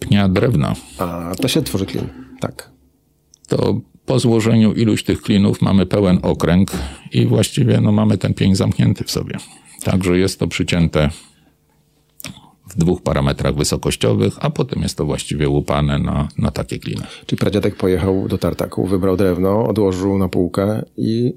pnia 0.00 0.28
drewna. 0.28 0.74
A, 0.98 1.32
to 1.40 1.48
się 1.48 1.62
tworzy 1.62 1.86
klin. 1.86 2.08
Tak. 2.40 2.70
To 3.48 3.80
po 4.06 4.18
złożeniu 4.18 4.72
iluś 4.72 5.04
tych 5.04 5.22
klinów 5.22 5.62
mamy 5.62 5.86
pełen 5.86 6.18
okręg 6.22 6.72
i 7.12 7.26
właściwie 7.26 7.80
no, 7.80 7.92
mamy 7.92 8.18
ten 8.18 8.34
pień 8.34 8.54
zamknięty 8.54 9.04
w 9.04 9.10
sobie. 9.10 9.36
Także 9.82 10.18
jest 10.18 10.38
to 10.38 10.46
przycięte 10.46 11.10
w 12.70 12.78
dwóch 12.78 13.02
parametrach 13.02 13.54
wysokościowych, 13.54 14.34
a 14.40 14.50
potem 14.50 14.82
jest 14.82 14.96
to 14.96 15.04
właściwie 15.04 15.48
łupane 15.48 15.98
na, 15.98 16.28
na 16.38 16.50
takie 16.50 16.78
kliny. 16.78 17.02
Czyli 17.26 17.40
pradziadek 17.40 17.76
pojechał 17.76 18.28
do 18.28 18.38
tartaku, 18.38 18.86
wybrał 18.86 19.16
drewno, 19.16 19.66
odłożył 19.68 20.18
na 20.18 20.28
półkę 20.28 20.84
i 20.96 21.32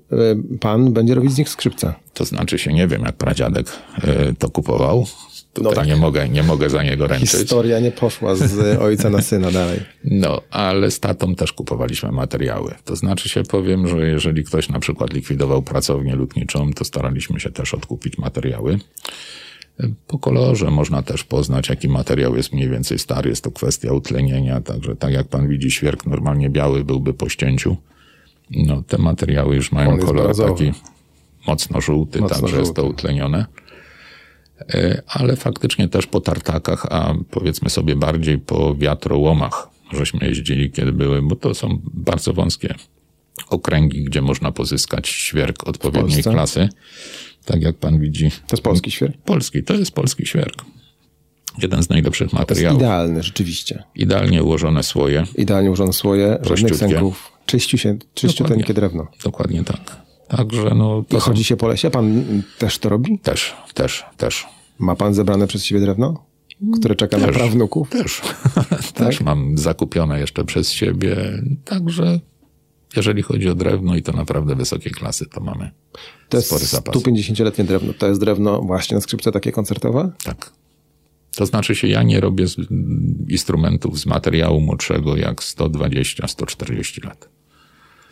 y, 0.53 0.57
pan 0.59 0.93
będzie 0.93 1.16
robić 1.16 1.32
z 1.32 1.38
nich 1.38 1.49
skrzypce. 1.49 1.93
To 2.14 2.26
znaczy 2.26 2.59
się, 2.59 2.74
nie 2.74 2.88
wiem 2.88 3.01
jak 3.01 3.16
pradziadek 3.16 3.68
y, 3.97 4.36
to 4.39 4.49
kupował. 4.49 5.05
Tutaj 5.54 5.72
no 5.72 5.76
tak. 5.76 5.88
nie, 5.88 5.95
mogę, 5.95 6.30
nie 6.30 6.43
mogę 6.43 6.70
za 6.70 6.84
niego 6.84 7.08
ręczyć. 7.08 7.32
Historia 7.32 7.80
nie 7.80 7.91
poszła 7.91 8.36
z 8.36 8.60
ojca 8.88 9.10
na 9.10 9.22
syna 9.22 9.51
dalej. 9.51 9.80
No, 10.04 10.41
ale 10.51 10.91
z 10.91 10.99
tatą 10.99 11.36
też 11.36 11.54
kupowaliśmy 11.54 12.12
materiały. 12.12 12.76
To 12.86 12.95
znaczy 12.95 13.30
się 13.30 13.43
powiem, 13.43 13.88
że 13.88 14.08
jeżeli 14.08 14.43
ktoś 14.43 14.70
na 14.70 14.80
przykład 14.80 15.14
likwidował 15.14 15.62
pracownię 15.62 16.16
lutniczą, 16.16 16.74
to 16.74 16.86
staraliśmy 16.86 17.39
się 17.39 17.51
też 17.51 17.74
odkupić 17.74 18.18
materiały. 18.18 18.80
Po 20.08 20.20
kolorze 20.20 20.72
można 20.72 21.04
też 21.04 21.24
poznać, 21.24 21.70
jaki 21.70 21.89
materiał 21.89 22.36
jest 22.36 22.54
mniej 22.54 22.70
więcej 22.70 22.99
stary. 22.99 23.30
Jest 23.30 23.43
to 23.43 23.51
kwestia 23.51 23.93
utlenienia, 23.93 24.62
także 24.62 24.95
tak 24.95 25.14
jak 25.14 25.28
pan 25.28 25.47
widzi, 25.47 25.72
świerk 25.72 26.06
normalnie 26.06 26.49
biały 26.49 26.84
byłby 26.84 27.14
po 27.14 27.30
ścięciu. 27.30 27.78
No, 28.51 28.84
te 28.88 28.97
materiały 28.97 29.56
już 29.56 29.72
mają 29.72 29.97
kolor 29.97 30.38
taki 30.38 30.72
mocno 31.47 31.82
żółty, 31.82 32.22
mocno 32.22 32.36
także 32.36 32.47
żółty. 32.47 32.62
jest 32.62 32.76
to 32.76 32.86
utlenione. 32.86 33.45
E, 34.60 35.01
ale 35.08 35.36
faktycznie 35.36 35.88
też 35.89 36.08
po 36.08 36.22
tartakach, 36.22 36.86
a 36.89 37.14
powiedzmy 37.32 37.70
sobie 37.70 37.95
bardziej 37.95 38.38
po 38.38 38.76
wiatrołomach, 38.76 39.70
żeśmy 39.91 40.28
jeździli, 40.28 40.72
kiedy 40.72 40.91
były, 40.91 41.22
bo 41.22 41.36
to 41.36 41.54
są 41.54 41.80
bardzo 41.84 42.34
wąskie 42.34 42.76
okręgi, 43.49 44.04
gdzie 44.04 44.22
można 44.22 44.51
pozyskać 44.51 45.08
świerk 45.08 45.68
odpowiedniej 45.68 46.24
klasy. 46.24 46.70
Tak 47.45 47.62
jak 47.62 47.78
pan 47.78 47.99
widzi. 47.99 48.32
To 48.32 48.56
jest 48.56 48.64
polski 48.64 48.91
świerk? 48.91 49.18
Polski, 49.26 49.64
to 49.64 49.74
jest 49.74 49.91
polski 49.91 50.26
świerk. 50.26 50.66
Jeden 51.62 51.84
z 51.84 51.89
najlepszych 51.89 52.34
materiałów. 52.34 52.80
To 52.80 52.86
jest 52.86 52.93
idealny, 52.93 53.24
rzeczywiście. 53.24 53.84
Idealnie 53.95 54.43
ułożone 54.43 54.84
słoje. 54.84 55.24
Idealnie 55.36 55.70
ułożone 55.70 55.93
słoje, 55.93 56.38
żadnych 56.43 56.76
sęków. 56.76 57.32
Czyści 57.45 57.78
się, 57.78 57.97
czyściu 58.14 58.43
tenkie 58.43 58.74
drewno. 58.74 59.08
Dokładnie 59.24 59.64
tak. 59.64 60.04
Także 60.38 60.76
no... 60.76 61.04
To 61.08 61.18
I 61.18 61.20
chodzi 61.20 61.44
są... 61.44 61.48
się 61.48 61.58
po 61.58 61.68
lesie? 61.68 61.90
Pan 61.90 62.24
też 62.58 62.78
to 62.80 62.90
robi? 62.90 63.20
Też, 63.20 63.56
też, 63.74 64.06
też. 64.18 64.48
Ma 64.80 64.96
pan 64.96 65.14
zebrane 65.14 65.48
przez 65.48 65.66
siebie 65.66 65.82
drewno? 65.82 66.26
Które 66.80 66.96
czeka 66.96 67.18
też, 67.18 67.28
na 67.28 67.34
prawnuków? 67.34 67.90
Też. 67.90 68.22
też 68.94 69.18
tak? 69.18 69.22
mam 69.22 69.58
zakupione 69.58 70.20
jeszcze 70.20 70.46
przez 70.46 70.72
siebie. 70.72 71.16
Także 71.66 72.20
jeżeli 72.96 73.22
chodzi 73.22 73.50
o 73.50 73.56
drewno 73.56 73.96
i 73.96 74.02
to 74.02 74.12
naprawdę 74.12 74.56
wysokiej 74.56 74.92
klasy, 74.92 75.26
to 75.26 75.42
mamy 75.42 75.72
to 76.30 76.42
spory 76.42 76.66
zapas. 76.66 76.96
150-letnie 76.96 77.64
drewno. 77.64 77.94
To 77.94 78.08
jest 78.08 78.20
drewno 78.20 78.62
właśnie 78.62 78.96
na 78.96 79.02
skrzypce 79.02 79.32
takie 79.32 79.52
koncertowe? 79.52 80.12
Tak. 80.24 80.52
To 81.36 81.46
znaczy 81.46 81.76
się, 81.76 81.88
ja 81.88 82.04
nie 82.04 82.20
robię 82.20 82.48
z 82.48 82.56
instrumentów 83.30 84.00
z 84.00 84.06
materiału 84.06 84.62
młodszego 84.62 85.18
jak 85.18 85.42
120-140 85.42 87.06
lat. 87.06 87.30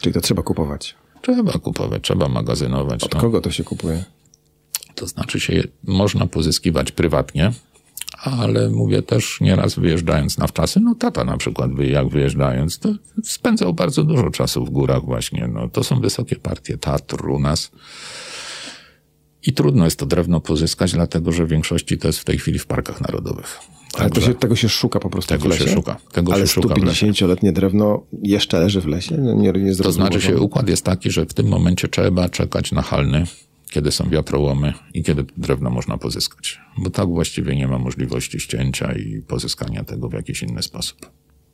Czyli 0.01 0.13
to 0.13 0.21
trzeba 0.21 0.43
kupować? 0.43 0.95
Trzeba 1.21 1.51
kupować, 1.51 2.03
trzeba 2.03 2.29
magazynować. 2.29 3.03
Od 3.03 3.13
no. 3.13 3.21
kogo 3.21 3.41
to 3.41 3.51
się 3.51 3.63
kupuje? 3.63 4.03
To 4.95 5.07
znaczy 5.07 5.39
się, 5.39 5.63
można 5.83 6.27
pozyskiwać 6.27 6.91
prywatnie, 6.91 7.51
ale 8.17 8.69
mówię 8.69 9.01
też 9.01 9.41
nieraz 9.41 9.75
wyjeżdżając 9.75 10.37
na 10.37 10.47
wczasy, 10.47 10.79
no 10.79 10.95
tata 10.95 11.23
na 11.23 11.37
przykład 11.37 11.71
jak 11.79 12.09
wyjeżdżając, 12.09 12.79
to 12.79 12.93
spędzał 13.23 13.73
bardzo 13.73 14.03
dużo 14.03 14.29
czasu 14.29 14.65
w 14.65 14.69
górach 14.69 15.05
właśnie. 15.05 15.47
No, 15.47 15.69
to 15.69 15.83
są 15.83 15.99
wysokie 15.99 16.35
partie 16.35 16.77
Tatr 16.77 17.29
u 17.29 17.39
nas. 17.39 17.71
I 19.43 19.53
trudno 19.53 19.85
jest 19.85 19.99
to 19.99 20.05
drewno 20.05 20.39
pozyskać, 20.39 20.91
dlatego 20.91 21.31
że 21.31 21.45
w 21.45 21.49
większości 21.49 21.97
to 21.97 22.07
jest 22.07 22.19
w 22.19 22.23
tej 22.23 22.37
chwili 22.37 22.59
w 22.59 22.65
parkach 22.65 23.01
narodowych. 23.01 23.59
Ale 23.97 24.09
to 24.09 24.21
się, 24.21 24.33
tego 24.33 24.55
się 24.55 24.69
szuka 24.69 24.99
po 24.99 25.09
prostu 25.09 25.29
tego 25.29 25.43
w 25.43 25.47
lesie? 25.47 25.63
Się 25.63 25.73
szuka, 25.73 25.97
tego 26.11 26.33
Ale 26.33 26.47
się 26.47 26.53
szuka 26.53 26.75
150-letnie 26.75 27.51
drewno 27.51 28.03
jeszcze 28.23 28.59
leży 28.59 28.81
w 28.81 28.87
lesie? 28.87 29.17
Nie, 29.17 29.51
nie 29.51 29.75
to 29.75 29.91
znaczy 29.91 30.21
się, 30.21 30.39
układ 30.39 30.69
jest 30.69 30.85
taki, 30.85 31.11
że 31.11 31.25
w 31.25 31.33
tym 31.33 31.47
momencie 31.47 31.87
trzeba 31.87 32.29
czekać 32.29 32.71
na 32.71 32.81
halny, 32.81 33.25
kiedy 33.69 33.91
są 33.91 34.09
wiatrołomy 34.09 34.73
i 34.93 35.03
kiedy 35.03 35.25
drewno 35.37 35.69
można 35.69 35.97
pozyskać. 35.97 36.59
Bo 36.77 36.89
tak 36.89 37.07
właściwie 37.07 37.55
nie 37.55 37.67
ma 37.67 37.79
możliwości 37.79 38.39
ścięcia 38.39 38.93
i 38.93 39.21
pozyskania 39.21 39.83
tego 39.83 40.09
w 40.09 40.13
jakiś 40.13 40.43
inny 40.43 40.63
sposób. 40.63 41.09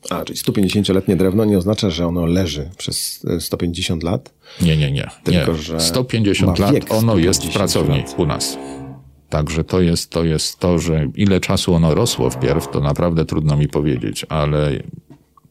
A, 0.09 0.25
czyli 0.25 0.39
150-letnie 0.39 1.15
drewno 1.15 1.45
nie 1.45 1.57
oznacza, 1.57 1.89
że 1.89 2.07
ono 2.07 2.25
leży 2.25 2.69
przez 2.77 3.25
150 3.39 4.03
e, 4.03 4.05
lat? 4.05 4.33
Nie, 4.61 4.77
nie, 4.77 4.91
nie. 4.91 5.09
Tylko, 5.23 5.51
nie. 5.51 5.57
że 5.57 5.79
150 5.79 6.59
lat 6.59 6.75
ono 6.89 7.17
jest 7.17 7.45
w 7.45 7.53
pracowni 7.53 7.97
lat. 7.97 8.15
u 8.17 8.25
nas. 8.25 8.57
Także 9.29 9.63
to 9.63 9.81
jest, 9.81 10.09
to 10.09 10.23
jest 10.23 10.59
to, 10.59 10.79
że 10.79 11.07
ile 11.15 11.39
czasu 11.39 11.73
ono 11.73 11.95
rosło 11.95 12.29
wpierw, 12.29 12.71
to 12.71 12.79
naprawdę 12.79 13.25
trudno 13.25 13.57
mi 13.57 13.67
powiedzieć, 13.67 14.25
ale 14.29 14.83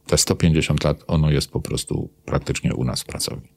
te 0.07 0.17
150 0.17 0.83
lat 0.83 1.03
ono 1.07 1.31
jest 1.31 1.51
po 1.51 1.59
prostu 1.59 2.09
praktycznie 2.25 2.73
u 2.73 2.83
nas 2.83 3.01
w 3.01 3.05
pracowni. 3.05 3.49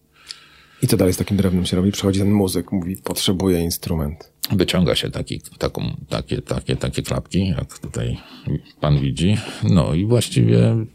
I 0.82 0.86
co 0.86 0.96
dalej 0.96 1.14
z 1.14 1.16
takim 1.16 1.36
drewnem 1.36 1.66
się 1.66 1.76
robi? 1.76 1.92
Przychodzi 1.92 2.20
ten 2.20 2.30
muzyk, 2.30 2.72
mówi, 2.72 2.96
potrzebuje 2.96 3.60
instrument. 3.60 4.32
Wyciąga 4.52 4.94
się 4.94 5.10
taki, 5.10 5.40
taką, 5.58 5.96
takie, 6.08 6.42
takie, 6.42 6.76
takie 6.76 7.02
klapki, 7.02 7.48
jak 7.48 7.78
tutaj 7.78 8.18
pan 8.80 9.00
widzi. 9.00 9.36
No 9.62 9.94
i 9.94 10.06
właściwie 10.06 10.86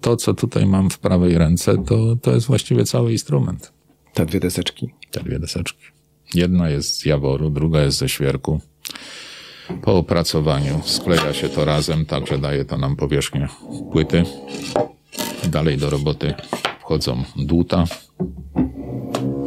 to, 0.00 0.16
co 0.16 0.34
tutaj 0.34 0.66
mam 0.66 0.90
w 0.90 0.98
prawej 0.98 1.38
ręce, 1.38 1.78
to, 1.78 2.16
to 2.16 2.34
jest 2.34 2.46
właściwie 2.46 2.84
cały 2.84 3.12
instrument. 3.12 3.72
Te 4.14 4.26
dwie 4.26 4.40
deseczki. 4.40 4.88
Te 5.10 5.20
dwie 5.20 5.38
deseczki. 5.38 5.84
Jedna 6.34 6.70
jest 6.70 6.96
z 6.96 7.04
jaworu, 7.04 7.50
druga 7.50 7.82
jest 7.82 7.98
ze 7.98 8.08
świerku. 8.08 8.60
Po 9.82 9.96
opracowaniu 9.98 10.80
skleja 10.84 11.32
się 11.32 11.48
to 11.48 11.64
razem, 11.64 12.06
także 12.06 12.38
daje 12.38 12.64
to 12.64 12.78
nam 12.78 12.96
powierzchnię 12.96 13.48
płyty. 13.92 14.22
Dalej 15.48 15.78
do 15.78 15.90
roboty 15.90 16.34
wchodzą 16.80 17.22
dłuta, 17.36 17.84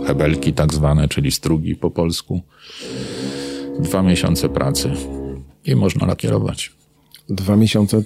hebelki 0.08 0.54
tak 0.54 0.74
zwane, 0.74 1.08
czyli 1.08 1.32
strugi 1.32 1.76
po 1.76 1.92
polsku. 1.92 2.42
Dwa 3.80 4.04
miesiące 4.04 4.50
pracy 4.50 4.92
i 5.66 5.76
można 5.76 6.08
lakierować. 6.08 6.72
Dwa 7.30 7.56
miesiące 7.56 8.04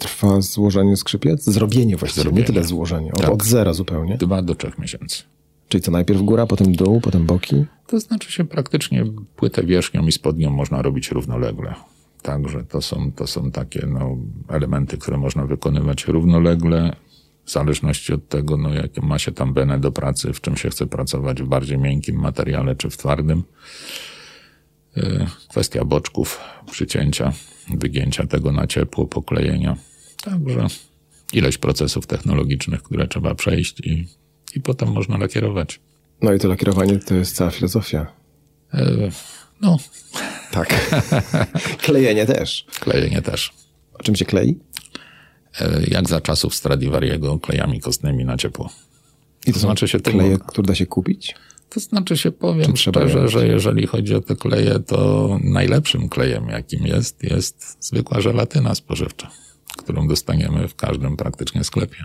trwa 0.00 0.40
złożenie 0.40 0.96
skrzypiec? 0.96 1.44
Zrobienie 1.44 1.96
właściwie, 1.96 2.22
Zrobienie. 2.22 2.40
nie 2.40 2.46
tyle 2.46 2.64
złożenie. 2.64 3.12
Od, 3.12 3.20
tak. 3.20 3.30
od 3.30 3.44
zera 3.44 3.72
zupełnie. 3.72 4.16
Dwa 4.16 4.42
do 4.42 4.54
trzech 4.54 4.78
miesięcy. 4.78 5.22
Czyli 5.68 5.82
co, 5.82 5.90
najpierw 5.90 6.22
góra, 6.22 6.46
potem 6.46 6.72
dół, 6.72 7.00
potem 7.00 7.26
boki? 7.26 7.64
To 7.86 8.00
znaczy 8.00 8.32
się 8.32 8.44
praktycznie 8.44 9.04
płytę 9.36 9.62
wierzchnią 9.62 10.06
i 10.06 10.12
spodnią 10.12 10.50
można 10.50 10.82
robić 10.82 11.10
równolegle. 11.10 11.74
Także 12.22 12.64
to 12.64 12.82
są, 12.82 13.12
to 13.12 13.26
są 13.26 13.50
takie 13.50 13.86
no, 13.86 14.16
elementy, 14.48 14.98
które 14.98 15.16
można 15.16 15.46
wykonywać 15.46 16.04
równolegle 16.06 16.96
w 17.44 17.50
zależności 17.50 18.12
od 18.12 18.28
tego, 18.28 18.56
no, 18.56 18.74
jakie 18.74 19.00
ma 19.00 19.18
się 19.18 19.32
tam 19.32 19.52
benę 19.52 19.80
do 19.80 19.92
pracy, 19.92 20.32
w 20.32 20.40
czym 20.40 20.56
się 20.56 20.70
chce 20.70 20.86
pracować, 20.86 21.42
w 21.42 21.46
bardziej 21.46 21.78
miękkim 21.78 22.20
materiale 22.20 22.76
czy 22.76 22.90
w 22.90 22.96
twardym. 22.96 23.42
E, 24.96 25.26
kwestia 25.48 25.84
boczków, 25.84 26.40
przycięcia, 26.70 27.32
wygięcia 27.74 28.26
tego 28.26 28.52
na 28.52 28.66
ciepło, 28.66 29.06
poklejenia. 29.06 29.76
Także 30.22 30.66
ileś 31.32 31.58
procesów 31.58 32.06
technologicznych, 32.06 32.82
które 32.82 33.08
trzeba 33.08 33.34
przejść 33.34 33.80
i, 33.80 34.08
i 34.56 34.60
potem 34.60 34.92
można 34.92 35.18
lakierować. 35.18 35.80
No 36.22 36.32
i 36.32 36.38
to 36.38 36.48
lakierowanie 36.48 36.98
to 36.98 37.14
jest 37.14 37.36
cała 37.36 37.50
filozofia. 37.50 38.06
E, 38.74 39.10
no. 39.60 39.78
Tak. 40.50 40.90
Klejenie 41.84 42.26
też. 42.26 42.66
Klejenie 42.80 43.22
też. 43.22 43.52
O 43.94 44.02
czym 44.02 44.16
się 44.16 44.24
klei? 44.24 44.58
E, 45.60 45.82
jak 45.88 46.08
za 46.08 46.20
czasów 46.20 46.54
Stradivariego 46.54 47.38
klejami 47.38 47.80
kostnymi 47.80 48.24
na 48.24 48.36
ciepło. 48.36 48.70
I 49.46 49.46
to, 49.46 49.52
to 49.52 49.58
znaczy 49.58 49.88
się 49.88 50.00
kleje, 50.00 50.38
które 50.46 50.66
da 50.66 50.74
się 50.74 50.86
kupić? 50.86 51.34
To 51.68 51.80
znaczy 51.80 52.16
się 52.16 52.32
powiem 52.32 52.76
szczerze, 52.76 53.28
że 53.28 53.46
jeżeli 53.46 53.86
chodzi 53.86 54.14
o 54.14 54.20
te 54.20 54.36
kleje, 54.36 54.80
to 54.80 55.28
najlepszym 55.44 56.08
klejem, 56.08 56.48
jakim 56.48 56.86
jest, 56.86 57.22
jest 57.22 57.76
zwykła 57.80 58.20
żelatyna 58.20 58.74
spożywcza, 58.74 59.30
którą 59.78 60.08
dostaniemy 60.08 60.68
w 60.68 60.74
każdym 60.74 61.16
praktycznie 61.16 61.64
sklepie. 61.64 62.04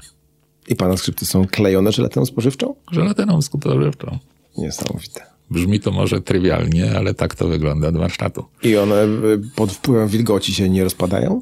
I 0.69 0.75
pana 0.75 0.97
skrzypce 0.97 1.25
są 1.25 1.47
klejone 1.47 1.91
żelatyną 1.91 2.25
spożywczą? 2.25 2.75
Żelatyną 2.91 3.41
spożywczą. 3.41 4.17
Niesamowite. 4.57 5.21
Brzmi 5.51 5.79
to 5.79 5.91
może 5.91 6.21
trywialnie, 6.21 6.97
ale 6.97 7.13
tak 7.13 7.35
to 7.35 7.47
wygląda 7.47 7.87
od 7.87 7.97
warsztatu. 7.97 8.45
I 8.63 8.77
one 8.77 9.03
y, 9.03 9.41
pod 9.55 9.71
wpływem 9.71 10.07
wilgoci 10.07 10.53
się 10.53 10.69
nie 10.69 10.83
rozpadają? 10.83 11.41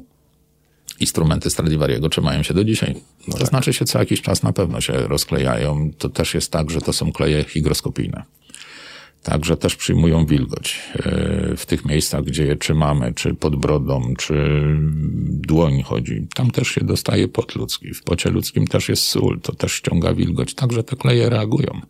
Instrumenty 1.00 1.50
Stradivariego 1.50 2.08
trzymają 2.08 2.42
się 2.42 2.54
do 2.54 2.64
dzisiaj. 2.64 2.94
No 3.28 3.32
to 3.32 3.38
tak. 3.38 3.48
znaczy 3.48 3.72
się 3.72 3.84
co 3.84 3.98
jakiś 3.98 4.22
czas 4.22 4.42
na 4.42 4.52
pewno 4.52 4.80
się 4.80 4.92
rozklejają. 4.92 5.90
To 5.98 6.08
też 6.08 6.34
jest 6.34 6.52
tak, 6.52 6.70
że 6.70 6.80
to 6.80 6.92
są 6.92 7.12
kleje 7.12 7.44
hygroskopijne. 7.44 8.22
Także 9.28 9.56
też 9.56 9.76
przyjmują 9.76 10.26
wilgoć 10.26 10.80
e, 10.94 11.56
w 11.56 11.66
tych 11.66 11.84
miejscach, 11.84 12.24
gdzie 12.24 12.46
je 12.46 12.56
trzymamy, 12.56 13.12
czy 13.14 13.34
pod 13.34 13.56
brodą, 13.56 14.14
czy 14.18 14.64
dłoń 15.28 15.82
chodzi. 15.82 16.26
Tam 16.34 16.50
też 16.50 16.68
się 16.68 16.80
dostaje 16.84 17.28
pot 17.28 17.54
ludzki. 17.54 17.94
W 17.94 18.02
pocie 18.02 18.30
ludzkim 18.30 18.66
też 18.66 18.88
jest 18.88 19.02
sól, 19.02 19.40
to 19.40 19.54
też 19.54 19.72
ściąga 19.72 20.14
wilgoć. 20.14 20.54
Także 20.54 20.82
te 20.82 20.96
kleje 20.96 21.30
reagują. 21.30 21.80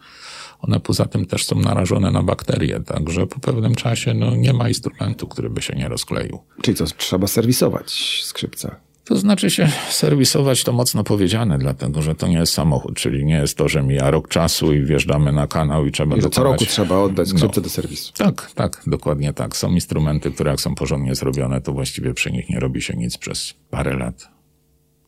One 0.61 0.81
poza 0.81 1.05
tym 1.05 1.27
też 1.27 1.45
są 1.45 1.61
narażone 1.61 2.11
na 2.11 2.23
bakterie, 2.23 2.81
także 2.81 3.27
po 3.27 3.41
pewnym 3.41 3.75
czasie 3.75 4.15
no, 4.15 4.37
nie 4.37 4.53
ma 4.53 4.69
instrumentu, 4.69 5.27
który 5.27 5.51
by 5.51 5.63
się 5.63 5.75
nie 5.77 5.89
rozkleił. 5.89 6.39
Czyli 6.63 6.77
co, 6.77 6.85
trzeba 6.85 7.27
serwisować 7.27 8.21
skrzypca? 8.25 8.88
To 9.09 9.17
znaczy 9.17 9.51
się 9.51 9.71
serwisować 9.91 10.65
to 10.65 10.73
mocno 10.73 11.05
powiedziane, 11.05 11.59
dlatego 11.59 12.03
że 12.03 12.15
to 12.15 12.29
nie 12.29 12.39
jest 12.39 12.53
samochód, 12.53 12.97
czyli 12.97 13.25
nie 13.25 13.35
jest 13.35 13.57
to, 13.57 13.69
że 13.69 13.83
mija 13.83 14.11
rok 14.11 14.29
czasu 14.29 14.73
i 14.73 14.85
wjeżdżamy 14.85 15.33
na 15.33 15.47
kanał 15.47 15.87
i 15.87 15.93
trzeba 15.93 16.17
I 16.17 16.21
dokonać... 16.21 16.35
co 16.35 16.43
roku 16.43 16.65
trzeba 16.65 16.99
oddać 16.99 17.29
skrzypce 17.29 17.61
no, 17.61 17.63
do 17.63 17.69
serwisu. 17.69 18.13
Tak, 18.13 18.51
tak, 18.55 18.83
dokładnie 18.87 19.33
tak. 19.33 19.57
Są 19.57 19.71
instrumenty, 19.71 20.31
które 20.31 20.51
jak 20.51 20.61
są 20.61 20.75
porządnie 20.75 21.15
zrobione, 21.15 21.61
to 21.61 21.73
właściwie 21.73 22.15
przy 22.15 22.33
nich 22.33 22.51
nie 22.51 22.61
robi 22.61 22.83
się 22.83 22.95
nic 22.97 23.19
przez 23.19 23.55
parę 23.71 23.97
lat, 23.97 24.29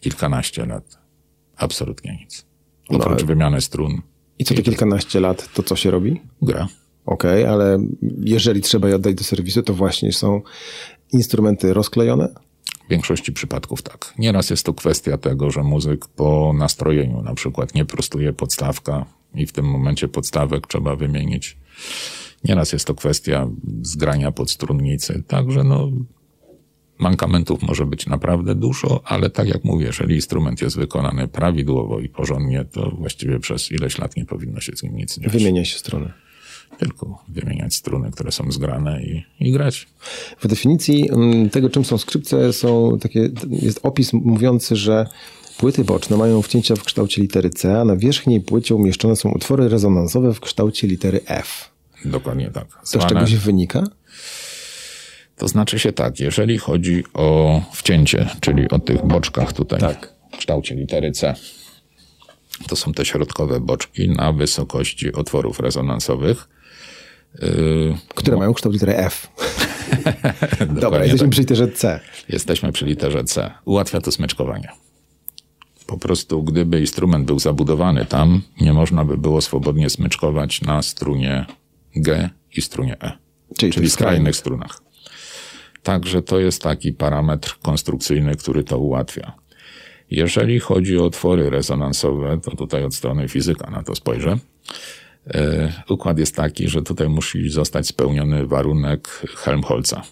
kilkanaście 0.01 0.66
lat. 0.66 0.98
Absolutnie 1.57 2.18
nic. 2.20 2.46
No, 2.90 2.98
Oprócz 2.98 3.20
no, 3.20 3.26
wymiany 3.26 3.61
strun. 3.61 4.03
I 4.38 4.44
co 4.44 4.55
to 4.55 4.62
kilkanaście 4.62 5.20
lat, 5.20 5.53
to 5.55 5.62
co 5.62 5.76
się 5.76 5.90
robi? 5.90 6.20
Gra. 6.42 6.68
Okej, 7.07 7.42
okay, 7.42 7.53
ale 7.53 7.78
jeżeli 8.20 8.61
trzeba 8.61 8.88
je 8.88 8.96
oddać 8.96 9.14
do 9.14 9.24
serwisu, 9.24 9.62
to 9.62 9.74
właśnie 9.74 10.12
są 10.12 10.42
instrumenty 11.12 11.74
rozklejone? 11.74 12.49
W 12.91 12.93
większości 12.93 13.32
przypadków 13.32 13.82
tak. 13.82 14.14
Nieraz 14.18 14.51
jest 14.51 14.66
to 14.66 14.74
kwestia 14.74 15.18
tego, 15.18 15.51
że 15.51 15.62
muzyk 15.62 16.07
po 16.07 16.53
nastrojeniu 16.59 17.22
na 17.22 17.34
przykład 17.34 17.74
nie 17.74 17.84
prostuje 17.84 18.32
podstawka 18.32 19.07
i 19.34 19.47
w 19.47 19.53
tym 19.53 19.64
momencie 19.64 20.09
podstawek 20.09 20.66
trzeba 20.66 20.97
wymienić. 20.97 21.57
Nieraz 22.45 22.72
jest 22.72 22.86
to 22.86 22.95
kwestia 22.95 23.49
zgrania 23.82 24.32
podstrunnicy. 24.32 25.22
Także 25.26 25.64
no, 25.64 25.91
mankamentów 26.99 27.62
może 27.62 27.86
być 27.86 28.07
naprawdę 28.07 28.55
dużo, 28.55 29.01
ale 29.05 29.30
tak 29.30 29.49
jak 29.49 29.64
mówię, 29.64 29.86
jeżeli 29.86 30.14
instrument 30.14 30.62
jest 30.62 30.76
wykonany 30.76 31.28
prawidłowo 31.28 32.01
i 32.01 32.09
porządnie, 32.09 32.64
to 32.64 32.91
właściwie 32.99 33.38
przez 33.38 33.72
ileś 33.72 33.99
lat 33.99 34.16
nie 34.16 34.24
powinno 34.24 34.61
się 34.61 34.76
z 34.76 34.82
nim 34.82 34.97
nic 34.97 35.18
dziać. 35.18 35.32
Wymienia 35.32 35.64
się 35.64 35.78
strony 35.78 36.12
tylko 36.79 37.25
wymieniać 37.29 37.75
struny, 37.75 38.11
które 38.11 38.33
są 38.33 38.53
zgrane 38.53 39.03
i, 39.03 39.25
i 39.41 39.53
grać. 39.53 39.89
W 40.41 40.49
definicji 40.49 41.11
mm, 41.11 41.51
tego, 41.51 41.71
czym 41.71 41.85
są 41.85 41.99
skrzypce, 41.99 42.53
są 42.53 42.99
takie, 42.99 43.31
jest 43.51 43.81
opis 43.83 44.12
mówiący, 44.12 44.77
że 44.77 45.07
Płyty 45.61 45.85
boczne 45.85 46.16
mają 46.16 46.43
wcięcia 46.43 46.77
w 46.77 46.85
kształcie 46.85 47.23
litery 47.23 47.51
C, 47.51 47.81
a 47.81 47.85
na 47.85 47.97
wierzchniej 47.97 48.41
płycie 48.41 48.75
umieszczone 48.75 49.16
są 49.16 49.31
utwory 49.31 49.68
rezonansowe 49.68 50.35
w 50.35 50.41
kształcie 50.41 50.87
litery 50.87 51.21
F. 51.27 51.71
Dokładnie 52.05 52.51
tak. 52.51 52.66
Zwane... 52.83 52.83
To 52.83 53.01
z 53.01 53.12
czegoś 53.12 53.35
wynika? 53.35 53.85
To 55.37 55.49
znaczy 55.49 55.79
się 55.79 55.93
tak, 55.93 56.21
jeżeli 56.21 56.59
chodzi 56.59 57.05
o 57.14 57.61
wcięcie, 57.73 58.29
czyli 58.41 58.71
o 58.71 58.79
tych 58.79 59.07
boczkach 59.07 59.53
tutaj 59.53 59.81
tak. 59.81 60.14
w 60.33 60.37
kształcie 60.37 60.75
litery 60.75 61.12
C, 61.12 61.35
to 62.68 62.77
są 62.77 62.93
te 62.93 63.05
środkowe 63.05 63.61
boczki 63.61 64.09
na 64.09 64.33
wysokości 64.33 65.12
otworów 65.12 65.61
rezonansowych. 65.61 66.49
Yy, 67.35 67.97
Które 68.14 68.33
no. 68.33 68.39
mają 68.39 68.55
kształt 68.55 68.72
litery 68.72 68.97
F. 68.97 69.28
Dobra, 70.81 71.05
jesteśmy 71.05 71.26
tak. 71.26 71.31
przy 71.31 71.41
literze 71.41 71.68
C. 71.68 72.01
Jesteśmy 72.28 72.72
przy 72.72 72.87
literze 72.87 73.24
C. 73.24 73.51
Ułatwia 73.64 74.01
to 74.01 74.12
smyczkowanie. 74.12 74.68
Po 75.87 75.99
prostu, 75.99 76.43
gdyby 76.43 76.81
instrument 76.81 77.26
był 77.26 77.39
zabudowany 77.39 78.05
tam, 78.05 78.43
nie 78.61 78.72
można 78.72 79.05
by 79.05 79.16
było 79.16 79.41
swobodnie 79.41 79.91
smyczkować 79.91 80.62
na 80.62 80.83
strunie 80.83 81.47
G 81.97 82.31
i 82.57 82.62
strunie 82.62 82.97
E. 83.03 83.12
Czyli, 83.59 83.72
czyli 83.72 83.91
skrajnych 83.91 84.37
strunach. 84.37 84.83
Także 85.83 86.22
to 86.22 86.39
jest 86.39 86.62
taki 86.62 86.93
parametr 86.93 87.59
konstrukcyjny, 87.62 88.37
który 88.37 88.64
to 88.64 88.78
ułatwia. 88.78 89.33
Jeżeli 90.11 90.61
chodzi 90.61 90.99
o 90.99 91.05
otwory 91.05 91.51
rezonansowe, 91.51 92.41
to 92.41 92.57
tutaj 92.57 92.85
od 92.85 92.95
strony 92.95 93.28
fizyka 93.28 93.70
na 93.70 93.83
to 93.83 93.95
spojrzę. 93.95 94.39
E, 95.27 95.73
układ 95.89 96.18
jest 96.18 96.37
taki, 96.37 96.68
że 96.68 96.83
tutaj 96.83 97.09
musi 97.09 97.51
zostać 97.51 97.87
spełniony 97.87 98.47
warunek 98.47 99.09
Helmholtza. 99.37 100.03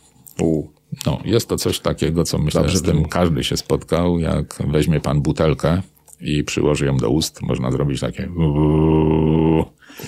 No, 1.07 1.21
jest 1.25 1.49
to 1.49 1.57
coś 1.57 1.81
takiego, 1.81 2.25
co 2.25 2.39
myślę, 2.39 2.69
że 2.69 2.79
z 2.79 2.83
tym 2.83 3.05
każdy 3.05 3.45
się 3.45 3.57
spotkał. 3.57 4.19
Jak 4.19 4.63
weźmie 4.69 5.01
pan 5.01 5.21
butelkę 5.21 5.83
i 6.21 6.45
przyłoży 6.45 6.87
ją 6.87 6.97
do 6.97 7.11
ust, 7.11 7.43
można 7.43 7.71
zrobić 7.71 8.01
takie. 8.01 8.29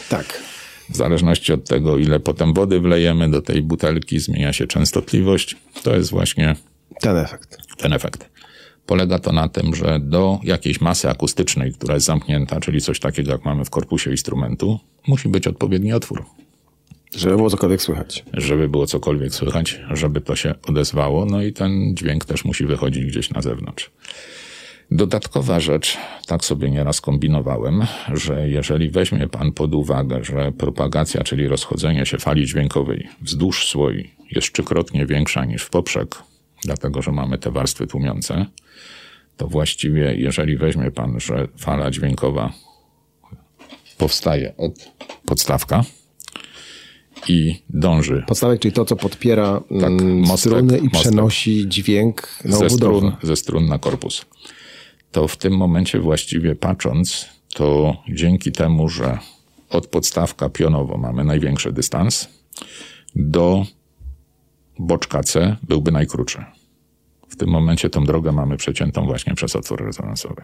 Tak. 0.08 0.42
W 0.90 0.96
zależności 0.96 1.52
od 1.52 1.68
tego, 1.68 1.98
ile 1.98 2.20
potem 2.20 2.54
wody 2.54 2.80
wlejemy 2.80 3.30
do 3.30 3.42
tej 3.42 3.62
butelki, 3.62 4.18
zmienia 4.18 4.52
się 4.52 4.66
częstotliwość. 4.66 5.56
To 5.82 5.96
jest 5.96 6.10
właśnie 6.10 6.56
ten 7.00 7.16
efekt. 7.16 7.56
Ten 7.78 7.92
efekt. 7.92 8.29
Polega 8.90 9.18
to 9.18 9.32
na 9.32 9.48
tym, 9.48 9.74
że 9.74 10.00
do 10.00 10.38
jakiejś 10.42 10.80
masy 10.80 11.10
akustycznej, 11.10 11.72
która 11.72 11.94
jest 11.94 12.06
zamknięta, 12.06 12.60
czyli 12.60 12.80
coś 12.80 13.00
takiego 13.00 13.32
jak 13.32 13.44
mamy 13.44 13.64
w 13.64 13.70
korpusie 13.70 14.10
instrumentu, 14.10 14.78
musi 15.06 15.28
być 15.28 15.46
odpowiedni 15.46 15.92
otwór. 15.92 16.24
Żeby 17.16 17.36
było 17.36 17.50
cokolwiek 17.50 17.82
słychać. 17.82 18.24
Żeby 18.34 18.68
było 18.68 18.86
cokolwiek 18.86 19.34
słychać, 19.34 19.80
żeby 19.90 20.20
to 20.20 20.36
się 20.36 20.54
odezwało, 20.68 21.26
no 21.26 21.42
i 21.42 21.52
ten 21.52 21.96
dźwięk 21.96 22.24
też 22.24 22.44
musi 22.44 22.66
wychodzić 22.66 23.04
gdzieś 23.04 23.30
na 23.30 23.42
zewnątrz. 23.42 23.90
Dodatkowa 24.90 25.60
rzecz, 25.60 25.96
tak 26.26 26.44
sobie 26.44 26.70
nieraz 26.70 27.00
kombinowałem, 27.00 27.82
że 28.14 28.48
jeżeli 28.48 28.90
weźmie 28.90 29.28
pan 29.28 29.52
pod 29.52 29.74
uwagę, 29.74 30.24
że 30.24 30.52
propagacja, 30.52 31.24
czyli 31.24 31.48
rozchodzenie 31.48 32.06
się 32.06 32.18
fali 32.18 32.46
dźwiękowej 32.46 33.08
wzdłuż 33.20 33.68
słoi 33.68 34.10
jest 34.30 34.52
trzykrotnie 34.52 35.06
większa 35.06 35.44
niż 35.44 35.62
w 35.62 35.70
poprzek, 35.70 36.22
dlatego 36.64 37.02
że 37.02 37.12
mamy 37.12 37.38
te 37.38 37.50
warstwy 37.50 37.86
tłumiące, 37.86 38.46
to 39.36 39.46
właściwie, 39.46 40.14
jeżeli 40.14 40.56
weźmie 40.56 40.90
pan, 40.90 41.20
że 41.20 41.48
fala 41.56 41.90
dźwiękowa 41.90 42.52
powstaje 43.98 44.56
od 44.56 44.72
podstawka 45.24 45.84
i 47.28 47.62
dąży. 47.70 48.24
Podstawek, 48.26 48.60
czyli 48.60 48.72
to, 48.72 48.84
co 48.84 48.96
podpiera 48.96 49.60
tak, 49.80 49.90
mm, 49.90 50.18
mostek, 50.18 50.38
struny 50.38 50.78
i 50.78 50.82
mostek. 50.82 51.00
przenosi 51.00 51.68
dźwięk 51.68 52.28
na 52.44 52.56
ze 52.56 52.70
strun, 52.70 53.12
ze 53.22 53.36
strun 53.36 53.66
na 53.66 53.78
korpus. 53.78 54.26
To 55.12 55.28
w 55.28 55.36
tym 55.36 55.56
momencie 55.56 55.98
właściwie 55.98 56.54
patrząc, 56.54 57.26
to 57.54 57.96
dzięki 58.08 58.52
temu, 58.52 58.88
że 58.88 59.18
od 59.70 59.86
podstawka 59.86 60.48
pionowo 60.48 60.98
mamy 60.98 61.24
największy 61.24 61.72
dystans, 61.72 62.28
do 63.16 63.66
boczka 64.80 65.22
C 65.22 65.56
byłby 65.62 65.92
najkrótszy. 65.92 66.44
W 67.28 67.36
tym 67.36 67.48
momencie 67.48 67.90
tą 67.90 68.04
drogę 68.04 68.32
mamy 68.32 68.56
przeciętą 68.56 69.06
właśnie 69.06 69.34
przez 69.34 69.56
otwór 69.56 69.84
rezonansowy. 69.84 70.42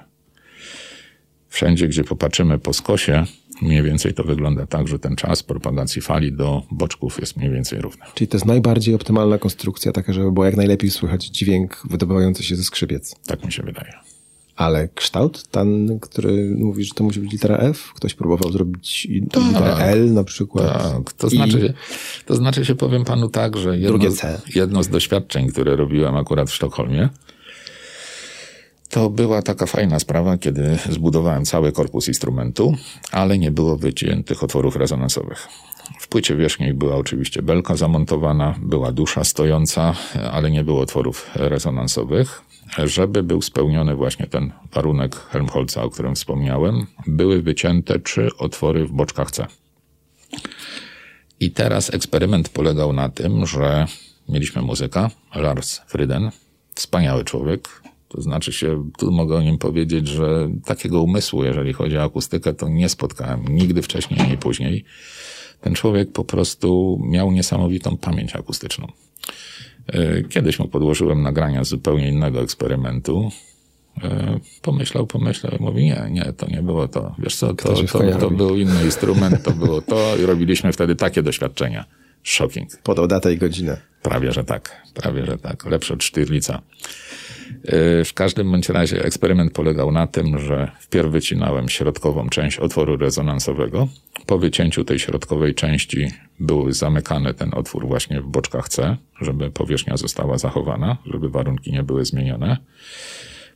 Wszędzie, 1.48 1.88
gdzie 1.88 2.04
popatrzymy 2.04 2.58
po 2.58 2.72
skosie, 2.72 3.24
mniej 3.62 3.82
więcej 3.82 4.14
to 4.14 4.24
wygląda 4.24 4.66
tak, 4.66 4.88
że 4.88 4.98
ten 4.98 5.16
czas 5.16 5.42
propagacji 5.42 6.02
fali 6.02 6.32
do 6.32 6.62
boczków 6.70 7.20
jest 7.20 7.36
mniej 7.36 7.50
więcej 7.50 7.80
równy. 7.80 8.04
Czyli 8.14 8.28
to 8.28 8.36
jest 8.36 8.46
najbardziej 8.46 8.94
optymalna 8.94 9.38
konstrukcja, 9.38 9.92
taka, 9.92 10.12
żeby 10.12 10.32
było 10.32 10.46
jak 10.46 10.56
najlepiej 10.56 10.90
słychać 10.90 11.24
dźwięk 11.24 11.82
wydobywający 11.90 12.42
się 12.42 12.56
ze 12.56 12.64
skrzypiec. 12.64 13.16
Tak 13.26 13.44
mi 13.44 13.52
się 13.52 13.62
wydaje. 13.62 14.15
Ale 14.56 14.88
kształt 14.88 15.46
ten, 15.46 15.98
który 16.00 16.54
mówi, 16.58 16.84
że 16.84 16.94
to 16.94 17.04
musi 17.04 17.20
być 17.20 17.32
litera 17.32 17.56
F, 17.56 17.92
ktoś 17.94 18.14
próbował 18.14 18.52
zrobić 18.52 19.08
tak, 19.30 19.44
literę 19.44 19.76
L 19.76 20.12
na 20.12 20.24
przykład. 20.24 20.82
Tak, 20.82 21.12
to 21.12 21.28
znaczy, 21.28 21.74
to 22.26 22.34
znaczy 22.34 22.64
się 22.64 22.74
powiem 22.74 23.04
panu 23.04 23.28
tak, 23.28 23.56
że 23.56 23.78
jedno, 23.78 23.98
jedno 24.54 24.82
z 24.82 24.88
doświadczeń, 24.88 25.48
które 25.48 25.76
robiłem 25.76 26.16
akurat 26.16 26.50
w 26.50 26.54
Sztokholmie, 26.54 27.08
to 28.88 29.10
była 29.10 29.42
taka 29.42 29.66
fajna 29.66 29.98
sprawa, 29.98 30.38
kiedy 30.38 30.78
zbudowałem 30.90 31.44
cały 31.44 31.72
korpus 31.72 32.08
instrumentu, 32.08 32.74
ale 33.12 33.38
nie 33.38 33.50
było 33.50 33.76
wyciętych 33.76 34.42
otworów 34.42 34.76
rezonansowych. 34.76 35.48
W 36.00 36.08
płycie 36.08 36.36
wierzchniej 36.36 36.74
była 36.74 36.96
oczywiście 36.96 37.42
belka 37.42 37.76
zamontowana, 37.76 38.54
była 38.62 38.92
dusza 38.92 39.24
stojąca, 39.24 39.94
ale 40.32 40.50
nie 40.50 40.64
było 40.64 40.80
otworów 40.80 41.30
rezonansowych 41.34 42.42
żeby 42.84 43.22
był 43.22 43.42
spełniony 43.42 43.94
właśnie 43.94 44.26
ten 44.26 44.52
warunek 44.72 45.16
Helmholtza, 45.16 45.82
o 45.82 45.90
którym 45.90 46.14
wspomniałem, 46.14 46.86
były 47.06 47.42
wycięte 47.42 47.98
trzy 47.98 48.28
otwory 48.38 48.86
w 48.86 48.92
boczkach 48.92 49.30
C. 49.30 49.46
I 51.40 51.50
teraz 51.50 51.94
eksperyment 51.94 52.48
polegał 52.48 52.92
na 52.92 53.08
tym, 53.08 53.46
że 53.46 53.86
mieliśmy 54.28 54.62
muzyka, 54.62 55.10
Lars 55.34 55.80
Fryden, 55.86 56.30
wspaniały 56.74 57.24
człowiek. 57.24 57.68
To 58.08 58.22
znaczy 58.22 58.52
się, 58.52 58.90
tu 58.98 59.12
mogę 59.12 59.36
o 59.36 59.42
nim 59.42 59.58
powiedzieć, 59.58 60.08
że 60.08 60.48
takiego 60.64 61.02
umysłu, 61.02 61.44
jeżeli 61.44 61.72
chodzi 61.72 61.98
o 61.98 62.02
akustykę, 62.02 62.54
to 62.54 62.68
nie 62.68 62.88
spotkałem 62.88 63.48
nigdy 63.48 63.82
wcześniej, 63.82 64.20
ani 64.20 64.38
później. 64.38 64.84
Ten 65.60 65.74
człowiek 65.74 66.12
po 66.12 66.24
prostu 66.24 67.00
miał 67.04 67.32
niesamowitą 67.32 67.96
pamięć 67.96 68.36
akustyczną. 68.36 68.86
E, 69.86 70.22
kiedyś 70.22 70.58
mu 70.58 70.68
podłożyłem 70.68 71.22
nagrania 71.22 71.64
z 71.64 71.68
zupełnie 71.68 72.08
innego 72.08 72.40
eksperymentu. 72.40 73.30
E, 74.02 74.40
pomyślał, 74.62 75.06
pomyślał 75.06 75.52
i 75.60 75.62
mówi, 75.62 75.84
nie, 75.84 76.08
nie, 76.10 76.32
to 76.32 76.46
nie 76.50 76.62
było 76.62 76.88
to. 76.88 77.14
Wiesz 77.18 77.36
co, 77.36 77.54
to, 77.54 77.74
to, 77.74 78.18
to 78.20 78.30
był 78.30 78.56
inny 78.56 78.84
instrument, 78.90 79.42
to 79.42 79.50
było 79.50 79.82
to 79.82 80.16
i 80.22 80.26
robiliśmy 80.26 80.72
wtedy 80.72 80.96
takie 80.96 81.22
doświadczenia. 81.22 81.84
Shocking. 82.24 82.76
Podał 82.82 83.06
datę 83.06 83.32
i 83.32 83.38
godzinę. 83.38 83.76
Prawie, 84.02 84.32
że 84.32 84.44
tak. 84.44 84.82
Prawie, 84.94 85.26
że 85.26 85.38
tak. 85.38 85.64
Lepsze 85.64 85.94
od 85.94 86.04
Sztyrlica. 86.04 86.62
E, 87.64 88.04
w 88.04 88.12
każdym 88.14 88.50
bądź 88.50 88.68
razie 88.68 89.04
eksperyment 89.04 89.52
polegał 89.52 89.92
na 89.92 90.06
tym, 90.06 90.38
że 90.38 90.70
wpierw 90.80 91.10
wycinałem 91.10 91.68
środkową 91.68 92.28
część 92.28 92.58
otworu 92.58 92.96
rezonansowego. 92.96 93.88
Po 94.26 94.38
wycięciu 94.38 94.84
tej 94.84 94.98
środkowej 94.98 95.54
części 95.54 96.10
był 96.40 96.72
zamykany 96.72 97.34
ten 97.34 97.50
otwór 97.54 97.86
właśnie 97.86 98.20
w 98.20 98.26
boczkach 98.26 98.68
C, 98.68 98.96
żeby 99.20 99.50
powierzchnia 99.50 99.96
została 99.96 100.38
zachowana, 100.38 100.96
żeby 101.06 101.28
warunki 101.28 101.72
nie 101.72 101.82
były 101.82 102.04
zmienione. 102.04 102.56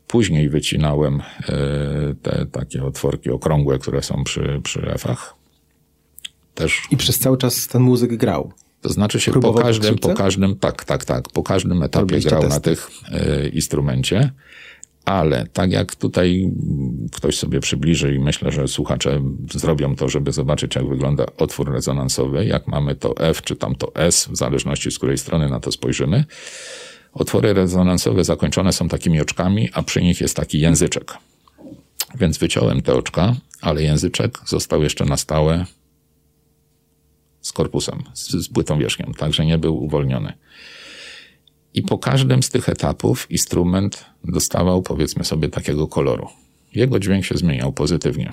Później 0.07 0.49
wycinałem 0.49 1.21
e, 1.21 1.25
te 2.23 2.47
takie 2.53 2.85
otworki 2.85 3.31
okrągłe, 3.31 3.79
które 3.79 4.03
są 4.03 4.25
przy, 4.25 4.61
przy 4.64 4.81
F-ach. 4.91 5.35
Też... 6.55 6.83
I 6.91 6.97
przez 6.97 7.18
cały 7.18 7.39
czas 7.39 7.68
ten 7.68 7.83
muzyk 7.83 8.16
grał. 8.16 8.53
To 8.81 8.89
znaczy 8.89 9.20
się 9.20 9.33
po 9.33 9.55
każdym, 9.55 9.99
po 9.99 10.14
każdym, 10.14 10.57
tak, 10.57 10.85
tak, 10.85 11.05
tak, 11.05 11.28
po 11.28 11.43
każdym 11.43 11.83
etapie 11.83 12.20
grał 12.20 12.49
na 12.49 12.61
tych 12.61 12.91
y, 13.45 13.49
instrumencie, 13.49 14.31
ale 15.05 15.47
tak 15.53 15.72
jak 15.72 15.95
tutaj 15.95 16.51
ktoś 17.12 17.39
sobie 17.39 17.61
przybliży 17.61 18.14
i 18.14 18.18
myślę, 18.18 18.53
że 18.53 18.68
słuchacze 18.68 19.22
zrobią 19.55 19.97
to, 19.97 20.09
żeby 20.09 20.33
zobaczyć, 20.33 20.74
jak 20.74 20.89
wygląda 20.89 21.26
otwór 21.37 21.72
rezonansowy, 21.72 22.45
jak 22.45 22.66
mamy 22.66 22.95
to 22.95 23.16
F 23.16 23.43
czy 23.43 23.57
tam 23.57 23.74
to 23.74 23.95
S, 23.95 24.28
w 24.33 24.37
zależności 24.37 24.91
z 24.91 24.99
której 24.99 25.18
strony 25.18 25.49
na 25.49 25.61
to 25.61 25.72
spojrzymy. 25.72 26.24
Otwory 27.12 27.55
rezonansowe 27.55 28.24
zakończone 28.24 28.72
są 28.72 28.89
takimi 28.89 29.20
oczkami, 29.20 29.68
a 29.72 29.83
przy 29.83 30.03
nich 30.03 30.20
jest 30.20 30.37
taki 30.37 30.61
języczek. 30.61 31.14
Więc 32.14 32.39
wyciąłem 32.39 32.83
te 32.83 32.95
oczka, 32.95 33.37
ale 33.61 33.83
języczek 33.83 34.39
został 34.47 34.83
jeszcze 34.83 35.05
na 35.05 35.16
stałe 35.16 35.66
z 37.41 37.53
korpusem, 37.53 38.03
z, 38.14 38.30
z 38.30 38.49
płytą 38.49 38.78
także 39.18 39.47
nie 39.47 39.59
był 39.59 39.84
uwolniony. 39.84 40.32
I 41.74 41.82
po 41.82 41.99
każdym 41.99 42.43
z 42.43 42.51
tych 42.51 42.68
etapów 42.68 43.30
instrument 43.30 44.05
dostawał, 44.24 44.82
powiedzmy 44.82 45.24
sobie, 45.24 45.49
takiego 45.49 45.88
koloru. 45.88 46.28
Jego 46.74 46.99
dźwięk 46.99 47.24
się 47.24 47.36
zmieniał 47.36 47.72
pozytywnie. 47.72 48.30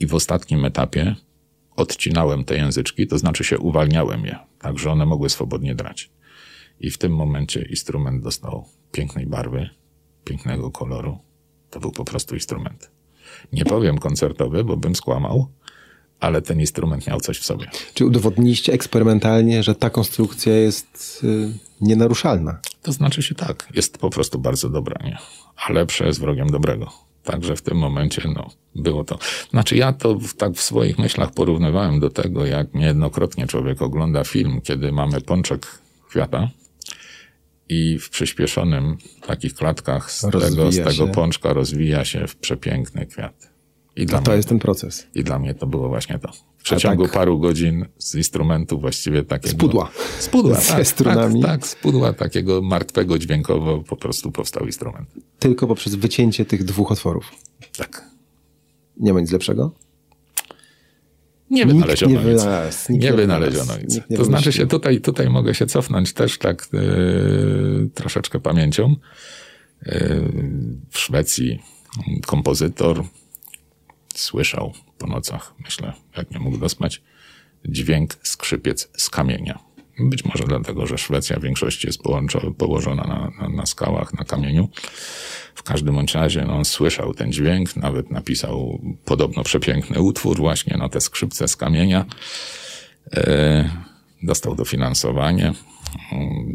I 0.00 0.06
w 0.06 0.14
ostatnim 0.14 0.64
etapie 0.64 1.16
odcinałem 1.76 2.44
te 2.44 2.56
języczki, 2.56 3.06
to 3.06 3.18
znaczy 3.18 3.44
się 3.44 3.58
uwalniałem 3.58 4.24
je, 4.24 4.38
tak 4.58 4.78
że 4.78 4.90
one 4.90 5.06
mogły 5.06 5.30
swobodnie 5.30 5.74
drać. 5.74 6.10
I 6.80 6.90
w 6.90 6.98
tym 6.98 7.14
momencie 7.14 7.62
instrument 7.62 8.22
dostał 8.22 8.68
pięknej 8.92 9.26
barwy, 9.26 9.70
pięknego 10.24 10.70
koloru. 10.70 11.18
To 11.70 11.80
był 11.80 11.92
po 11.92 12.04
prostu 12.04 12.34
instrument. 12.34 12.90
Nie 13.52 13.64
powiem 13.64 13.98
koncertowy, 13.98 14.64
bo 14.64 14.76
bym 14.76 14.94
skłamał, 14.94 15.48
ale 16.20 16.42
ten 16.42 16.60
instrument 16.60 17.06
miał 17.06 17.20
coś 17.20 17.38
w 17.38 17.44
sobie. 17.44 17.66
Czy 17.94 18.06
udowodniliście 18.06 18.72
eksperymentalnie, 18.72 19.62
że 19.62 19.74
ta 19.74 19.90
konstrukcja 19.90 20.56
jest 20.56 21.20
y, 21.24 21.52
nienaruszalna? 21.80 22.58
To 22.82 22.92
znaczy 22.92 23.22
się 23.22 23.34
tak, 23.34 23.68
jest 23.74 23.98
po 23.98 24.10
prostu 24.10 24.38
bardzo 24.38 24.68
dobra, 24.68 24.96
nie? 25.04 25.18
A 25.56 25.72
lepsze 25.72 26.06
jest 26.06 26.20
wrogiem 26.20 26.50
dobrego. 26.50 26.92
Także 27.24 27.56
w 27.56 27.62
tym 27.62 27.78
momencie, 27.78 28.22
no, 28.34 28.50
było 28.74 29.04
to. 29.04 29.18
Znaczy, 29.50 29.76
ja 29.76 29.92
to 29.92 30.14
w, 30.14 30.34
tak 30.34 30.52
w 30.52 30.60
swoich 30.60 30.98
myślach 30.98 31.32
porównywałem 31.32 32.00
do 32.00 32.10
tego, 32.10 32.46
jak 32.46 32.74
niejednokrotnie 32.74 33.46
człowiek 33.46 33.82
ogląda 33.82 34.24
film, 34.24 34.60
kiedy 34.60 34.92
mamy 34.92 35.20
pączek 35.20 35.66
kwiata 36.08 36.50
i 37.68 37.98
w 37.98 38.10
przyspieszonym 38.10 38.96
takich 39.26 39.54
klatkach 39.54 40.10
z, 40.10 40.20
tego, 40.20 40.72
z 40.72 40.84
tego 40.84 41.08
pączka 41.08 41.52
rozwija 41.52 42.04
się 42.04 42.26
w 42.26 42.36
przepiękny 42.36 43.06
kwiat. 43.06 43.53
I 43.96 44.06
dla 44.06 44.20
to 44.20 44.30
mnie, 44.30 44.36
jest 44.36 44.48
ten 44.48 44.58
proces. 44.58 45.06
I 45.14 45.24
dla 45.24 45.38
mnie 45.38 45.54
to 45.54 45.66
było 45.66 45.88
właśnie 45.88 46.18
to. 46.18 46.32
W 46.56 46.62
przeciągu 46.62 47.02
tak, 47.02 47.12
paru 47.12 47.38
godzin 47.38 47.86
z 47.98 48.14
instrumentu 48.14 48.80
właściwie 48.80 49.22
takiego... 49.22 49.52
Z 49.52 49.54
pudła. 49.54 49.90
Z 50.18 50.28
pudła, 50.28 50.54
Ze 50.54 50.72
tak, 50.72 50.86
strunami. 50.86 51.42
Tak, 51.42 51.50
tak, 51.50 51.66
z 51.66 51.74
pudła 51.74 52.12
takiego 52.12 52.62
martwego 52.62 53.18
dźwiękowo 53.18 53.78
po 53.78 53.96
prostu 53.96 54.32
powstał 54.32 54.66
instrument. 54.66 55.08
Tylko 55.38 55.66
poprzez 55.66 55.94
wycięcie 55.94 56.44
tych 56.44 56.64
dwóch 56.64 56.92
otworów. 56.92 57.30
Tak. 57.76 58.04
Nie 58.96 59.12
ma 59.12 59.20
nic 59.20 59.30
lepszego? 59.30 59.72
Nie 61.50 61.66
wynaleziono 61.66 62.12
nie 62.12 62.32
nic. 62.32 62.42
Wynalaz, 62.42 62.88
nie 62.88 63.12
wynaleziono 63.12 63.72
nic. 63.82 64.00
Nie 64.10 64.16
to 64.16 64.24
znaczy 64.24 64.52
się, 64.52 64.66
tutaj, 64.66 65.00
tutaj 65.00 65.30
mogę 65.30 65.54
się 65.54 65.66
cofnąć 65.66 66.12
też 66.12 66.38
tak 66.38 66.68
yy, 66.72 67.90
troszeczkę 67.94 68.40
pamięcią. 68.40 68.96
Yy, 69.86 69.92
w 70.90 70.98
Szwecji 70.98 71.62
kompozytor 72.26 73.04
słyszał 74.20 74.72
po 74.98 75.06
nocach, 75.06 75.54
myślę, 75.64 75.92
jak 76.16 76.30
nie 76.30 76.38
mógł 76.38 76.56
dospać, 76.56 77.02
dźwięk 77.64 78.14
skrzypiec 78.22 78.90
z 78.96 79.10
kamienia. 79.10 79.58
Być 80.00 80.24
może 80.24 80.44
dlatego, 80.44 80.86
że 80.86 80.98
Szwecja 80.98 81.38
w 81.38 81.42
większości 81.42 81.86
jest 81.86 82.00
położona 82.58 83.02
na, 83.02 83.32
na, 83.40 83.56
na, 83.56 83.66
skałach, 83.66 84.14
na 84.14 84.24
kamieniu. 84.24 84.68
W 85.54 85.62
każdym 85.62 85.94
bądź 85.94 86.14
razie 86.14 86.44
no, 86.44 86.56
on 86.56 86.64
słyszał 86.64 87.14
ten 87.14 87.32
dźwięk, 87.32 87.76
nawet 87.76 88.10
napisał 88.10 88.80
podobno 89.04 89.42
przepiękny 89.42 90.00
utwór 90.00 90.36
właśnie 90.36 90.76
na 90.76 90.88
te 90.88 91.00
skrzypce 91.00 91.48
z 91.48 91.56
kamienia. 91.56 92.04
E, 93.16 93.70
dostał 94.22 94.54
dofinansowanie. 94.54 95.52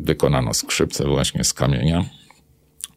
Wykonano 0.03 0.53
skrzypce 0.53 1.07
właśnie 1.07 1.43
z 1.43 1.53
kamienia. 1.53 2.05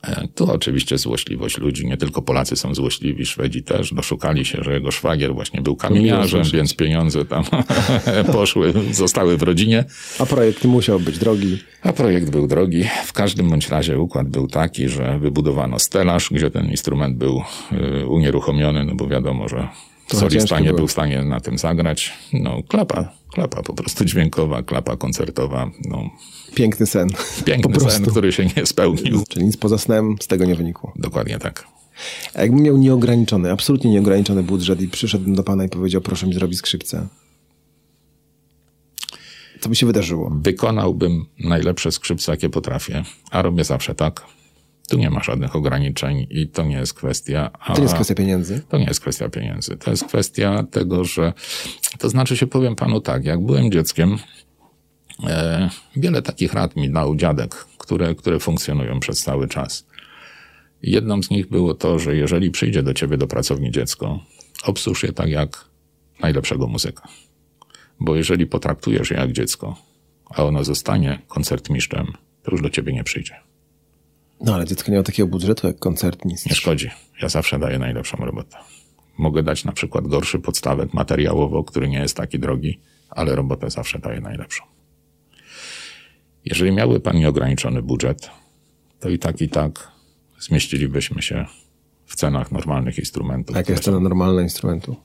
E, 0.02 0.28
tu 0.34 0.52
oczywiście 0.52 0.98
złośliwość 0.98 1.58
ludzi, 1.58 1.86
nie 1.86 1.96
tylko 1.96 2.22
Polacy 2.22 2.56
są 2.56 2.74
złośliwi, 2.74 3.26
Szwedzi 3.26 3.62
też 3.62 3.94
doszukali 3.94 4.44
się, 4.44 4.58
że 4.62 4.72
jego 4.72 4.90
szwagier 4.90 5.34
właśnie 5.34 5.60
był 5.60 5.76
kamieniarzem, 5.76 6.42
więc 6.52 6.76
pieniądze 6.76 7.24
tam 7.24 7.44
poszły, 8.32 8.72
zostały 8.90 9.36
w 9.36 9.42
rodzinie. 9.42 9.84
A 10.18 10.26
projekt 10.26 10.64
musiał 10.64 11.00
być 11.00 11.18
drogi. 11.18 11.58
A 11.82 11.92
projekt 11.92 12.30
był 12.30 12.46
drogi. 12.46 12.84
W 13.04 13.12
każdym 13.12 13.50
bądź 13.50 13.68
razie 13.68 13.98
układ 13.98 14.28
był 14.28 14.48
taki, 14.48 14.88
że 14.88 15.18
wybudowano 15.18 15.78
stelaż, 15.78 16.30
gdzie 16.30 16.50
ten 16.50 16.70
instrument 16.70 17.16
był 17.16 17.42
e, 17.72 18.06
unieruchomiony, 18.06 18.84
no 18.84 18.94
bo 18.94 19.08
wiadomo, 19.08 19.48
że 19.48 19.68
solista 20.16 20.60
nie 20.60 20.72
był 20.72 20.86
w 20.86 20.92
stanie 20.92 21.22
na 21.22 21.40
tym 21.40 21.58
zagrać. 21.58 22.12
No, 22.32 22.62
klapa, 22.68 23.12
klapa 23.32 23.62
po 23.62 23.74
prostu 23.74 24.04
dźwiękowa, 24.04 24.62
klapa 24.62 24.96
koncertowa. 24.96 25.70
No. 25.84 26.10
Piękny 26.54 26.86
sen. 26.86 27.08
Piękny 27.44 27.80
sen, 27.90 28.06
który 28.06 28.32
się 28.32 28.46
nie 28.56 28.66
spełnił. 28.66 29.24
Czyli 29.28 29.46
nic 29.46 29.56
poza 29.56 29.78
snem 29.78 30.16
z 30.20 30.26
tego 30.26 30.44
nie 30.44 30.54
wynikło. 30.54 30.92
Dokładnie 30.96 31.38
tak. 31.38 31.66
A 32.34 32.42
jakbym 32.42 32.62
miał 32.62 32.78
nieograniczony, 32.78 33.52
absolutnie 33.52 33.90
nieograniczony 33.90 34.42
budżet 34.42 34.80
i 34.80 34.88
przyszedł 34.88 35.34
do 35.34 35.42
pana 35.42 35.64
i 35.64 35.68
powiedział, 35.68 36.00
proszę 36.00 36.26
mi 36.26 36.34
zrobić 36.34 36.58
skrzypce. 36.58 37.06
Co 39.60 39.68
by 39.68 39.76
się 39.76 39.86
wydarzyło? 39.86 40.32
Wykonałbym 40.34 41.26
najlepsze 41.38 41.92
skrzypce, 41.92 42.32
jakie 42.32 42.48
potrafię, 42.48 43.04
a 43.30 43.42
robię 43.42 43.64
zawsze 43.64 43.94
tak. 43.94 44.26
Tu 44.92 44.98
nie 44.98 45.10
ma 45.10 45.22
żadnych 45.22 45.56
ograniczeń 45.56 46.26
i 46.30 46.48
to 46.48 46.62
nie 46.64 46.76
jest 46.76 46.94
kwestia. 46.94 47.50
To 47.66 47.74
nie 47.76 47.82
jest 47.82 47.94
kwestia 47.94 48.14
pieniędzy? 48.14 48.62
To 48.68 48.78
nie 48.78 48.84
jest 48.84 49.00
kwestia 49.00 49.28
pieniędzy. 49.28 49.76
To 49.76 49.90
jest 49.90 50.04
kwestia 50.04 50.64
tego, 50.70 51.04
że. 51.04 51.32
To 51.98 52.08
znaczy 52.08 52.36
się, 52.36 52.46
powiem 52.46 52.76
panu 52.76 53.00
tak, 53.00 53.24
jak 53.24 53.40
byłem 53.40 53.70
dzieckiem, 53.70 54.18
e, 55.24 55.70
wiele 55.96 56.22
takich 56.22 56.54
rad 56.54 56.76
mi 56.76 56.90
dał 56.90 57.16
dziadek, 57.16 57.54
które, 57.78 58.14
które 58.14 58.38
funkcjonują 58.38 59.00
przez 59.00 59.20
cały 59.20 59.48
czas. 59.48 59.86
Jedną 60.82 61.22
z 61.22 61.30
nich 61.30 61.48
było 61.48 61.74
to, 61.74 61.98
że 61.98 62.16
jeżeli 62.16 62.50
przyjdzie 62.50 62.82
do 62.82 62.94
ciebie 62.94 63.16
do 63.16 63.26
pracowni 63.26 63.70
dziecko, 63.70 64.20
obsłuż 64.64 65.02
je 65.02 65.12
tak 65.12 65.28
jak 65.28 65.64
najlepszego 66.20 66.66
muzyka. 66.66 67.08
Bo 68.00 68.16
jeżeli 68.16 68.46
potraktujesz 68.46 69.10
je 69.10 69.16
jak 69.16 69.32
dziecko, 69.32 69.76
a 70.30 70.44
ono 70.44 70.64
zostanie 70.64 71.18
koncertmistrzem, 71.28 72.06
to 72.42 72.50
już 72.50 72.62
do 72.62 72.70
ciebie 72.70 72.92
nie 72.92 73.04
przyjdzie. 73.04 73.51
No 74.42 74.54
ale 74.54 74.64
dziecko 74.64 74.90
nie 74.92 74.96
ma 74.96 75.02
takiego 75.02 75.28
budżetu 75.28 75.66
jak 75.66 75.78
koncertmistrz. 75.78 76.46
Nie 76.46 76.54
szkodzi. 76.54 76.90
Ja 77.22 77.28
zawsze 77.28 77.58
daję 77.58 77.78
najlepszą 77.78 78.16
robotę. 78.16 78.56
Mogę 79.18 79.42
dać 79.42 79.64
na 79.64 79.72
przykład 79.72 80.08
gorszy 80.08 80.38
podstawek 80.38 80.94
materiałowo, 80.94 81.64
który 81.64 81.88
nie 81.88 81.98
jest 81.98 82.16
taki 82.16 82.38
drogi, 82.38 82.80
ale 83.10 83.36
robotę 83.36 83.70
zawsze 83.70 83.98
daję 83.98 84.20
najlepszą. 84.20 84.64
Jeżeli 86.44 86.72
miałby 86.72 87.00
pan 87.00 87.16
nieograniczony 87.16 87.82
budżet, 87.82 88.30
to 89.00 89.08
i 89.08 89.18
tak, 89.18 89.40
i 89.40 89.48
tak 89.48 89.88
zmieścilibyśmy 90.40 91.22
się 91.22 91.46
w 92.06 92.16
cenach 92.16 92.52
normalnych 92.52 92.98
instrumentów. 92.98 93.56
A 93.56 93.58
jaka 93.58 93.72
jest 93.72 93.84
cena 93.84 94.00
normalna 94.00 94.42
instrumentu? 94.42 94.96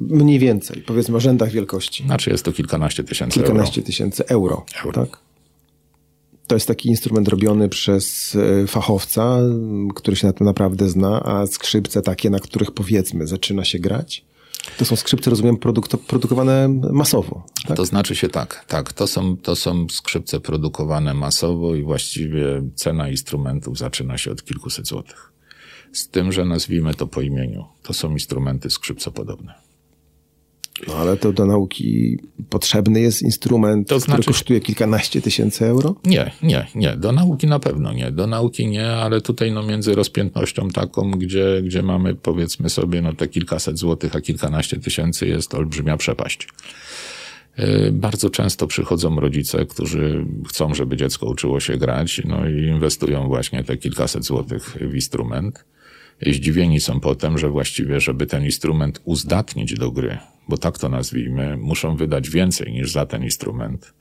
Mniej 0.00 0.38
więcej, 0.38 0.82
powiedzmy 0.86 1.16
o 1.16 1.20
rzędach 1.20 1.50
wielkości. 1.50 2.04
Znaczy 2.04 2.30
jest 2.30 2.44
to 2.44 2.52
kilkanaście 2.52 3.04
tysięcy 3.04 3.40
kilkanaście 3.40 3.80
euro. 3.80 3.86
tysięcy 3.86 4.26
euro, 4.28 4.64
euro. 4.84 5.06
Tak? 5.06 5.18
To 6.50 6.54
jest 6.54 6.68
taki 6.68 6.88
instrument 6.88 7.28
robiony 7.28 7.68
przez 7.68 8.36
e, 8.36 8.66
fachowca, 8.66 9.38
który 9.94 10.16
się 10.16 10.26
na 10.26 10.32
tym 10.32 10.46
naprawdę 10.46 10.88
zna, 10.88 11.22
a 11.22 11.46
skrzypce 11.46 12.02
takie, 12.02 12.30
na 12.30 12.38
których 12.38 12.70
powiedzmy 12.70 13.26
zaczyna 13.26 13.64
się 13.64 13.78
grać, 13.78 14.24
to 14.78 14.84
są 14.84 14.96
skrzypce, 14.96 15.30
rozumiem, 15.30 15.56
produk 15.56 15.88
produkowane 15.88 16.68
masowo. 16.92 17.46
Tak? 17.66 17.76
To 17.76 17.84
znaczy 17.84 18.16
się 18.16 18.28
tak, 18.28 18.64
tak. 18.68 18.92
To 18.92 19.06
są, 19.06 19.36
to 19.36 19.56
są 19.56 19.86
skrzypce 19.88 20.40
produkowane 20.40 21.14
masowo 21.14 21.74
i 21.74 21.82
właściwie 21.82 22.62
cena 22.74 23.08
instrumentów 23.08 23.78
zaczyna 23.78 24.18
się 24.18 24.30
od 24.30 24.44
kilkuset 24.44 24.86
złotych. 24.86 25.32
Z 25.92 26.08
tym, 26.08 26.32
że 26.32 26.44
nazwijmy 26.44 26.94
to 26.94 27.06
po 27.06 27.20
imieniu. 27.20 27.64
To 27.82 27.92
są 27.92 28.12
instrumenty 28.12 28.70
skrzypcopodobne. 28.70 29.69
No 30.88 30.94
ale 30.94 31.16
to 31.16 31.32
do 31.32 31.46
nauki 31.46 32.18
potrzebny 32.48 33.00
jest 33.00 33.22
instrument, 33.22 33.88
to 33.88 34.00
znaczy, 34.00 34.22
który 34.22 34.34
kosztuje 34.34 34.60
kilkanaście 34.60 35.22
tysięcy 35.22 35.66
euro? 35.66 35.94
Nie, 36.04 36.30
nie, 36.42 36.66
nie. 36.74 36.96
Do 36.96 37.12
nauki 37.12 37.46
na 37.46 37.58
pewno 37.58 37.92
nie. 37.92 38.10
Do 38.10 38.26
nauki 38.26 38.66
nie, 38.66 38.86
ale 38.86 39.20
tutaj 39.20 39.52
no 39.52 39.62
między 39.62 39.94
rozpiętnością 39.94 40.68
taką, 40.68 41.10
gdzie, 41.10 41.62
gdzie 41.64 41.82
mamy 41.82 42.14
powiedzmy 42.14 42.70
sobie 42.70 43.02
no 43.02 43.12
te 43.12 43.28
kilkaset 43.28 43.78
złotych, 43.78 44.16
a 44.16 44.20
kilkanaście 44.20 44.76
tysięcy 44.76 45.26
jest 45.26 45.54
olbrzymia 45.54 45.96
przepaść. 45.96 46.48
E, 47.56 47.90
bardzo 47.92 48.30
często 48.30 48.66
przychodzą 48.66 49.20
rodzice, 49.20 49.66
którzy 49.66 50.26
chcą, 50.48 50.74
żeby 50.74 50.96
dziecko 50.96 51.26
uczyło 51.26 51.60
się 51.60 51.76
grać, 51.76 52.22
no 52.24 52.48
i 52.48 52.66
inwestują 52.66 53.28
właśnie 53.28 53.64
te 53.64 53.76
kilkaset 53.76 54.24
złotych 54.24 54.76
w 54.80 54.94
instrument. 54.94 55.64
Zdziwieni 56.26 56.80
są 56.80 57.00
potem, 57.00 57.38
że 57.38 57.50
właściwie, 57.50 58.00
żeby 58.00 58.26
ten 58.26 58.44
instrument 58.44 59.00
uzdatnić 59.04 59.74
do 59.74 59.90
gry, 59.90 60.18
bo 60.48 60.58
tak 60.58 60.78
to 60.78 60.88
nazwijmy, 60.88 61.56
muszą 61.56 61.96
wydać 61.96 62.30
więcej 62.30 62.72
niż 62.72 62.92
za 62.92 63.06
ten 63.06 63.24
instrument. 63.24 63.92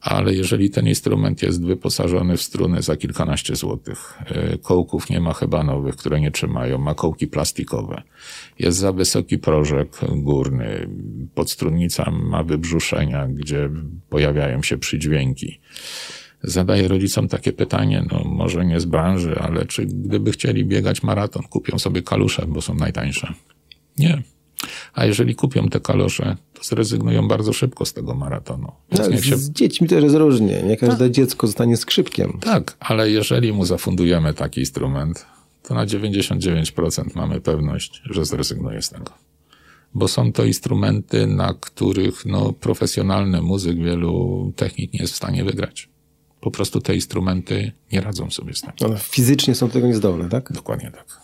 Ale 0.00 0.34
jeżeli 0.34 0.70
ten 0.70 0.86
instrument 0.86 1.42
jest 1.42 1.64
wyposażony 1.64 2.36
w 2.36 2.42
struny 2.42 2.82
za 2.82 2.96
kilkanaście 2.96 3.56
złotych, 3.56 4.18
e, 4.26 4.58
kołków 4.58 5.10
nie 5.10 5.20
ma 5.20 5.32
chyba 5.32 5.64
nowych, 5.64 5.96
które 5.96 6.20
nie 6.20 6.30
trzymają, 6.30 6.78
ma 6.78 6.94
kołki 6.94 7.26
plastikowe, 7.26 8.02
jest 8.58 8.78
za 8.78 8.92
wysoki 8.92 9.38
prożek 9.38 9.88
górny, 10.16 10.88
podstrunnica 11.34 12.10
ma 12.10 12.42
wybrzuszenia, 12.42 13.28
gdzie 13.28 13.70
pojawiają 14.08 14.62
się 14.62 14.78
przydźwięki. 14.78 15.60
Zadaję 16.42 16.88
rodzicom 16.88 17.28
takie 17.28 17.52
pytanie, 17.52 18.06
no 18.12 18.24
może 18.24 18.66
nie 18.66 18.80
z 18.80 18.84
branży, 18.84 19.38
ale 19.40 19.66
czy 19.66 19.86
gdyby 19.86 20.32
chcieli 20.32 20.64
biegać 20.64 21.02
maraton, 21.02 21.42
kupią 21.42 21.78
sobie 21.78 22.02
kalusze, 22.02 22.46
bo 22.48 22.60
są 22.62 22.74
najtańsze? 22.74 23.34
Nie. 23.98 24.22
A 24.94 25.04
jeżeli 25.04 25.34
kupią 25.34 25.68
te 25.68 25.80
kalosze, 25.80 26.36
to 26.54 26.64
zrezygnują 26.64 27.28
bardzo 27.28 27.52
szybko 27.52 27.84
z 27.84 27.92
tego 27.92 28.14
maratonu. 28.14 28.72
No, 28.92 29.20
się... 29.20 29.36
Z 29.36 29.50
dziećmi 29.50 29.88
też 29.88 30.04
jest 30.04 30.16
różnie. 30.16 30.62
Nie 30.62 30.76
każde 30.76 31.04
tak. 31.04 31.10
dziecko 31.10 31.46
zostanie 31.46 31.76
skrzypkiem. 31.76 32.38
Tak, 32.40 32.76
ale 32.80 33.10
jeżeli 33.10 33.52
mu 33.52 33.64
zafundujemy 33.64 34.34
taki 34.34 34.60
instrument, 34.60 35.26
to 35.62 35.74
na 35.74 35.86
99% 35.86 37.04
mamy 37.14 37.40
pewność, 37.40 38.02
że 38.10 38.24
zrezygnuje 38.24 38.82
z 38.82 38.90
tego. 38.90 39.12
Bo 39.94 40.08
są 40.08 40.32
to 40.32 40.44
instrumenty, 40.44 41.26
na 41.26 41.54
których 41.60 42.26
no, 42.26 42.52
profesjonalny 42.52 43.42
muzyk 43.42 43.78
wielu 43.78 44.52
technik 44.56 44.92
nie 44.92 45.00
jest 45.00 45.12
w 45.12 45.16
stanie 45.16 45.44
wygrać. 45.44 45.88
Po 46.40 46.50
prostu 46.50 46.80
te 46.80 46.94
instrumenty 46.94 47.72
nie 47.92 48.00
radzą 48.00 48.30
sobie 48.30 48.54
z 48.54 48.60
tym. 48.60 48.70
One 48.84 48.98
fizycznie 48.98 49.54
są 49.54 49.70
tego 49.70 49.86
niezdolne, 49.86 50.28
tak? 50.28 50.52
Dokładnie 50.52 50.90
tak. 50.90 51.20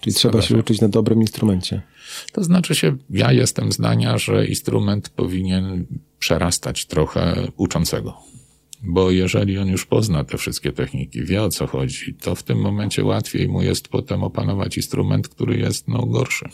Czyli 0.00 0.14
trzeba 0.14 0.42
się 0.42 0.56
uczyć 0.56 0.80
na 0.80 0.88
dobrym 0.88 1.20
instrumencie. 1.20 1.82
To 2.32 2.44
znaczy 2.44 2.74
się, 2.74 2.96
ja 3.10 3.32
jestem 3.32 3.72
zdania, 3.72 4.18
że 4.18 4.46
instrument 4.46 5.08
powinien 5.08 5.86
przerastać 6.18 6.86
trochę 6.86 7.48
uczącego. 7.56 8.14
Bo 8.82 9.10
jeżeli 9.10 9.58
on 9.58 9.68
już 9.68 9.86
pozna 9.86 10.24
te 10.24 10.38
wszystkie 10.38 10.72
techniki, 10.72 11.24
wie 11.24 11.42
o 11.42 11.48
co 11.48 11.66
chodzi, 11.66 12.14
to 12.14 12.34
w 12.34 12.42
tym 12.42 12.58
momencie 12.58 13.04
łatwiej 13.04 13.48
mu 13.48 13.62
jest 13.62 13.88
potem 13.88 14.22
opanować 14.22 14.76
instrument, 14.76 15.28
który 15.28 15.58
jest 15.58 15.88
no, 15.88 16.06
gorszy. 16.06 16.48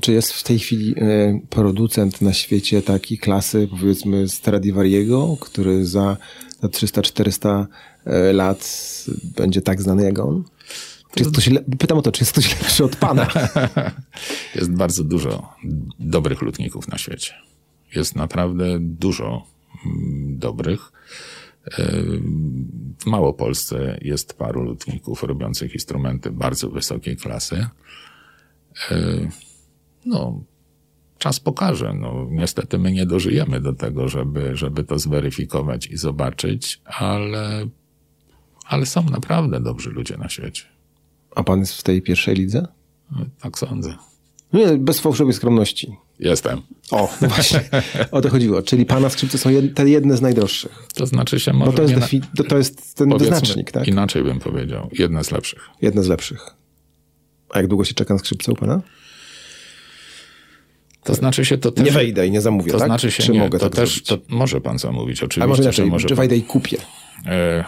Czy 0.00 0.12
jest 0.12 0.32
w 0.32 0.42
tej 0.42 0.58
chwili 0.58 0.94
e, 0.96 1.40
producent 1.50 2.20
na 2.20 2.32
świecie 2.32 2.82
takiej 2.82 3.18
klasy, 3.18 3.68
powiedzmy 3.70 4.28
Stradivariego, 4.28 5.36
który 5.40 5.86
za, 5.86 6.16
za 6.62 6.68
300-400 6.68 7.66
e, 8.04 8.32
lat 8.32 9.04
będzie 9.36 9.62
tak 9.62 9.82
znany 9.82 10.04
jak 10.04 10.18
on? 10.18 10.44
Czy 11.14 11.24
jest 11.24 11.32
ktoś, 11.32 11.50
pytam 11.78 11.98
o 11.98 12.02
to, 12.02 12.12
czy 12.12 12.22
jest 12.22 12.32
ktoś 12.32 12.62
lepszy 12.62 12.84
od 12.84 12.96
pana? 12.96 13.28
jest 14.54 14.72
bardzo 14.72 15.04
dużo 15.04 15.54
dobrych 15.98 16.42
lutników 16.42 16.88
na 16.88 16.98
świecie. 16.98 17.34
Jest 17.94 18.16
naprawdę 18.16 18.78
dużo 18.80 19.46
mm, 19.86 20.38
dobrych. 20.38 20.92
E, 21.66 21.92
w 22.98 23.06
Małopolsce 23.06 23.98
jest 24.02 24.34
paru 24.34 24.62
lutników 24.62 25.22
robiących 25.22 25.74
instrumenty 25.74 26.30
bardzo 26.30 26.68
wysokiej 26.68 27.16
klasy. 27.16 27.66
No, 30.04 30.40
czas 31.18 31.40
pokaże. 31.40 31.94
No, 31.94 32.26
niestety 32.30 32.78
my 32.78 32.92
nie 32.92 33.06
dożyjemy 33.06 33.60
do 33.60 33.72
tego, 33.72 34.08
żeby, 34.08 34.56
żeby 34.56 34.84
to 34.84 34.98
zweryfikować 34.98 35.86
i 35.86 35.96
zobaczyć, 35.96 36.80
ale, 36.84 37.66
ale 38.64 38.86
są 38.86 39.04
naprawdę 39.04 39.60
dobrzy 39.60 39.90
ludzie 39.90 40.16
na 40.16 40.28
świecie. 40.28 40.64
A 41.36 41.42
pan 41.42 41.60
jest 41.60 41.74
w 41.74 41.82
tej 41.82 42.02
pierwszej 42.02 42.34
lidze? 42.34 42.68
Tak 43.40 43.58
sądzę. 43.58 43.94
Nie, 44.52 44.66
bez 44.78 45.00
fałszywej 45.00 45.32
skromności. 45.32 45.96
Jestem. 46.18 46.62
O, 46.90 47.08
no 47.20 47.28
właśnie. 47.28 47.60
O 48.10 48.20
to 48.20 48.28
chodziło. 48.30 48.62
Czyli 48.62 48.86
pana 48.86 49.10
skrzypce 49.10 49.38
są 49.38 49.50
jed, 49.50 49.74
te 49.74 49.88
jedne 49.88 50.16
z 50.16 50.20
najdroższych. 50.20 50.86
To 50.94 51.06
znaczy 51.06 51.40
się 51.40 51.52
może... 51.52 51.70
Bo 51.70 51.76
to 51.76 51.82
jest, 51.82 51.94
defi, 51.94 52.20
to, 52.36 52.44
to 52.44 52.58
jest 52.58 52.94
ten 52.94 53.18
wyznacznik, 53.18 53.70
tak? 53.70 53.88
Inaczej 53.88 54.24
bym 54.24 54.38
powiedział. 54.38 54.88
Jedne 54.92 55.24
z 55.24 55.30
lepszych. 55.30 55.70
Jedne 55.82 56.02
z 56.02 56.08
lepszych. 56.08 56.54
A 57.50 57.58
jak 57.58 57.68
długo 57.68 57.84
się 57.84 57.94
czeka 57.94 58.14
na 58.14 58.18
skrzypce 58.18 58.52
u 58.52 58.54
pana? 58.54 58.80
To 61.10 61.14
znaczy 61.14 61.44
się 61.44 61.58
to 61.58 61.70
też... 61.70 61.84
Nie 61.84 61.92
wejdę 61.92 62.26
i 62.26 62.30
nie 62.30 62.40
zamówię, 62.40 62.72
To 62.72 62.78
tak? 62.78 62.88
znaczy 62.88 63.10
się 63.10 63.22
Czy 63.22 63.32
nie, 63.32 63.38
mogę 63.38 63.58
to 63.58 63.70
tak 63.70 63.74
też 63.74 64.02
to 64.02 64.18
może 64.28 64.60
pan 64.60 64.78
zamówić, 64.78 65.22
oczywiście. 65.22 65.44
A 65.44 65.46
może 65.46 65.62
inaczej, 65.62 65.86
może 65.86 66.08
czy 66.08 66.14
wejdę 66.14 66.36
i 66.36 66.42
kupię? 66.42 66.76
E, 67.26 67.64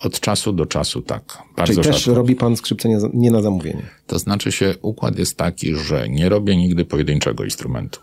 od 0.00 0.20
czasu 0.20 0.52
do 0.52 0.66
czasu 0.66 1.02
tak. 1.02 1.38
Bardzo 1.56 1.82
Czyli 1.82 1.94
też 1.94 2.06
robi 2.06 2.36
pan 2.36 2.56
skrzypce 2.56 2.88
nie, 2.88 2.98
nie 3.14 3.30
na 3.30 3.42
zamówienie? 3.42 3.82
To 4.06 4.18
znaczy 4.18 4.52
się 4.52 4.74
układ 4.82 5.18
jest 5.18 5.36
taki, 5.36 5.74
że 5.74 6.08
nie 6.08 6.28
robię 6.28 6.56
nigdy 6.56 6.84
pojedynczego 6.84 7.44
instrumentu. 7.44 8.00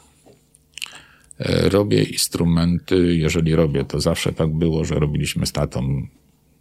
E, 1.40 1.70
robię 1.70 2.04
instrumenty, 2.04 3.16
jeżeli 3.16 3.56
robię, 3.56 3.86
to 3.86 4.00
zawsze 4.00 4.34
tak 4.34 4.50
było, 4.50 4.86
że 4.86 4.96
robiliśmy 4.96 5.46
z 5.46 5.52
tatą, 5.52 6.08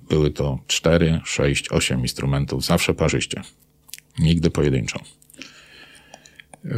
były 0.08 0.30
to 0.30 0.58
cztery, 0.66 1.20
sześć, 1.24 1.68
osiem 1.68 2.00
instrumentów, 2.00 2.64
zawsze 2.64 2.94
parzyście. 2.94 3.42
Nigdy 4.18 4.50
pojedynczo. 4.50 5.00
Y, 6.64 6.70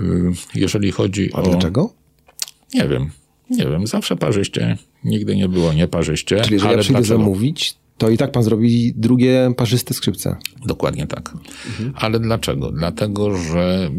jeżeli 0.55 0.93
chodzi 0.93 1.30
A 1.32 1.39
o... 1.39 1.43
dlaczego? 1.43 1.95
Nie 2.74 2.89
wiem. 2.89 3.11
Nie 3.51 3.64
wiem. 3.64 3.87
Zawsze 3.87 4.16
parzyście. 4.16 4.76
Nigdy 5.05 5.37
nie 5.37 5.49
było 5.49 5.72
nieparzyście. 5.72 6.41
Czyli 6.41 6.53
jeżeli 6.53 6.68
ale 6.68 6.76
ja 6.76 6.82
przyjdę 6.82 7.01
dlaczego? 7.01 7.18
zamówić, 7.18 7.76
to 7.99 8.11
i 8.11 8.16
tak 8.16 8.32
pan 8.32 8.43
zrobi 8.43 8.93
drugie 8.97 9.53
parzyste 9.57 9.95
skrzypce. 9.95 10.37
Dokładnie 10.66 11.07
tak. 11.07 11.34
Mhm. 11.66 11.93
Ale 11.97 12.20
dlaczego? 12.20 12.72
Dlatego, 12.72 13.37
że 13.37 13.91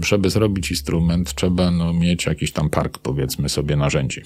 żeby 0.00 0.30
zrobić 0.30 0.70
instrument, 0.70 1.34
trzeba 1.34 1.70
no, 1.70 1.92
mieć 1.92 2.26
jakiś 2.26 2.52
tam 2.52 2.70
park, 2.70 2.98
powiedzmy 2.98 3.48
sobie, 3.48 3.76
narzędzi. 3.76 4.22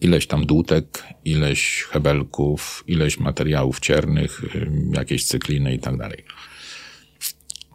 Ileś 0.00 0.26
tam 0.26 0.46
dłutek, 0.46 1.04
ileś 1.24 1.86
hebelków, 1.90 2.84
ileś 2.86 3.20
materiałów 3.20 3.80
ciernych, 3.80 4.44
y, 4.44 4.70
jakieś 4.92 5.24
cykliny 5.24 5.74
i 5.74 5.78
tak 5.78 5.96
dalej. 5.96 6.24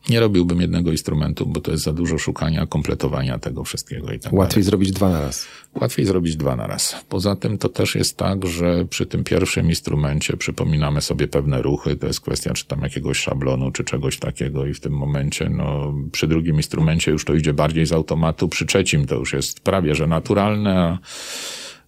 Nie 0.09 0.19
robiłbym 0.19 0.61
jednego 0.61 0.91
instrumentu, 0.91 1.45
bo 1.45 1.61
to 1.61 1.71
jest 1.71 1.83
za 1.83 1.93
dużo 1.93 2.17
szukania, 2.17 2.65
kompletowania 2.65 3.39
tego 3.39 3.63
wszystkiego 3.63 4.11
i 4.11 4.19
tak 4.19 4.33
Łatwiej 4.33 4.53
dalej. 4.55 4.63
zrobić 4.63 4.91
dwa 4.91 5.09
na 5.09 5.21
raz. 5.21 5.47
Łatwiej 5.81 6.05
zrobić 6.05 6.35
dwa 6.35 6.55
na 6.55 6.67
raz. 6.67 6.95
Poza 7.09 7.35
tym 7.35 7.57
to 7.57 7.69
też 7.69 7.95
jest 7.95 8.17
tak, 8.17 8.45
że 8.45 8.85
przy 8.85 9.05
tym 9.05 9.23
pierwszym 9.23 9.69
instrumencie 9.69 10.37
przypominamy 10.37 11.01
sobie 11.01 11.27
pewne 11.27 11.61
ruchy. 11.61 11.95
To 11.95 12.07
jest 12.07 12.21
kwestia 12.21 12.53
czy 12.53 12.65
tam 12.65 12.81
jakiegoś 12.81 13.17
szablonu, 13.17 13.71
czy 13.71 13.83
czegoś 13.83 14.19
takiego 14.19 14.65
i 14.65 14.73
w 14.73 14.79
tym 14.79 14.93
momencie, 14.93 15.49
no, 15.49 15.93
przy 16.11 16.27
drugim 16.27 16.55
instrumencie 16.55 17.11
już 17.11 17.25
to 17.25 17.33
idzie 17.33 17.53
bardziej 17.53 17.85
z 17.85 17.91
automatu, 17.91 18.49
przy 18.49 18.65
trzecim 18.65 19.05
to 19.07 19.15
już 19.15 19.33
jest 19.33 19.59
prawie, 19.59 19.95
że 19.95 20.07
naturalne, 20.07 20.79
a, 20.79 20.99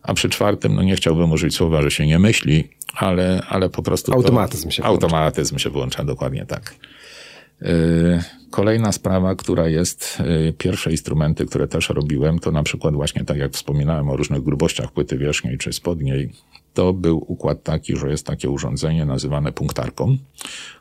a 0.03 0.13
przy 0.13 0.29
czwartym, 0.29 0.75
no 0.75 0.83
nie 0.83 0.95
chciałbym 0.95 1.31
użyć 1.31 1.55
słowa, 1.55 1.81
że 1.81 1.91
się 1.91 2.07
nie 2.07 2.19
myśli, 2.19 2.69
ale, 2.95 3.43
ale 3.49 3.69
po 3.69 3.83
prostu. 3.83 4.13
Automatyzm 4.13 4.69
się 4.69 4.83
włącza. 4.83 5.05
Automatyzm 5.05 5.57
się 5.57 5.69
włącza, 5.69 6.03
dokładnie 6.03 6.45
tak. 6.45 6.75
Y, 7.63 8.23
kolejna 8.49 8.91
sprawa, 8.91 9.35
która 9.35 9.67
jest, 9.67 10.17
y, 10.49 10.53
pierwsze 10.53 10.91
instrumenty, 10.91 11.45
które 11.45 11.67
też 11.67 11.89
robiłem, 11.89 12.39
to 12.39 12.51
na 12.51 12.63
przykład 12.63 12.93
właśnie 12.93 13.25
tak 13.25 13.37
jak 13.37 13.51
wspominałem 13.51 14.09
o 14.09 14.17
różnych 14.17 14.43
grubościach 14.43 14.91
płyty 14.91 15.17
wierzchniej 15.17 15.57
czy 15.57 15.73
spodniej, 15.73 16.31
to 16.73 16.93
był 16.93 17.23
układ 17.27 17.63
taki, 17.63 17.95
że 17.95 18.09
jest 18.09 18.25
takie 18.25 18.49
urządzenie 18.49 19.05
nazywane 19.05 19.51
punktarką. 19.51 20.17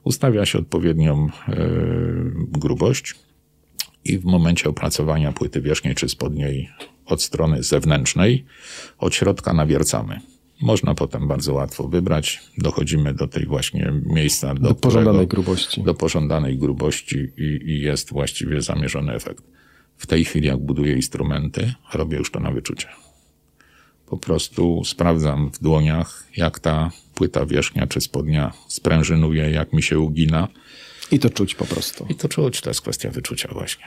Ustawia 0.04 0.46
się 0.46 0.58
odpowiednią 0.58 1.26
y, 1.26 1.52
grubość 2.36 3.14
i 4.04 4.18
w 4.18 4.24
momencie 4.24 4.68
opracowania 4.68 5.32
płyty 5.32 5.60
wierzchniej 5.60 5.94
czy 5.94 6.08
spodniej 6.08 6.70
od 7.06 7.22
strony 7.22 7.62
zewnętrznej, 7.62 8.44
od 8.98 9.14
środka 9.14 9.52
nawiercamy. 9.52 10.20
Można 10.62 10.94
potem 10.94 11.28
bardzo 11.28 11.54
łatwo 11.54 11.88
wybrać. 11.88 12.40
Dochodzimy 12.58 13.14
do 13.14 13.28
tej 13.28 13.46
właśnie 13.46 13.92
miejsca, 14.06 14.54
do, 14.54 14.68
do 14.68 14.74
pożądanej 14.74 15.26
grubości. 15.26 15.82
Do 15.82 15.94
pożądanej 15.94 16.58
grubości 16.58 17.32
i, 17.36 17.70
i 17.70 17.80
jest 17.80 18.10
właściwie 18.10 18.62
zamierzony 18.62 19.12
efekt. 19.12 19.44
W 19.96 20.06
tej 20.06 20.24
chwili, 20.24 20.46
jak 20.46 20.58
buduję 20.58 20.92
instrumenty, 20.92 21.74
robię 21.94 22.18
już 22.18 22.30
to 22.30 22.40
na 22.40 22.50
wyczucie. 22.50 22.88
Po 24.06 24.16
prostu 24.16 24.82
sprawdzam 24.84 25.50
w 25.50 25.58
dłoniach, 25.58 26.26
jak 26.36 26.58
ta 26.58 26.90
płyta 27.14 27.46
wierzchnia 27.46 27.86
czy 27.86 28.00
spodnia 28.00 28.52
sprężynuje, 28.68 29.50
jak 29.50 29.72
mi 29.72 29.82
się 29.82 29.98
ugina. 29.98 30.48
I 31.10 31.18
to 31.18 31.30
czuć 31.30 31.54
po 31.54 31.64
prostu. 31.64 32.06
I 32.08 32.14
to 32.14 32.28
czuć, 32.28 32.60
to 32.60 32.70
jest 32.70 32.80
kwestia 32.80 33.10
wyczucia 33.10 33.48
właśnie. 33.52 33.84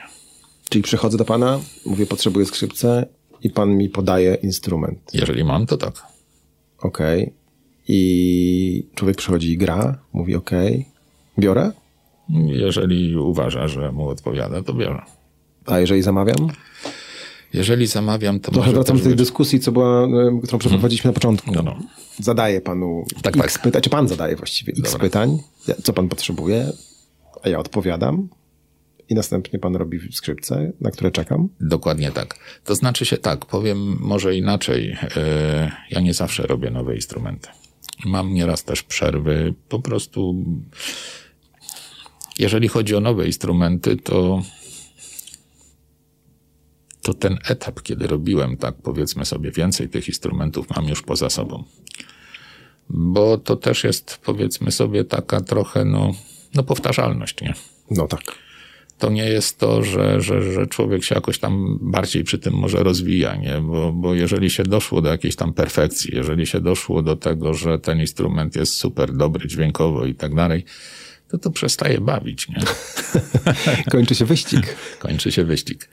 Czyli 0.68 0.82
przychodzę 0.82 1.18
do 1.18 1.24
pana, 1.24 1.60
mówię, 1.86 2.06
potrzebuję 2.06 2.46
skrzypce 2.46 3.06
i 3.42 3.50
pan 3.50 3.76
mi 3.76 3.88
podaje 3.88 4.34
instrument. 4.34 4.98
Jeżeli 5.12 5.44
mam, 5.44 5.66
to 5.66 5.76
tak. 5.76 6.15
Okay. 6.78 7.32
I 7.88 8.88
człowiek 8.94 9.16
przychodzi 9.16 9.52
i 9.52 9.58
gra, 9.58 9.98
mówi 10.12 10.34
ok, 10.34 10.50
biorę? 11.38 11.72
Jeżeli 12.46 13.16
uważa, 13.16 13.68
że 13.68 13.92
mu 13.92 14.08
odpowiada, 14.08 14.62
to 14.62 14.74
biorę. 14.74 15.02
A 15.66 15.78
jeżeli 15.78 16.02
zamawiam? 16.02 16.36
Jeżeli 17.52 17.86
zamawiam, 17.86 18.40
to 18.40 18.52
Trochę 18.52 18.72
wracam 18.72 18.96
do 18.96 19.02
tej 19.02 19.12
być... 19.12 19.18
dyskusji, 19.18 19.60
co 19.60 19.72
była, 19.72 20.04
e, 20.04 20.40
którą 20.42 20.58
przeprowadziliśmy 20.58 21.02
hmm. 21.02 21.14
na 21.14 21.14
początku. 21.14 21.52
No, 21.52 21.62
no. 21.62 21.76
Zadaję 22.18 22.60
panu 22.60 23.04
tak, 23.22 23.36
x 23.36 23.54
tak. 23.54 23.62
pytań, 23.62 23.82
czy 23.82 23.90
pan 23.90 24.08
zadaje 24.08 24.36
właściwie 24.36 24.72
x 24.72 24.92
Dobra. 24.92 24.98
pytań, 24.98 25.38
co 25.82 25.92
pan 25.92 26.08
potrzebuje, 26.08 26.72
a 27.42 27.48
ja 27.48 27.58
odpowiadam 27.58 28.28
i 29.08 29.14
następnie 29.14 29.58
pan 29.58 29.76
robi 29.76 30.12
skrzypce, 30.12 30.72
na 30.80 30.90
które 30.90 31.10
czekam? 31.10 31.48
Dokładnie 31.60 32.10
tak. 32.10 32.38
To 32.64 32.74
znaczy 32.74 33.06
się 33.06 33.16
tak, 33.16 33.46
powiem 33.46 33.98
może 34.00 34.36
inaczej. 34.36 34.96
E, 35.16 35.72
ja 35.90 36.00
nie 36.00 36.14
zawsze 36.14 36.46
robię 36.46 36.70
nowe 36.70 36.94
instrumenty. 36.94 37.48
Mam 38.04 38.34
nieraz 38.34 38.64
też 38.64 38.82
przerwy. 38.82 39.54
Po 39.68 39.78
prostu, 39.78 40.44
jeżeli 42.38 42.68
chodzi 42.68 42.94
o 42.94 43.00
nowe 43.00 43.26
instrumenty, 43.26 43.96
to 43.96 44.42
to 47.02 47.14
ten 47.14 47.38
etap, 47.48 47.82
kiedy 47.82 48.06
robiłem 48.06 48.56
tak, 48.56 48.74
powiedzmy 48.82 49.24
sobie, 49.24 49.50
więcej 49.50 49.88
tych 49.88 50.08
instrumentów 50.08 50.66
mam 50.76 50.88
już 50.88 51.02
poza 51.02 51.30
sobą. 51.30 51.64
Bo 52.88 53.38
to 53.38 53.56
też 53.56 53.84
jest, 53.84 54.18
powiedzmy 54.24 54.72
sobie, 54.72 55.04
taka 55.04 55.40
trochę, 55.40 55.84
no, 55.84 56.12
no 56.54 56.62
powtarzalność, 56.62 57.42
nie? 57.42 57.54
No 57.90 58.06
tak. 58.06 58.45
To 58.98 59.10
nie 59.10 59.24
jest 59.24 59.58
to, 59.58 59.82
że, 59.82 60.20
że, 60.20 60.52
że 60.52 60.66
człowiek 60.66 61.04
się 61.04 61.14
jakoś 61.14 61.38
tam 61.38 61.78
bardziej 61.82 62.24
przy 62.24 62.38
tym 62.38 62.54
może 62.54 62.82
rozwija, 62.82 63.36
nie? 63.36 63.60
Bo, 63.60 63.92
bo 63.92 64.14
jeżeli 64.14 64.50
się 64.50 64.62
doszło 64.62 65.02
do 65.02 65.08
jakiejś 65.08 65.36
tam 65.36 65.52
perfekcji, 65.52 66.10
jeżeli 66.14 66.46
się 66.46 66.60
doszło 66.60 67.02
do 67.02 67.16
tego, 67.16 67.54
że 67.54 67.78
ten 67.78 68.00
instrument 68.00 68.56
jest 68.56 68.74
super 68.74 69.12
dobry 69.12 69.48
dźwiękowo 69.48 70.06
i 70.06 70.14
tak 70.14 70.34
dalej, 70.34 70.64
to 71.28 71.38
to 71.38 71.50
przestaje 71.50 72.00
bawić, 72.00 72.48
nie? 72.48 72.56
Kończy 73.92 74.14
się 74.14 74.24
wyścig. 74.24 74.76
Kończy 74.98 75.32
się 75.32 75.44
wyścig. 75.44 75.88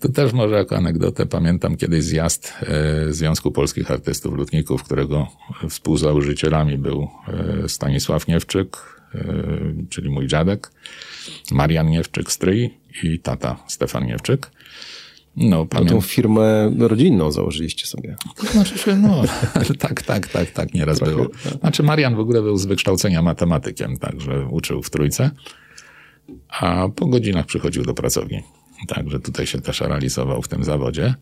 Tu 0.00 0.12
też 0.12 0.32
może 0.32 0.54
jako 0.54 0.76
anegdotę 0.76 1.26
pamiętam 1.26 1.76
kiedyś 1.76 2.04
zjazd 2.04 2.52
e, 2.62 3.12
Związku 3.12 3.52
Polskich 3.52 3.90
Artystów 3.90 4.34
Lutników, 4.34 4.82
którego 4.82 5.28
współzałożycielami 5.70 6.78
był 6.78 7.08
e, 7.64 7.68
Stanisław 7.68 8.28
Niewczyk, 8.28 8.95
czyli 9.90 10.10
mój 10.10 10.26
dziadek, 10.26 10.70
Marian 11.50 11.90
Niewczyk, 11.90 12.32
stryj 12.32 12.74
i 13.02 13.18
tata 13.18 13.56
Stefan 13.68 14.06
Niewczyk. 14.06 14.50
No, 15.36 15.66
pamię... 15.66 15.90
tą 15.90 16.00
firmę 16.00 16.72
rodzinną 16.78 17.32
założyliście 17.32 17.86
sobie. 17.86 18.16
To 18.36 18.46
znaczy 18.46 18.78
się, 18.78 18.96
no, 18.96 19.22
tak, 19.78 20.02
tak, 20.02 20.28
tak, 20.28 20.50
tak, 20.50 20.74
nieraz 20.74 20.98
Trochę, 20.98 21.12
było. 21.12 21.28
Tak. 21.28 21.60
Znaczy 21.60 21.82
Marian 21.82 22.14
w 22.14 22.20
ogóle 22.20 22.42
był 22.42 22.56
z 22.56 22.66
wykształcenia 22.66 23.22
matematykiem, 23.22 23.96
także 23.96 24.46
uczył 24.50 24.82
w 24.82 24.90
trójce, 24.90 25.30
a 26.48 26.88
po 26.96 27.06
godzinach 27.06 27.46
przychodził 27.46 27.84
do 27.84 27.94
pracowni. 27.94 28.42
Także 28.88 29.20
tutaj 29.20 29.46
się 29.46 29.60
też 29.60 29.80
realizował 29.80 30.42
w 30.42 30.48
tym 30.48 30.64
zawodzie. 30.64 31.14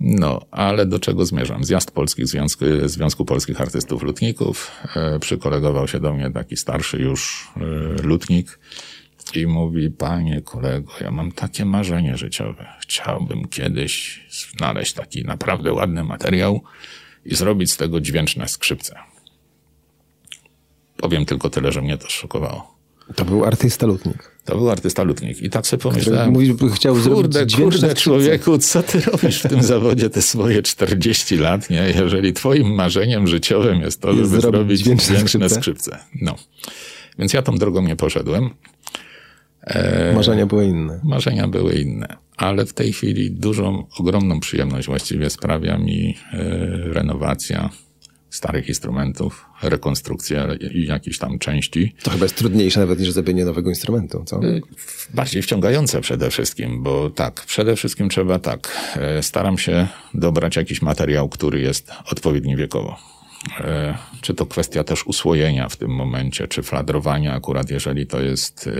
No, 0.00 0.40
ale 0.50 0.86
do 0.86 0.98
czego 0.98 1.26
zmierzam? 1.26 1.64
Zjazd 1.64 1.90
Polskich 1.90 2.26
Związku, 2.26 2.64
Związku 2.84 3.24
Polskich 3.24 3.60
Artystów 3.60 4.02
Lutników. 4.02 4.70
E, 4.96 5.18
przykolegował 5.18 5.88
się 5.88 6.00
do 6.00 6.14
mnie 6.14 6.30
taki 6.30 6.56
starszy 6.56 6.98
już 6.98 7.48
e, 7.56 8.02
lutnik 8.02 8.58
i 9.34 9.46
mówi, 9.46 9.90
panie 9.90 10.42
kolego, 10.42 10.92
ja 11.00 11.10
mam 11.10 11.32
takie 11.32 11.64
marzenie 11.64 12.16
życiowe. 12.16 12.66
Chciałbym 12.80 13.48
kiedyś 13.48 14.26
znaleźć 14.30 14.92
taki 14.92 15.24
naprawdę 15.24 15.72
ładny 15.72 16.04
materiał 16.04 16.62
i 17.24 17.34
zrobić 17.34 17.72
z 17.72 17.76
tego 17.76 18.00
dźwięczne 18.00 18.48
skrzypce. 18.48 18.98
Powiem 20.96 21.24
tylko 21.26 21.50
tyle, 21.50 21.72
że 21.72 21.82
mnie 21.82 21.98
to 21.98 22.10
szokowało. 22.10 22.73
To 23.14 23.24
był 23.24 23.44
artysta 23.44 23.86
lutnik. 23.86 24.30
To 24.44 24.56
był 24.56 24.70
artysta 24.70 25.02
lutnik. 25.02 25.42
I 25.42 25.50
tak 25.50 25.66
sobie 25.66 25.82
pomyślałem. 25.82 26.32
Mówi, 26.32 26.54
chciał 26.74 26.94
kurde, 26.94 27.38
zrobić 27.38 27.56
kurde, 27.56 27.94
człowieku, 27.94 28.58
co 28.58 28.82
ty 28.82 29.00
robisz 29.00 29.38
w 29.38 29.48
tym 29.48 29.62
zawodzie 29.72 30.10
te 30.10 30.22
swoje 30.22 30.62
40 30.62 31.36
lat, 31.36 31.70
nie? 31.70 31.92
Jeżeli 31.96 32.32
twoim 32.32 32.74
marzeniem 32.74 33.26
życiowym 33.26 33.80
jest 33.80 34.00
to, 34.00 34.14
żeby 34.14 34.40
zrobić 34.40 34.80
dźwięczne, 34.80 35.16
dźwięczne 35.16 35.48
skrzypce. 35.48 35.60
skrzypce. 35.60 35.98
No. 36.22 36.34
Więc 37.18 37.32
ja 37.32 37.42
tą 37.42 37.58
drogą 37.58 37.82
nie 37.82 37.96
poszedłem. 37.96 38.50
E, 39.62 40.12
marzenia 40.14 40.46
były 40.46 40.64
inne. 40.64 41.00
Marzenia 41.04 41.48
były 41.48 41.74
inne, 41.74 42.16
ale 42.36 42.66
w 42.66 42.72
tej 42.72 42.92
chwili 42.92 43.30
dużą, 43.30 43.86
ogromną 43.98 44.40
przyjemność 44.40 44.86
właściwie 44.86 45.30
sprawia 45.30 45.78
mi 45.78 46.16
e, 46.32 46.38
renowacja 46.92 47.70
starych 48.34 48.68
instrumentów, 48.68 49.46
rekonstrukcja 49.62 50.46
jakichś 50.74 51.18
tam 51.18 51.38
części. 51.38 51.94
To 52.02 52.10
chyba 52.10 52.24
jest 52.24 52.36
trudniejsze 52.36 52.80
nawet 52.80 53.00
niż 53.00 53.10
zrobienie 53.10 53.44
nowego 53.44 53.70
instrumentu, 53.70 54.22
co? 54.26 54.36
E, 54.36 54.60
bardziej 55.14 55.42
wciągające 55.42 56.00
przede 56.00 56.30
wszystkim, 56.30 56.82
bo 56.82 57.10
tak, 57.10 57.44
przede 57.46 57.76
wszystkim 57.76 58.08
trzeba 58.08 58.38
tak, 58.38 58.90
staram 59.20 59.58
się 59.58 59.88
dobrać 60.14 60.56
jakiś 60.56 60.82
materiał, 60.82 61.28
który 61.28 61.60
jest 61.60 61.90
odpowiedni 62.12 62.56
wiekowo. 62.56 62.96
E, 63.60 63.98
czy 64.20 64.34
to 64.34 64.46
kwestia 64.46 64.84
też 64.84 65.06
usłojenia 65.06 65.68
w 65.68 65.76
tym 65.76 65.90
momencie, 65.90 66.48
czy 66.48 66.62
fladrowania, 66.62 67.34
akurat 67.34 67.70
jeżeli 67.70 68.06
to 68.06 68.20
jest 68.20 68.70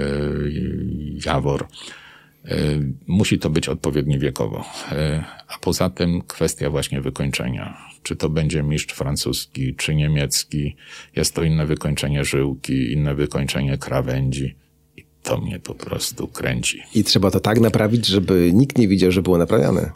jawor. 1.26 1.66
E, 2.44 2.56
musi 3.06 3.38
to 3.38 3.50
być 3.50 3.68
odpowiedni 3.68 4.18
wiekowo. 4.18 4.64
A 5.48 5.58
poza 5.58 5.90
tym 5.90 6.22
kwestia 6.22 6.70
właśnie 6.70 7.00
wykończenia. 7.00 7.76
Czy 8.02 8.16
to 8.16 8.28
będzie 8.28 8.62
mistrz 8.62 8.94
francuski, 8.94 9.74
czy 9.74 9.94
niemiecki. 9.94 10.76
Jest 11.16 11.34
to 11.34 11.42
inne 11.42 11.66
wykończenie 11.66 12.24
żyłki, 12.24 12.92
inne 12.92 13.14
wykończenie 13.14 13.78
krawędzi. 13.78 14.54
I 14.96 15.04
to 15.22 15.38
mnie 15.38 15.60
po 15.60 15.74
prostu 15.74 16.28
kręci. 16.28 16.82
I 16.94 17.04
trzeba 17.04 17.30
to 17.30 17.40
tak 17.40 17.60
naprawić, 17.60 18.06
żeby 18.06 18.50
nikt 18.54 18.78
nie 18.78 18.88
widział, 18.88 19.12
że 19.12 19.22
było 19.22 19.38
naprawiane. 19.38 19.90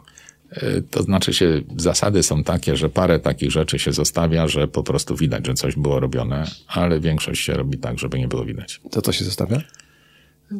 E, 0.51 0.81
to 0.81 1.03
znaczy 1.03 1.33
się, 1.33 1.61
zasady 1.77 2.23
są 2.23 2.43
takie, 2.43 2.75
że 2.75 2.89
parę 2.89 3.19
takich 3.19 3.51
rzeczy 3.51 3.79
się 3.79 3.93
zostawia, 3.93 4.47
że 4.47 4.67
po 4.67 4.83
prostu 4.83 5.15
widać, 5.15 5.47
że 5.47 5.53
coś 5.53 5.75
było 5.75 5.99
robione, 5.99 6.45
ale 6.67 6.99
większość 6.99 7.45
się 7.45 7.53
robi 7.53 7.77
tak, 7.77 7.99
żeby 7.99 8.19
nie 8.19 8.27
było 8.27 8.45
widać. 8.45 8.81
To 8.91 9.01
co 9.01 9.11
się 9.11 9.25
zostawia? 9.25 9.61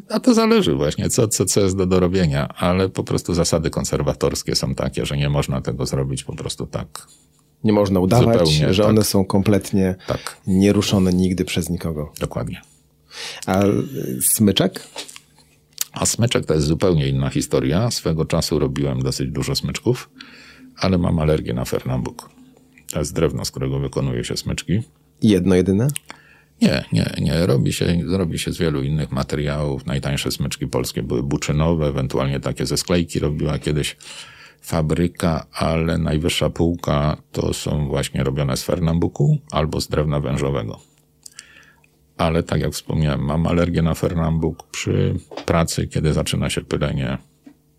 A 0.08 0.20
to 0.20 0.34
zależy 0.34 0.74
właśnie, 0.74 1.10
co, 1.10 1.28
co, 1.28 1.44
co 1.44 1.60
jest 1.60 1.76
do 1.76 1.86
dorobienia, 1.86 2.48
ale 2.48 2.88
po 2.88 3.04
prostu 3.04 3.34
zasady 3.34 3.70
konserwatorskie 3.70 4.54
są 4.54 4.74
takie, 4.74 5.06
że 5.06 5.16
nie 5.16 5.28
można 5.28 5.60
tego 5.60 5.86
zrobić 5.86 6.24
po 6.24 6.36
prostu 6.36 6.66
tak. 6.66 7.06
Nie 7.64 7.72
można 7.72 8.00
udawać, 8.00 8.38
Zupełnie, 8.38 8.74
że 8.74 8.82
tak. 8.82 8.90
one 8.90 9.04
są 9.04 9.24
kompletnie 9.24 9.94
tak. 10.06 10.36
nieruszone 10.46 11.12
nigdy 11.12 11.44
przez 11.44 11.70
nikogo. 11.70 12.12
Dokładnie. 12.20 12.60
A 13.46 13.62
smyczek? 14.20 14.86
A 15.92 16.06
smyczek 16.06 16.46
to 16.46 16.54
jest 16.54 16.66
zupełnie 16.66 17.08
inna 17.08 17.30
historia. 17.30 17.90
Swego 17.90 18.24
czasu 18.24 18.58
robiłem 18.58 19.02
dosyć 19.02 19.30
dużo 19.30 19.54
smyczków, 19.54 20.10
ale 20.76 20.98
mam 20.98 21.18
alergię 21.18 21.52
na 21.52 21.64
fernambuk. 21.64 22.30
To 22.92 22.98
jest 22.98 23.14
drewno, 23.14 23.44
z 23.44 23.50
którego 23.50 23.78
wykonuje 23.78 24.24
się 24.24 24.36
smyczki. 24.36 24.82
Jedno 25.22 25.54
jedyne? 25.54 25.88
Nie, 26.62 26.84
nie, 26.92 27.14
nie. 27.20 27.46
Robi 27.46 27.72
się, 27.72 27.96
robi 28.06 28.38
się 28.38 28.52
z 28.52 28.58
wielu 28.58 28.82
innych 28.82 29.12
materiałów. 29.12 29.86
Najtańsze 29.86 30.30
smyczki 30.30 30.66
polskie 30.66 31.02
były 31.02 31.22
buczynowe, 31.22 31.86
ewentualnie 31.86 32.40
takie 32.40 32.66
ze 32.66 32.76
sklejki 32.76 33.18
robiła 33.18 33.58
kiedyś 33.58 33.96
fabryka, 34.60 35.46
ale 35.52 35.98
najwyższa 35.98 36.50
półka 36.50 37.16
to 37.32 37.54
są 37.54 37.88
właśnie 37.88 38.24
robione 38.24 38.56
z 38.56 38.62
fernambuku 38.62 39.38
albo 39.50 39.80
z 39.80 39.88
drewna 39.88 40.20
wężowego 40.20 40.90
ale 42.20 42.42
tak 42.42 42.60
jak 42.60 42.72
wspomniałem, 42.72 43.24
mam 43.24 43.46
alergię 43.46 43.82
na 43.82 43.94
fernambuk 43.94 44.70
przy 44.70 45.14
pracy, 45.46 45.88
kiedy 45.88 46.12
zaczyna 46.12 46.50
się 46.50 46.60
pylenie. 46.60 47.18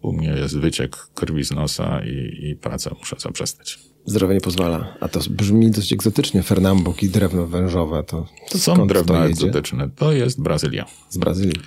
U 0.01 0.13
mnie 0.13 0.27
jest 0.27 0.59
wyciek 0.59 0.95
krwi 0.95 1.43
z 1.43 1.51
nosa 1.51 2.01
i, 2.05 2.49
i 2.49 2.55
pracę 2.55 2.91
muszę 2.99 3.15
zaprzestać. 3.19 3.79
Zdrowie 4.05 4.33
nie 4.33 4.41
pozwala. 4.41 4.97
A 4.99 5.07
to 5.07 5.19
brzmi 5.29 5.71
dość 5.71 5.93
egzotycznie. 5.93 6.43
Fernambuk 6.43 7.03
i 7.03 7.09
drewno 7.09 7.47
wężowe. 7.47 8.03
To, 8.03 8.25
to 8.49 8.57
są 8.57 8.87
drewna 8.87 9.13
to 9.13 9.25
egzotyczne. 9.25 9.89
To 9.95 10.11
jest 10.11 10.41
Brazylia. 10.41 10.85
Z 11.09 11.17
Brazylii. 11.17 11.61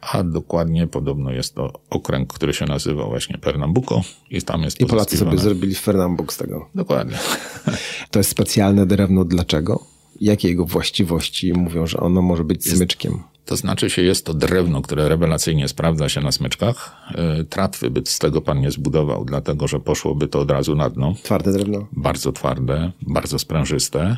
a 0.00 0.24
dokładnie 0.24 0.86
podobno 0.86 1.30
jest 1.30 1.54
to 1.54 1.80
okręg, 1.90 2.32
który 2.32 2.54
się 2.54 2.66
nazywa 2.66 3.04
właśnie 3.04 3.38
Pernambuco 3.38 4.02
i 4.30 4.42
tam 4.42 4.62
jest 4.62 4.80
I 4.80 4.86
Polacy 4.86 5.16
sobie 5.16 5.38
zrobili 5.38 5.74
Fernambuk 5.74 6.32
z 6.32 6.36
tego. 6.36 6.68
Dokładnie. 6.74 7.18
To 8.10 8.18
jest 8.20 8.30
specjalne 8.30 8.86
drewno 8.86 9.24
dlaczego? 9.24 9.86
Jakie 10.20 10.48
jego 10.48 10.64
właściwości 10.64 11.52
mówią, 11.52 11.86
że 11.86 12.00
ono 12.00 12.22
może 12.22 12.44
być 12.44 12.66
jest, 12.66 12.76
smyczkiem? 12.76 13.22
To 13.44 13.56
znaczy 13.56 13.90
się, 13.90 14.02
jest 14.02 14.26
to 14.26 14.34
drewno, 14.34 14.82
które 14.82 15.08
rewelacyjnie 15.08 15.68
sprawdza 15.68 16.08
się 16.08 16.20
na 16.20 16.32
smyczkach. 16.32 16.96
E, 17.14 17.44
tratwy 17.44 17.90
by 17.90 18.02
z 18.04 18.18
tego 18.18 18.40
pan 18.40 18.60
nie 18.60 18.70
zbudował, 18.70 19.24
dlatego 19.24 19.68
że 19.68 19.80
poszłoby 19.80 20.28
to 20.28 20.40
od 20.40 20.50
razu 20.50 20.74
na 20.74 20.90
dno. 20.90 21.14
Twarde 21.22 21.52
drewno? 21.52 21.86
Bardzo 21.92 22.32
twarde, 22.32 22.92
bardzo 23.02 23.38
sprężyste. 23.38 24.16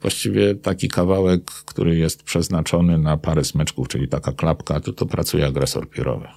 Właściwie 0.00 0.54
taki 0.54 0.88
kawałek, 0.88 1.44
który 1.44 1.96
jest 1.96 2.22
przeznaczony 2.22 2.98
na 2.98 3.16
parę 3.16 3.44
smyczków, 3.44 3.88
czyli 3.88 4.08
taka 4.08 4.32
klapka, 4.32 4.80
to 4.80 4.92
to 4.92 5.06
pracuje 5.06 5.46
agresor 5.46 5.90
piórowy. 5.90 6.28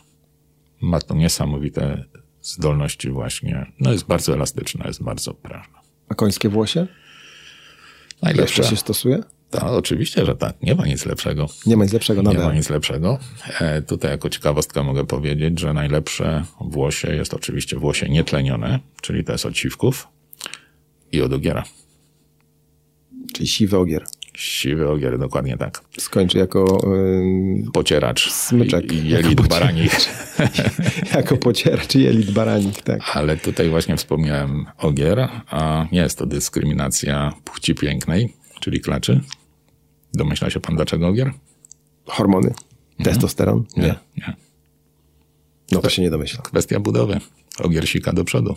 Ma 0.82 0.99
to 0.99 1.14
niesamowite 1.14 2.05
zdolności 2.41 3.09
właśnie. 3.09 3.72
No 3.80 3.91
jest 3.91 4.05
bardzo 4.05 4.34
elastyczne, 4.34 4.88
jest 4.88 5.03
bardzo 5.03 5.34
prężne. 5.34 5.80
A 6.09 6.16
końskie 6.16 6.49
włosie? 6.49 6.88
Najlepsze. 8.22 8.61
Jeszcze 8.61 8.76
się 8.76 8.78
stosuje? 8.78 9.24
Tak, 9.59 9.71
oczywiście, 9.71 10.25
że 10.25 10.35
tak. 10.35 10.61
Nie 10.61 10.75
ma 10.75 10.85
nic 10.85 11.05
lepszego. 11.05 11.47
Nie 11.65 11.77
ma 11.77 11.83
nic 11.83 11.93
lepszego, 11.93 12.21
Nie 12.21 12.37
ma 12.37 12.53
nic 12.53 12.69
lepszego. 12.69 13.19
E, 13.59 13.81
tutaj 13.81 14.11
jako 14.11 14.29
ciekawostkę 14.29 14.83
mogę 14.83 15.05
powiedzieć, 15.05 15.59
że 15.59 15.73
najlepsze 15.73 16.45
włosie 16.61 17.15
jest 17.15 17.33
oczywiście 17.33 17.77
włosie 17.77 18.09
nietlenione, 18.09 18.79
czyli 19.01 19.23
to 19.23 19.31
jest 19.31 19.45
od 19.45 19.57
siwków 19.57 20.07
i 21.11 21.21
od 21.21 21.33
ogiera. 21.33 21.63
Czyli 23.33 23.47
siwy 23.47 23.77
ogier. 23.77 24.03
Siwy 24.37 24.89
ogier, 24.89 25.19
dokładnie 25.19 25.57
tak. 25.57 25.81
Skończy 25.97 26.37
jako... 26.37 26.81
Yy, 27.63 27.71
pocieracz. 27.73 28.31
Smyczek. 28.31 28.91
I, 28.91 29.09
jelit 29.09 29.39
jako 29.39 29.43
baranich. 29.43 29.95
jako 31.15 31.37
pocieracz 31.37 31.95
jelit 31.95 32.31
baranich, 32.31 32.81
tak. 32.81 33.01
Ale 33.13 33.37
tutaj 33.37 33.69
właśnie 33.69 33.97
wspomniałem 33.97 34.65
ogier, 34.77 35.29
a 35.47 35.87
nie 35.91 35.99
jest 35.99 36.17
to 36.17 36.25
dyskryminacja 36.25 37.33
płci 37.43 37.75
pięknej, 37.75 38.33
czyli 38.59 38.81
klaczy. 38.81 39.21
Domyśla 40.14 40.49
się 40.49 40.59
pan 40.59 40.76
dlaczego 40.76 41.07
ogier? 41.07 41.32
Hormony. 42.05 42.47
Mhm. 42.47 43.03
Testosteron? 43.03 43.66
Nie. 43.78 43.84
nie. 43.84 43.95
nie. 44.18 44.36
No 45.72 45.82
to 45.82 45.89
się 45.89 46.01
nie 46.01 46.09
domyśla. 46.09 46.41
Kwestia 46.41 46.80
budowy. 46.80 47.20
Ogier 47.59 47.89
sika 47.89 48.14
do 48.14 48.24
przodu. 48.24 48.55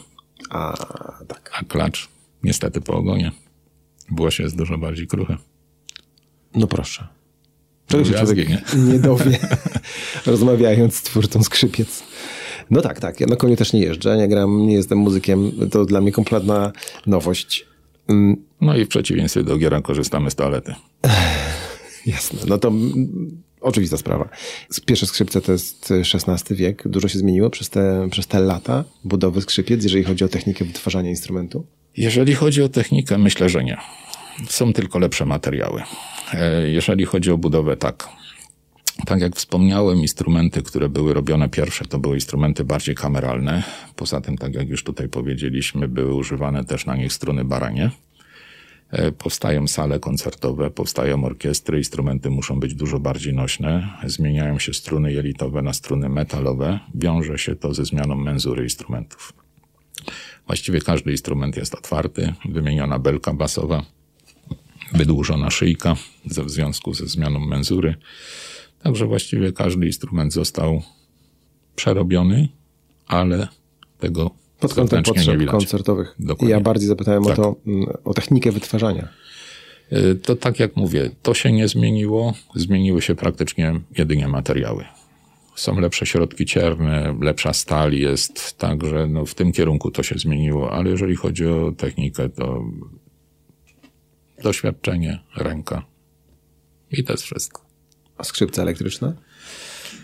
A, 0.50 0.76
tak. 1.28 1.50
A 1.60 1.64
klacz 1.64 2.08
niestety 2.42 2.80
po 2.80 2.92
ogonie. 2.92 3.32
Włosie 4.10 4.42
jest 4.42 4.56
dużo 4.56 4.78
bardziej 4.78 5.06
kruche. 5.06 5.36
No 6.54 6.66
proszę. 6.66 7.06
Czego 7.86 8.04
się 8.04 8.12
człowiek 8.12 8.48
nie, 8.48 8.62
nie 8.92 8.98
dowie, 8.98 9.38
rozmawiając 10.26 10.94
z 10.96 11.02
twórcą 11.02 11.42
skrzypiec. 11.42 12.02
No 12.70 12.80
tak, 12.80 13.00
tak. 13.00 13.20
Ja 13.20 13.26
na 13.26 13.36
koniu 13.36 13.56
też 13.56 13.72
nie 13.72 13.80
jeżdżę, 13.80 14.16
nie 14.16 14.28
gram, 14.28 14.66
nie 14.66 14.74
jestem 14.74 14.98
muzykiem. 14.98 15.52
To 15.70 15.84
dla 15.84 16.00
mnie 16.00 16.12
kompletna 16.12 16.72
nowość. 17.06 17.66
Mm. 18.08 18.36
No 18.60 18.76
i 18.76 18.84
w 18.84 18.88
przeciwieństwie 18.88 19.42
do 19.42 19.58
giera 19.58 19.82
korzystamy 19.82 20.30
z 20.30 20.34
toalety. 20.34 20.74
Jasne. 22.06 22.40
No 22.48 22.58
to 22.58 22.72
oczywista 23.60 23.96
sprawa. 23.96 24.28
Pierwsze 24.86 25.06
skrzypce 25.06 25.40
to 25.40 25.52
jest 25.52 25.92
XVI 26.14 26.56
wiek. 26.56 26.88
Dużo 26.88 27.08
się 27.08 27.18
zmieniło 27.18 27.50
przez 27.50 27.70
te, 27.70 28.08
przez 28.10 28.26
te 28.26 28.40
lata 28.40 28.84
budowy 29.04 29.40
skrzypiec, 29.40 29.84
jeżeli 29.84 30.04
chodzi 30.04 30.24
o 30.24 30.28
technikę 30.28 30.64
wytwarzania 30.64 31.10
instrumentu? 31.10 31.66
Jeżeli 31.96 32.34
chodzi 32.34 32.62
o 32.62 32.68
technikę, 32.68 33.18
myślę, 33.18 33.48
że 33.48 33.64
nie. 33.64 33.76
Są 34.48 34.72
tylko 34.72 34.98
lepsze 34.98 35.26
materiały. 35.26 35.82
E, 36.32 36.68
jeżeli 36.68 37.04
chodzi 37.04 37.30
o 37.30 37.38
budowę, 37.38 37.76
tak. 37.76 38.08
Tak 39.06 39.20
jak 39.20 39.36
wspomniałem, 39.36 39.98
instrumenty, 39.98 40.62
które 40.62 40.88
były 40.88 41.14
robione 41.14 41.48
pierwsze, 41.48 41.84
to 41.84 41.98
były 41.98 42.14
instrumenty 42.14 42.64
bardziej 42.64 42.94
kameralne. 42.94 43.62
Poza 43.96 44.20
tym, 44.20 44.38
tak 44.38 44.54
jak 44.54 44.68
już 44.68 44.84
tutaj 44.84 45.08
powiedzieliśmy, 45.08 45.88
były 45.88 46.14
używane 46.14 46.64
też 46.64 46.86
na 46.86 46.96
nich 46.96 47.12
struny 47.12 47.44
baranie. 47.44 47.90
E, 48.90 49.12
powstają 49.12 49.66
sale 49.68 50.00
koncertowe, 50.00 50.70
powstają 50.70 51.24
orkiestry, 51.24 51.78
instrumenty 51.78 52.30
muszą 52.30 52.60
być 52.60 52.74
dużo 52.74 53.00
bardziej 53.00 53.34
nośne. 53.34 53.88
Zmieniają 54.04 54.58
się 54.58 54.74
struny 54.74 55.12
jelitowe 55.12 55.62
na 55.62 55.72
struny 55.72 56.08
metalowe. 56.08 56.80
Wiąże 56.94 57.38
się 57.38 57.56
to 57.56 57.74
ze 57.74 57.84
zmianą 57.84 58.16
menzury 58.16 58.62
instrumentów. 58.62 59.32
Właściwie 60.46 60.80
każdy 60.80 61.10
instrument 61.10 61.56
jest 61.56 61.74
otwarty, 61.74 62.34
wymieniona 62.44 62.98
belka 62.98 63.34
basowa, 63.34 63.82
wydłużona 64.92 65.50
szyjka 65.50 65.94
w 66.24 66.50
związku 66.50 66.94
ze 66.94 67.06
zmianą 67.06 67.38
menzury. 67.38 67.94
Także 68.82 69.06
właściwie 69.06 69.52
każdy 69.52 69.86
instrument 69.86 70.32
został 70.32 70.82
przerobiony, 71.76 72.48
ale 73.06 73.48
tego 73.98 74.30
pod 74.60 74.74
kątem 74.74 75.02
potrzeb 75.02 75.46
koncertowych. 75.46 76.14
Dokładnie. 76.18 76.50
Ja 76.50 76.60
bardziej 76.60 76.88
zapytałem 76.88 77.24
tak. 77.24 77.38
o 77.38 77.42
to, 77.42 77.56
mm, 77.66 77.86
o 78.04 78.14
technikę 78.14 78.52
wytwarzania. 78.52 79.08
Y, 79.92 80.14
to 80.14 80.36
tak 80.36 80.60
jak 80.60 80.76
mówię, 80.76 81.10
to 81.22 81.34
się 81.34 81.52
nie 81.52 81.68
zmieniło, 81.68 82.34
zmieniły 82.54 83.02
się 83.02 83.14
praktycznie 83.14 83.80
jedynie 83.98 84.28
materiały. 84.28 84.84
Są 85.54 85.80
lepsze 85.80 86.06
środki 86.06 86.46
cierne, 86.46 87.18
lepsza 87.20 87.52
stal 87.52 87.92
jest, 87.92 88.58
także 88.58 89.06
no 89.06 89.26
w 89.26 89.34
tym 89.34 89.52
kierunku 89.52 89.90
to 89.90 90.02
się 90.02 90.18
zmieniło, 90.18 90.72
ale 90.72 90.90
jeżeli 90.90 91.16
chodzi 91.16 91.46
o 91.46 91.72
technikę, 91.76 92.28
to 92.28 92.64
doświadczenie, 94.42 95.18
ręka 95.36 95.86
i 96.90 97.04
to 97.04 97.12
jest 97.12 97.24
wszystko. 97.24 97.62
A 98.18 98.24
skrzypce 98.24 98.62
elektryczne? 98.62 99.12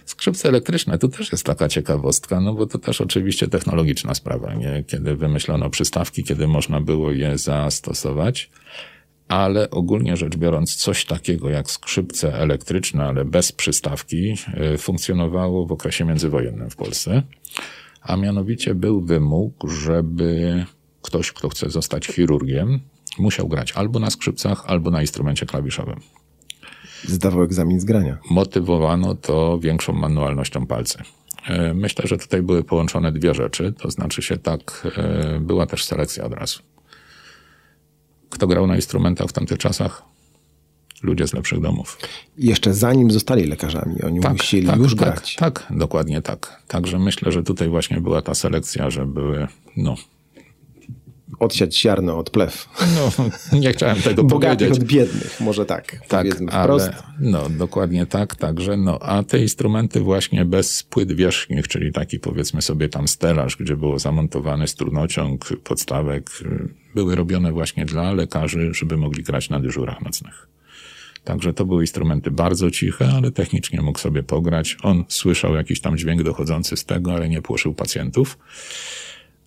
Skrzypce 0.04 0.48
elektryczne 0.48 0.98
to 0.98 1.08
też 1.08 1.32
jest 1.32 1.46
taka 1.46 1.68
ciekawostka, 1.68 2.40
no 2.40 2.54
bo 2.54 2.66
to 2.66 2.78
też 2.78 3.00
oczywiście 3.00 3.48
technologiczna 3.48 4.14
sprawa, 4.14 4.54
nie? 4.54 4.84
Kiedy 4.86 5.16
wymyślono 5.16 5.70
przystawki, 5.70 6.24
kiedy 6.24 6.48
można 6.48 6.80
było 6.80 7.12
je 7.12 7.38
zastosować, 7.38 8.50
ale 9.28 9.70
ogólnie 9.70 10.16
rzecz 10.16 10.36
biorąc 10.36 10.76
coś 10.76 11.04
takiego 11.04 11.50
jak 11.50 11.70
skrzypce 11.70 12.34
elektryczne, 12.34 13.04
ale 13.04 13.24
bez 13.24 13.52
przystawki, 13.52 14.34
e, 14.54 14.78
funkcjonowało 14.78 15.66
w 15.66 15.72
okresie 15.72 16.04
międzywojennym 16.04 16.70
w 16.70 16.76
Polsce. 16.76 17.22
A 18.02 18.16
mianowicie 18.16 18.74
był 18.74 19.00
wymóg, 19.00 19.54
żeby 19.70 20.64
ktoś, 21.02 21.32
kto 21.32 21.48
chce 21.48 21.70
zostać 21.70 22.06
chirurgiem, 22.06 22.80
musiał 23.18 23.48
grać 23.48 23.72
albo 23.72 23.98
na 23.98 24.10
skrzypcach, 24.10 24.64
albo 24.66 24.90
na 24.90 25.00
instrumencie 25.00 25.46
klawiszowym. 25.46 26.00
Zdawał 27.04 27.42
egzamin 27.42 27.80
z 27.80 27.84
grania. 27.84 28.18
Motywowano 28.30 29.14
to 29.14 29.58
większą 29.58 29.92
manualnością 29.92 30.66
palcy. 30.66 30.98
E, 31.46 31.74
myślę, 31.74 32.08
że 32.08 32.18
tutaj 32.18 32.42
były 32.42 32.64
połączone 32.64 33.12
dwie 33.12 33.34
rzeczy, 33.34 33.74
to 33.78 33.90
znaczy 33.90 34.22
się 34.22 34.38
tak, 34.38 34.88
e, 34.96 35.40
była 35.40 35.66
też 35.66 35.84
selekcja 35.84 36.24
od 36.24 36.32
razu. 36.32 36.60
Kto 38.30 38.46
grał 38.46 38.66
na 38.66 38.76
instrumentach 38.76 39.28
w 39.28 39.32
tamtych 39.32 39.58
czasach? 39.58 40.02
Ludzie 41.02 41.28
z 41.28 41.32
lepszych 41.32 41.60
domów. 41.60 41.98
Jeszcze 42.38 42.74
zanim 42.74 43.10
zostali 43.10 43.46
lekarzami, 43.46 44.02
oni 44.02 44.20
tak, 44.20 44.32
musieli 44.32 44.66
tak, 44.66 44.78
już 44.78 44.96
tak, 44.96 45.14
grać. 45.14 45.36
Tak, 45.36 45.66
dokładnie 45.70 46.22
tak. 46.22 46.62
Także 46.68 46.98
myślę, 46.98 47.32
że 47.32 47.42
tutaj 47.42 47.68
właśnie 47.68 48.00
była 48.00 48.22
ta 48.22 48.34
selekcja, 48.34 48.90
że 48.90 49.06
były 49.06 49.48
no, 49.76 49.94
odsiać 51.38 51.80
ziarno 51.80 52.18
od 52.18 52.30
plew. 52.30 52.68
No, 52.94 53.24
nie 53.58 53.72
chciałem 53.72 53.96
tego 53.96 54.24
Bogatych 54.34 54.68
powiedzieć. 54.68 54.82
od 54.82 54.94
biednych, 54.94 55.40
może 55.40 55.66
tak, 55.66 55.96
tak 56.08 56.26
ale, 56.50 56.94
No, 57.20 57.48
dokładnie 57.48 58.06
tak, 58.06 58.34
także, 58.36 58.76
no, 58.76 58.98
a 58.98 59.22
te 59.22 59.38
instrumenty 59.38 60.00
właśnie 60.00 60.44
bez 60.44 60.82
płyt 60.82 61.12
wierzchnich, 61.12 61.68
czyli 61.68 61.92
taki 61.92 62.18
powiedzmy 62.18 62.62
sobie 62.62 62.88
tam 62.88 63.08
stelaż, 63.08 63.56
gdzie 63.56 63.76
było 63.76 63.98
zamontowany 63.98 64.68
strunociąg, 64.68 65.48
podstawek, 65.64 66.30
były 66.94 67.14
robione 67.16 67.52
właśnie 67.52 67.84
dla 67.84 68.12
lekarzy, 68.12 68.74
żeby 68.74 68.96
mogli 68.96 69.22
grać 69.22 69.50
na 69.50 69.60
dyżurach 69.60 70.00
nocnych. 70.00 70.52
Także 71.24 71.52
to 71.52 71.64
były 71.64 71.82
instrumenty 71.82 72.30
bardzo 72.30 72.70
ciche, 72.70 73.08
ale 73.16 73.30
technicznie 73.30 73.80
mógł 73.82 73.98
sobie 73.98 74.22
pograć. 74.22 74.76
On 74.82 75.04
słyszał 75.08 75.54
jakiś 75.54 75.80
tam 75.80 75.98
dźwięk 75.98 76.22
dochodzący 76.22 76.76
z 76.76 76.84
tego, 76.84 77.12
ale 77.12 77.28
nie 77.28 77.42
płoszył 77.42 77.74
pacjentów 77.74 78.38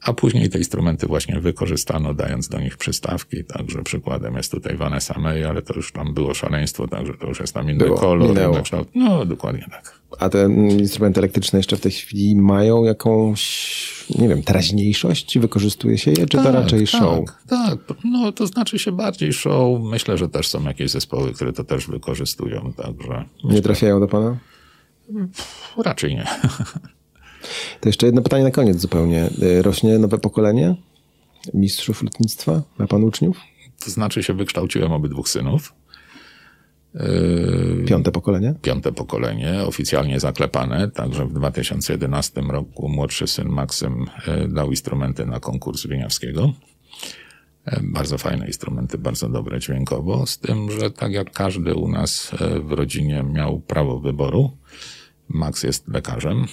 a 0.05 0.13
później 0.13 0.49
te 0.49 0.57
instrumenty 0.57 1.07
właśnie 1.07 1.39
wykorzystano, 1.39 2.13
dając 2.13 2.47
do 2.47 2.59
nich 2.59 2.77
przystawki, 2.77 3.43
także 3.43 3.83
przykładem 3.83 4.35
jest 4.35 4.51
tutaj 4.51 4.77
Vanessa 4.77 5.19
May, 5.19 5.45
ale 5.45 5.61
to 5.61 5.73
już 5.73 5.91
tam 5.91 6.13
było 6.13 6.33
szaleństwo, 6.33 6.87
także 6.87 7.13
to 7.13 7.27
już 7.27 7.39
jest 7.39 7.53
tam 7.53 7.69
inny 7.69 7.85
było, 7.85 7.97
kolor, 7.97 8.29
inny 8.29 8.61
kształt. 8.63 8.87
No, 8.95 9.25
dokładnie 9.25 9.67
tak. 9.71 9.99
A 10.19 10.29
te 10.29 10.45
instrumenty 10.79 11.19
elektryczne 11.19 11.59
jeszcze 11.59 11.77
w 11.77 11.81
tej 11.81 11.91
chwili 11.91 12.35
mają 12.35 12.83
jakąś, 12.83 14.05
nie 14.19 14.29
wiem, 14.29 14.43
teraźniejszość? 14.43 15.39
Wykorzystuje 15.39 15.97
się 15.97 16.11
je, 16.11 16.27
czy 16.27 16.37
tak, 16.37 16.45
to 16.45 16.51
raczej 16.51 16.79
tak, 16.79 16.89
show? 16.89 17.25
Tak, 17.47 17.79
no 18.03 18.31
to 18.31 18.47
znaczy 18.47 18.79
się 18.79 18.91
bardziej 18.91 19.33
show. 19.33 19.81
Myślę, 19.81 20.17
że 20.17 20.29
też 20.29 20.47
są 20.47 20.63
jakieś 20.63 20.91
zespoły, 20.91 21.33
które 21.33 21.53
to 21.53 21.63
też 21.63 21.87
wykorzystują, 21.87 22.73
także... 22.77 23.25
Nie 23.43 23.61
trafiają 23.61 23.99
do 23.99 24.07
pana? 24.07 24.37
Raczej 25.77 26.15
nie. 26.15 26.25
To 27.81 27.89
jeszcze 27.89 28.05
jedno 28.05 28.21
pytanie 28.21 28.43
na 28.43 28.51
koniec 28.51 28.81
zupełnie. 28.81 29.29
Y, 29.43 29.61
rośnie 29.61 29.99
nowe 29.99 30.17
pokolenie 30.17 30.75
mistrzów 31.53 32.03
lotnictwa? 32.03 32.61
Ma 32.77 32.87
pan 32.87 33.03
uczniów? 33.03 33.37
To 33.85 33.91
znaczy 33.91 34.23
się 34.23 34.33
wykształciłem 34.33 34.91
obydwóch 34.91 35.29
synów. 35.29 35.73
Piąte 37.87 38.11
pokolenie? 38.11 38.53
Piąte 38.61 38.91
pokolenie, 38.91 39.63
oficjalnie 39.63 40.19
zaklepane, 40.19 40.91
także 40.91 41.25
w 41.25 41.33
2011 41.33 42.41
roku 42.41 42.89
młodszy 42.89 43.27
syn 43.27 43.49
Maksym 43.49 44.05
dał 44.49 44.69
instrumenty 44.69 45.25
na 45.25 45.39
konkurs 45.39 45.87
Wieniawskiego. 45.87 46.53
Bardzo 47.81 48.17
fajne 48.17 48.47
instrumenty, 48.47 48.97
bardzo 48.97 49.29
dobre 49.29 49.59
dźwiękowo, 49.59 50.25
z 50.25 50.39
tym, 50.39 50.71
że 50.71 50.91
tak 50.91 51.11
jak 51.11 51.31
każdy 51.31 51.75
u 51.75 51.87
nas 51.87 52.31
w 52.63 52.71
rodzinie 52.71 53.23
miał 53.23 53.59
prawo 53.59 53.99
wyboru, 53.99 54.51
Max 55.29 55.63
jest 55.63 55.87
lekarzem, 55.87 56.45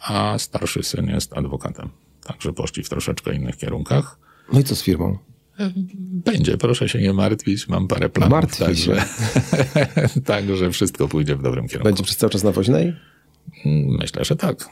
a 0.00 0.38
starszy 0.38 0.82
syn 0.82 1.06
jest 1.06 1.32
adwokatem. 1.32 1.88
Także 2.24 2.52
poszli 2.52 2.82
w 2.82 2.88
troszeczkę 2.88 3.34
innych 3.34 3.56
kierunkach. 3.56 4.18
No 4.52 4.60
i 4.60 4.64
co 4.64 4.76
z 4.76 4.82
firmą? 4.82 5.18
Będzie, 6.24 6.58
proszę 6.58 6.88
się 6.88 7.00
nie 7.00 7.12
martwić, 7.12 7.68
mam 7.68 7.88
parę 7.88 8.08
planów. 8.08 8.30
Martwi 8.30 8.64
także, 8.64 9.04
także 10.24 10.70
wszystko 10.70 11.08
pójdzie 11.08 11.36
w 11.36 11.42
dobrym 11.42 11.68
kierunku. 11.68 11.88
Będzie 11.88 12.02
przez 12.02 12.16
cały 12.16 12.30
czas 12.30 12.42
na 12.42 12.52
Woźnej? 12.52 12.96
Myślę, 14.00 14.24
że 14.24 14.36
tak. 14.36 14.68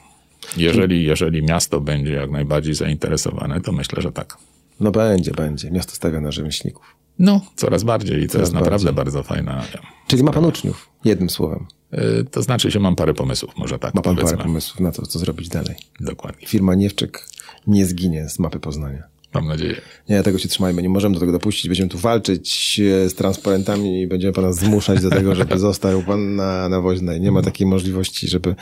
Jeżeli, 0.57 1.03
jeżeli 1.03 1.43
miasto 1.43 1.81
będzie 1.81 2.13
jak 2.13 2.31
najbardziej 2.31 2.73
zainteresowane, 2.73 3.61
to 3.61 3.71
myślę, 3.71 4.01
że 4.01 4.11
tak. 4.11 4.37
No 4.81 4.91
będzie, 4.91 5.31
będzie. 5.31 5.71
Miasto 5.71 5.95
stawia 5.95 6.21
na 6.21 6.31
rzemieślników. 6.31 6.95
No, 7.19 7.41
coraz 7.55 7.83
bardziej 7.83 8.23
i 8.23 8.27
to 8.27 8.31
coraz 8.31 8.47
jest 8.47 8.53
naprawdę 8.53 8.93
bardziej. 8.93 8.95
bardzo 8.95 9.23
fajna. 9.23 9.63
Czyli 10.07 10.23
ma 10.23 10.31
pan 10.31 10.45
uczniów, 10.45 10.89
jednym 11.05 11.29
słowem. 11.29 11.65
Y, 11.93 12.25
to 12.31 12.41
znaczy, 12.43 12.71
że 12.71 12.79
mam 12.79 12.95
parę 12.95 13.13
pomysłów, 13.13 13.57
może 13.57 13.79
tak. 13.79 13.93
Ma 13.93 14.01
pan 14.01 14.15
powiedzmy. 14.15 14.37
parę 14.37 14.47
pomysłów 14.47 14.79
na 14.79 14.91
to, 14.91 15.05
co 15.05 15.19
zrobić 15.19 15.49
dalej. 15.49 15.75
Dokładnie. 15.99 16.47
Firma 16.47 16.75
Niewczyk 16.75 17.25
nie 17.67 17.85
zginie 17.85 18.29
z 18.29 18.39
mapy 18.39 18.59
Poznania. 18.59 19.03
Mam 19.33 19.47
nadzieję. 19.47 19.81
Nie, 20.09 20.23
tego 20.23 20.37
się 20.37 20.49
trzymajmy. 20.49 20.81
Nie 20.81 20.89
możemy 20.89 21.13
do 21.13 21.19
tego 21.19 21.31
dopuścić. 21.31 21.67
Będziemy 21.67 21.89
tu 21.89 21.97
walczyć 21.97 22.79
e, 23.05 23.09
z 23.09 23.13
transparentami 23.13 24.01
i 24.01 24.07
będziemy 24.07 24.33
pana 24.33 24.53
zmuszać 24.53 25.01
do 25.01 25.09
tego, 25.09 25.35
żeby 25.35 25.59
został 25.69 26.03
pan 26.03 26.35
na, 26.35 26.69
na 26.69 26.81
woźnej. 26.81 27.21
Nie 27.21 27.31
ma 27.31 27.41
takiej 27.41 27.67
możliwości, 27.67 28.27
żeby, 28.27 28.55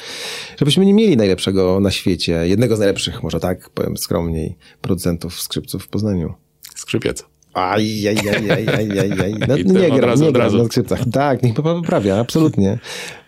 żebyśmy 0.60 0.86
nie 0.86 0.94
mieli 0.94 1.18
najlepszego 1.18 1.80
na 1.80 1.92
świecie, 1.92 2.48
jednego 2.48 2.76
z 2.76 2.80
najlepszych, 2.80 3.24
może 3.24 3.40
tak 3.40 3.70
powiem 3.70 3.98
skromniej, 3.98 4.56
producentów 4.82 5.42
skrzypców 5.42 5.84
w 5.84 5.88
Poznaniu. 5.88 6.34
Skrzypiec. 6.76 7.26
Aj, 7.54 7.82
aj, 7.82 8.18
aj, 8.30 8.52
aj, 8.52 8.66
aj, 8.70 8.88
aj, 9.00 9.12
aj. 9.22 9.34
No, 9.48 9.58
nie 9.82 9.90
gram, 9.92 10.20
nie 10.22 10.32
gram 10.32 10.58
na 10.58 10.66
skrzypcach. 10.66 11.00
Tak, 11.12 11.44
niech 11.44 11.54
pan 11.54 11.82
poprawia, 11.82 12.20
absolutnie. 12.20 12.80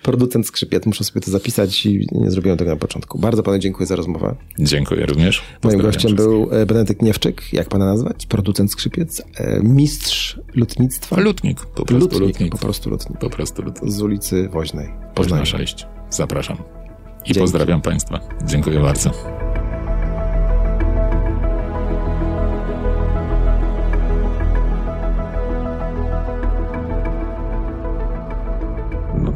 Producent 0.04 0.48
skrzypiec, 0.48 0.86
muszę 0.86 1.04
sobie 1.04 1.22
to 1.22 1.32
zapisać 1.32 1.86
i 1.86 2.08
nie 2.12 2.32
zrobiłem 2.32 2.58
tego 2.58 2.72
na 2.72 2.78
początku. 2.78 3.20
Bardzo 3.20 3.44
panu 3.44 3.60
dziękuję 3.60 3.88
za 3.88 3.96
rozmowę. 3.96 4.36
Dziękuję 4.60 5.06
również. 5.06 5.42
Moim 5.64 5.80
gościem 5.80 6.16
był 6.16 6.50
e, 6.52 6.66
Benedykt 6.66 7.02
Niewczyk, 7.02 7.54
jak 7.54 7.70
pana 7.70 7.86
nazwać? 7.86 8.26
Producent 8.26 8.72
skrzypiec, 8.72 9.22
e, 9.36 9.60
mistrz 9.64 10.40
lutnictwa. 10.56 11.20
Lutnik, 11.20 11.66
po 11.66 11.86
prostu 11.86 12.20
lutnik. 12.20 12.22
lutnik. 12.22 12.52
Po 12.52 12.58
prostu 12.58 12.90
lutnik. 12.90 13.20
Po 13.20 13.30
prostu 13.30 13.62
lutnik. 13.62 13.92
Z 13.92 14.02
ulicy 14.02 14.50
Woźnej. 14.50 14.90
Poznań 15.16 15.46
6. 15.46 15.88
Zapraszam. 16.10 16.58
I 16.58 17.28
Dzięki. 17.28 17.40
pozdrawiam 17.40 17.82
państwa. 17.82 18.20
Dziękuję 18.46 18.80
bardzo. 18.80 19.51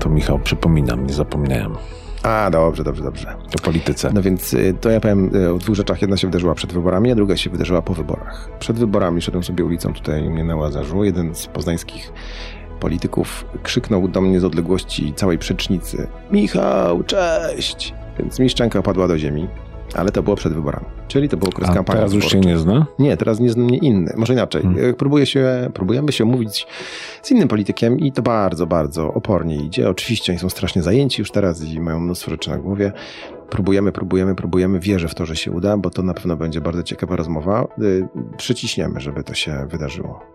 To 0.05 0.09
Michał, 0.09 0.39
przypominam, 0.39 1.07
nie 1.07 1.13
zapomniałem. 1.13 1.75
A, 2.23 2.49
dobrze, 2.49 2.83
dobrze, 2.83 3.03
dobrze. 3.03 3.35
O 3.59 3.61
polityce. 3.61 4.11
No 4.13 4.21
więc 4.21 4.53
y, 4.53 4.73
to 4.81 4.89
ja 4.89 4.99
powiem 4.99 5.35
y, 5.35 5.53
o 5.53 5.57
dwóch 5.57 5.75
rzeczach. 5.75 6.01
Jedna 6.01 6.17
się 6.17 6.27
wydarzyła 6.27 6.55
przed 6.55 6.73
wyborami, 6.73 7.11
a 7.11 7.15
druga 7.15 7.37
się 7.37 7.49
wydarzyła 7.49 7.81
po 7.81 7.93
wyborach. 7.93 8.49
Przed 8.59 8.79
wyborami 8.79 9.21
szedłem 9.21 9.43
sobie 9.43 9.65
ulicą 9.65 9.93
tutaj 9.93 10.27
u 10.27 10.31
mnie 10.31 10.43
na 10.43 10.55
Łazarzu. 10.55 11.03
Jeden 11.03 11.35
z 11.35 11.47
poznańskich 11.47 12.13
polityków 12.79 13.45
krzyknął 13.63 14.07
do 14.07 14.21
mnie 14.21 14.39
z 14.39 14.43
odległości 14.43 15.13
całej 15.15 15.37
przecznicy 15.37 16.07
Michał, 16.31 17.03
cześć! 17.03 17.93
Więc 18.19 18.39
mi 18.39 18.49
szczęka 18.49 18.79
opadła 18.79 19.07
do 19.07 19.17
ziemi. 19.17 19.47
Ale 19.95 20.11
to 20.11 20.23
było 20.23 20.35
przed 20.35 20.53
wyborami. 20.53 20.85
Czyli 21.07 21.29
to 21.29 21.37
było 21.37 21.49
okres 21.49 21.69
kampanii. 21.69 21.99
teraz 21.99 22.13
już 22.13 22.27
się 22.27 22.39
nie 22.39 22.57
zna? 22.57 22.85
Nie, 22.99 23.17
teraz 23.17 23.39
nie 23.39 23.49
zna 23.49 23.63
mnie 23.63 23.77
inny. 23.77 24.13
Może 24.17 24.33
inaczej. 24.33 24.61
Hmm. 24.61 24.93
Próbuję 24.93 25.25
się, 25.25 25.69
próbujemy 25.73 26.11
się 26.11 26.23
umówić 26.23 26.67
z 27.21 27.31
innym 27.31 27.47
politykiem 27.47 27.99
i 27.99 28.11
to 28.11 28.21
bardzo, 28.21 28.67
bardzo 28.67 29.13
opornie 29.13 29.55
idzie. 29.55 29.89
Oczywiście 29.89 30.31
oni 30.31 30.39
są 30.39 30.49
strasznie 30.49 30.81
zajęci 30.81 31.21
już 31.21 31.31
teraz 31.31 31.63
i 31.63 31.79
mają 31.79 31.99
mnóstwo 31.99 32.31
rzeczy 32.31 32.49
na 32.49 32.57
głowie. 32.57 32.91
Próbujemy, 33.49 33.91
próbujemy, 33.91 34.35
próbujemy. 34.35 34.79
Wierzę 34.79 35.07
w 35.07 35.15
to, 35.15 35.25
że 35.25 35.35
się 35.35 35.51
uda, 35.51 35.77
bo 35.77 35.89
to 35.89 36.03
na 36.03 36.13
pewno 36.13 36.37
będzie 36.37 36.61
bardzo 36.61 36.83
ciekawa 36.83 37.15
rozmowa. 37.15 37.67
Y, 37.81 38.07
przyciśniemy, 38.37 38.99
żeby 38.99 39.23
to 39.23 39.33
się 39.33 39.67
wydarzyło. 39.69 40.34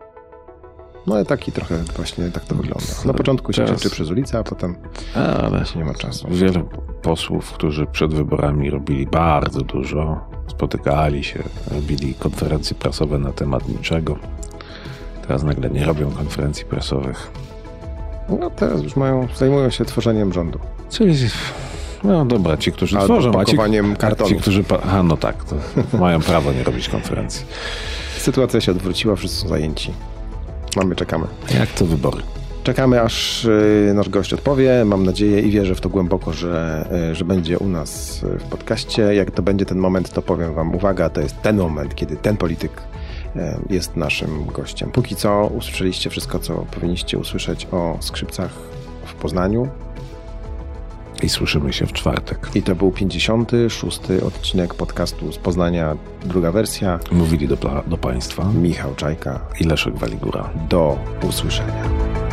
No 1.07 1.15
ale 1.15 1.25
taki 1.25 1.53
trochę 1.53 1.79
właśnie 1.97 2.31
tak 2.31 2.45
to 2.45 2.55
wygląda. 2.55 2.87
Na 3.05 3.15
początku 3.15 3.53
się 3.53 3.65
Teraz... 3.65 3.89
przez 3.89 4.11
ulicę, 4.11 4.39
a 4.39 4.43
potem 4.43 4.77
a, 5.17 5.19
ale 5.19 5.65
nie 5.77 5.85
ma 5.85 5.95
czasu. 5.95 6.29
Wielu 6.31 6.69
posłów, 7.03 7.53
którzy 7.53 7.87
przed 7.87 8.15
wyborami 8.15 8.71
robili 8.71 9.07
bardzo 9.07 9.61
dużo, 9.61 10.21
spotykali 10.47 11.25
się, 11.25 11.43
robili 11.71 12.15
konferencje 12.15 12.77
prasowe 12.77 13.19
na 13.19 13.33
temat 13.33 13.69
niczego. 13.69 14.19
Teraz 15.27 15.43
nagle 15.43 15.71
nie 15.71 15.85
robią 15.85 16.11
konferencji 16.11 16.65
prasowych. 16.65 17.31
No 18.41 18.51
teraz 18.51 18.83
już 18.83 18.97
mają, 18.97 19.29
zajmują 19.37 19.71
się 19.71 19.85
tworzeniem 19.85 20.33
rządu. 20.33 20.59
Czyli 20.91 21.15
no 22.05 22.25
dobra, 22.25 22.57
ci, 22.57 22.73
którzy 22.73 22.99
Albo 22.99 23.15
tworzą, 23.15 23.41
a 23.41 23.45
ci, 23.45 23.57
kartonu. 23.99 24.31
ci, 24.31 24.37
którzy... 24.37 24.65
A 24.93 25.03
no 25.03 25.17
tak, 25.17 25.45
to 25.45 25.57
mają 25.99 26.21
prawo 26.21 26.53
nie 26.53 26.65
robić 26.65 26.89
konferencji. 26.89 27.47
Sytuacja 28.19 28.61
się 28.61 28.73
odwróciła, 28.73 29.17
wszyscy 29.17 29.37
są 29.41 29.49
zajęci. 29.49 29.93
Mamy, 30.77 30.97
czekamy. 30.97 31.27
Jak 31.59 31.69
to 31.69 31.87
wybory? 31.87 32.23
Czekamy, 32.63 33.01
aż 33.03 33.45
y, 33.45 33.93
nasz 33.95 34.09
gość 34.09 34.35
odpowie. 34.35 34.85
Mam 34.85 35.07
nadzieję 35.07 35.41
i 35.41 35.51
wierzę 35.51 35.75
w 35.75 35.81
to 35.81 35.89
głęboko, 35.89 36.33
że, 36.33 36.87
y, 37.11 37.15
że 37.15 37.25
będzie 37.25 37.59
u 37.59 37.69
nas 37.69 38.21
w 38.39 38.43
podcaście. 38.43 39.03
Jak 39.15 39.31
to 39.31 39.43
będzie 39.43 39.67
ten 39.67 39.79
moment, 39.79 40.11
to 40.13 40.23
powiem 40.23 40.55
Wam, 40.55 40.75
uwaga, 40.75 41.11
to 41.11 41.21
jest 41.21 41.43
ten 41.43 41.57
moment, 41.57 41.95
kiedy 41.95 42.17
ten 42.17 42.37
polityk 42.37 42.73
y, 43.37 43.41
jest 43.71 43.97
naszym 43.97 44.47
gościem. 44.47 44.91
Póki 44.91 45.17
co 45.17 45.51
usłyszeliście 45.57 46.11
wszystko, 46.11 46.39
co 46.39 46.55
powinniście 46.55 47.19
usłyszeć 47.19 47.67
o 47.73 47.97
skrzypcach 48.01 48.51
w 49.05 49.15
Poznaniu. 49.15 49.69
I 51.23 51.29
słyszymy 51.29 51.73
się 51.73 51.87
w 51.87 51.93
czwartek. 51.93 52.51
I 52.55 52.63
to 52.63 52.75
był 52.75 52.91
56. 52.93 54.01
odcinek 54.27 54.75
podcastu 54.75 55.33
z 55.33 55.39
Poznania, 55.39 55.97
druga 56.25 56.53
wersja. 56.53 56.99
Mówili 57.13 57.49
do, 57.49 57.57
do 57.87 57.97
Państwa 57.97 58.45
Michał 58.53 58.95
Czajka 58.95 59.41
i 59.61 59.65
Leszek 59.65 59.97
Waligura. 59.97 60.51
Do 60.69 60.99
usłyszenia. 61.29 62.30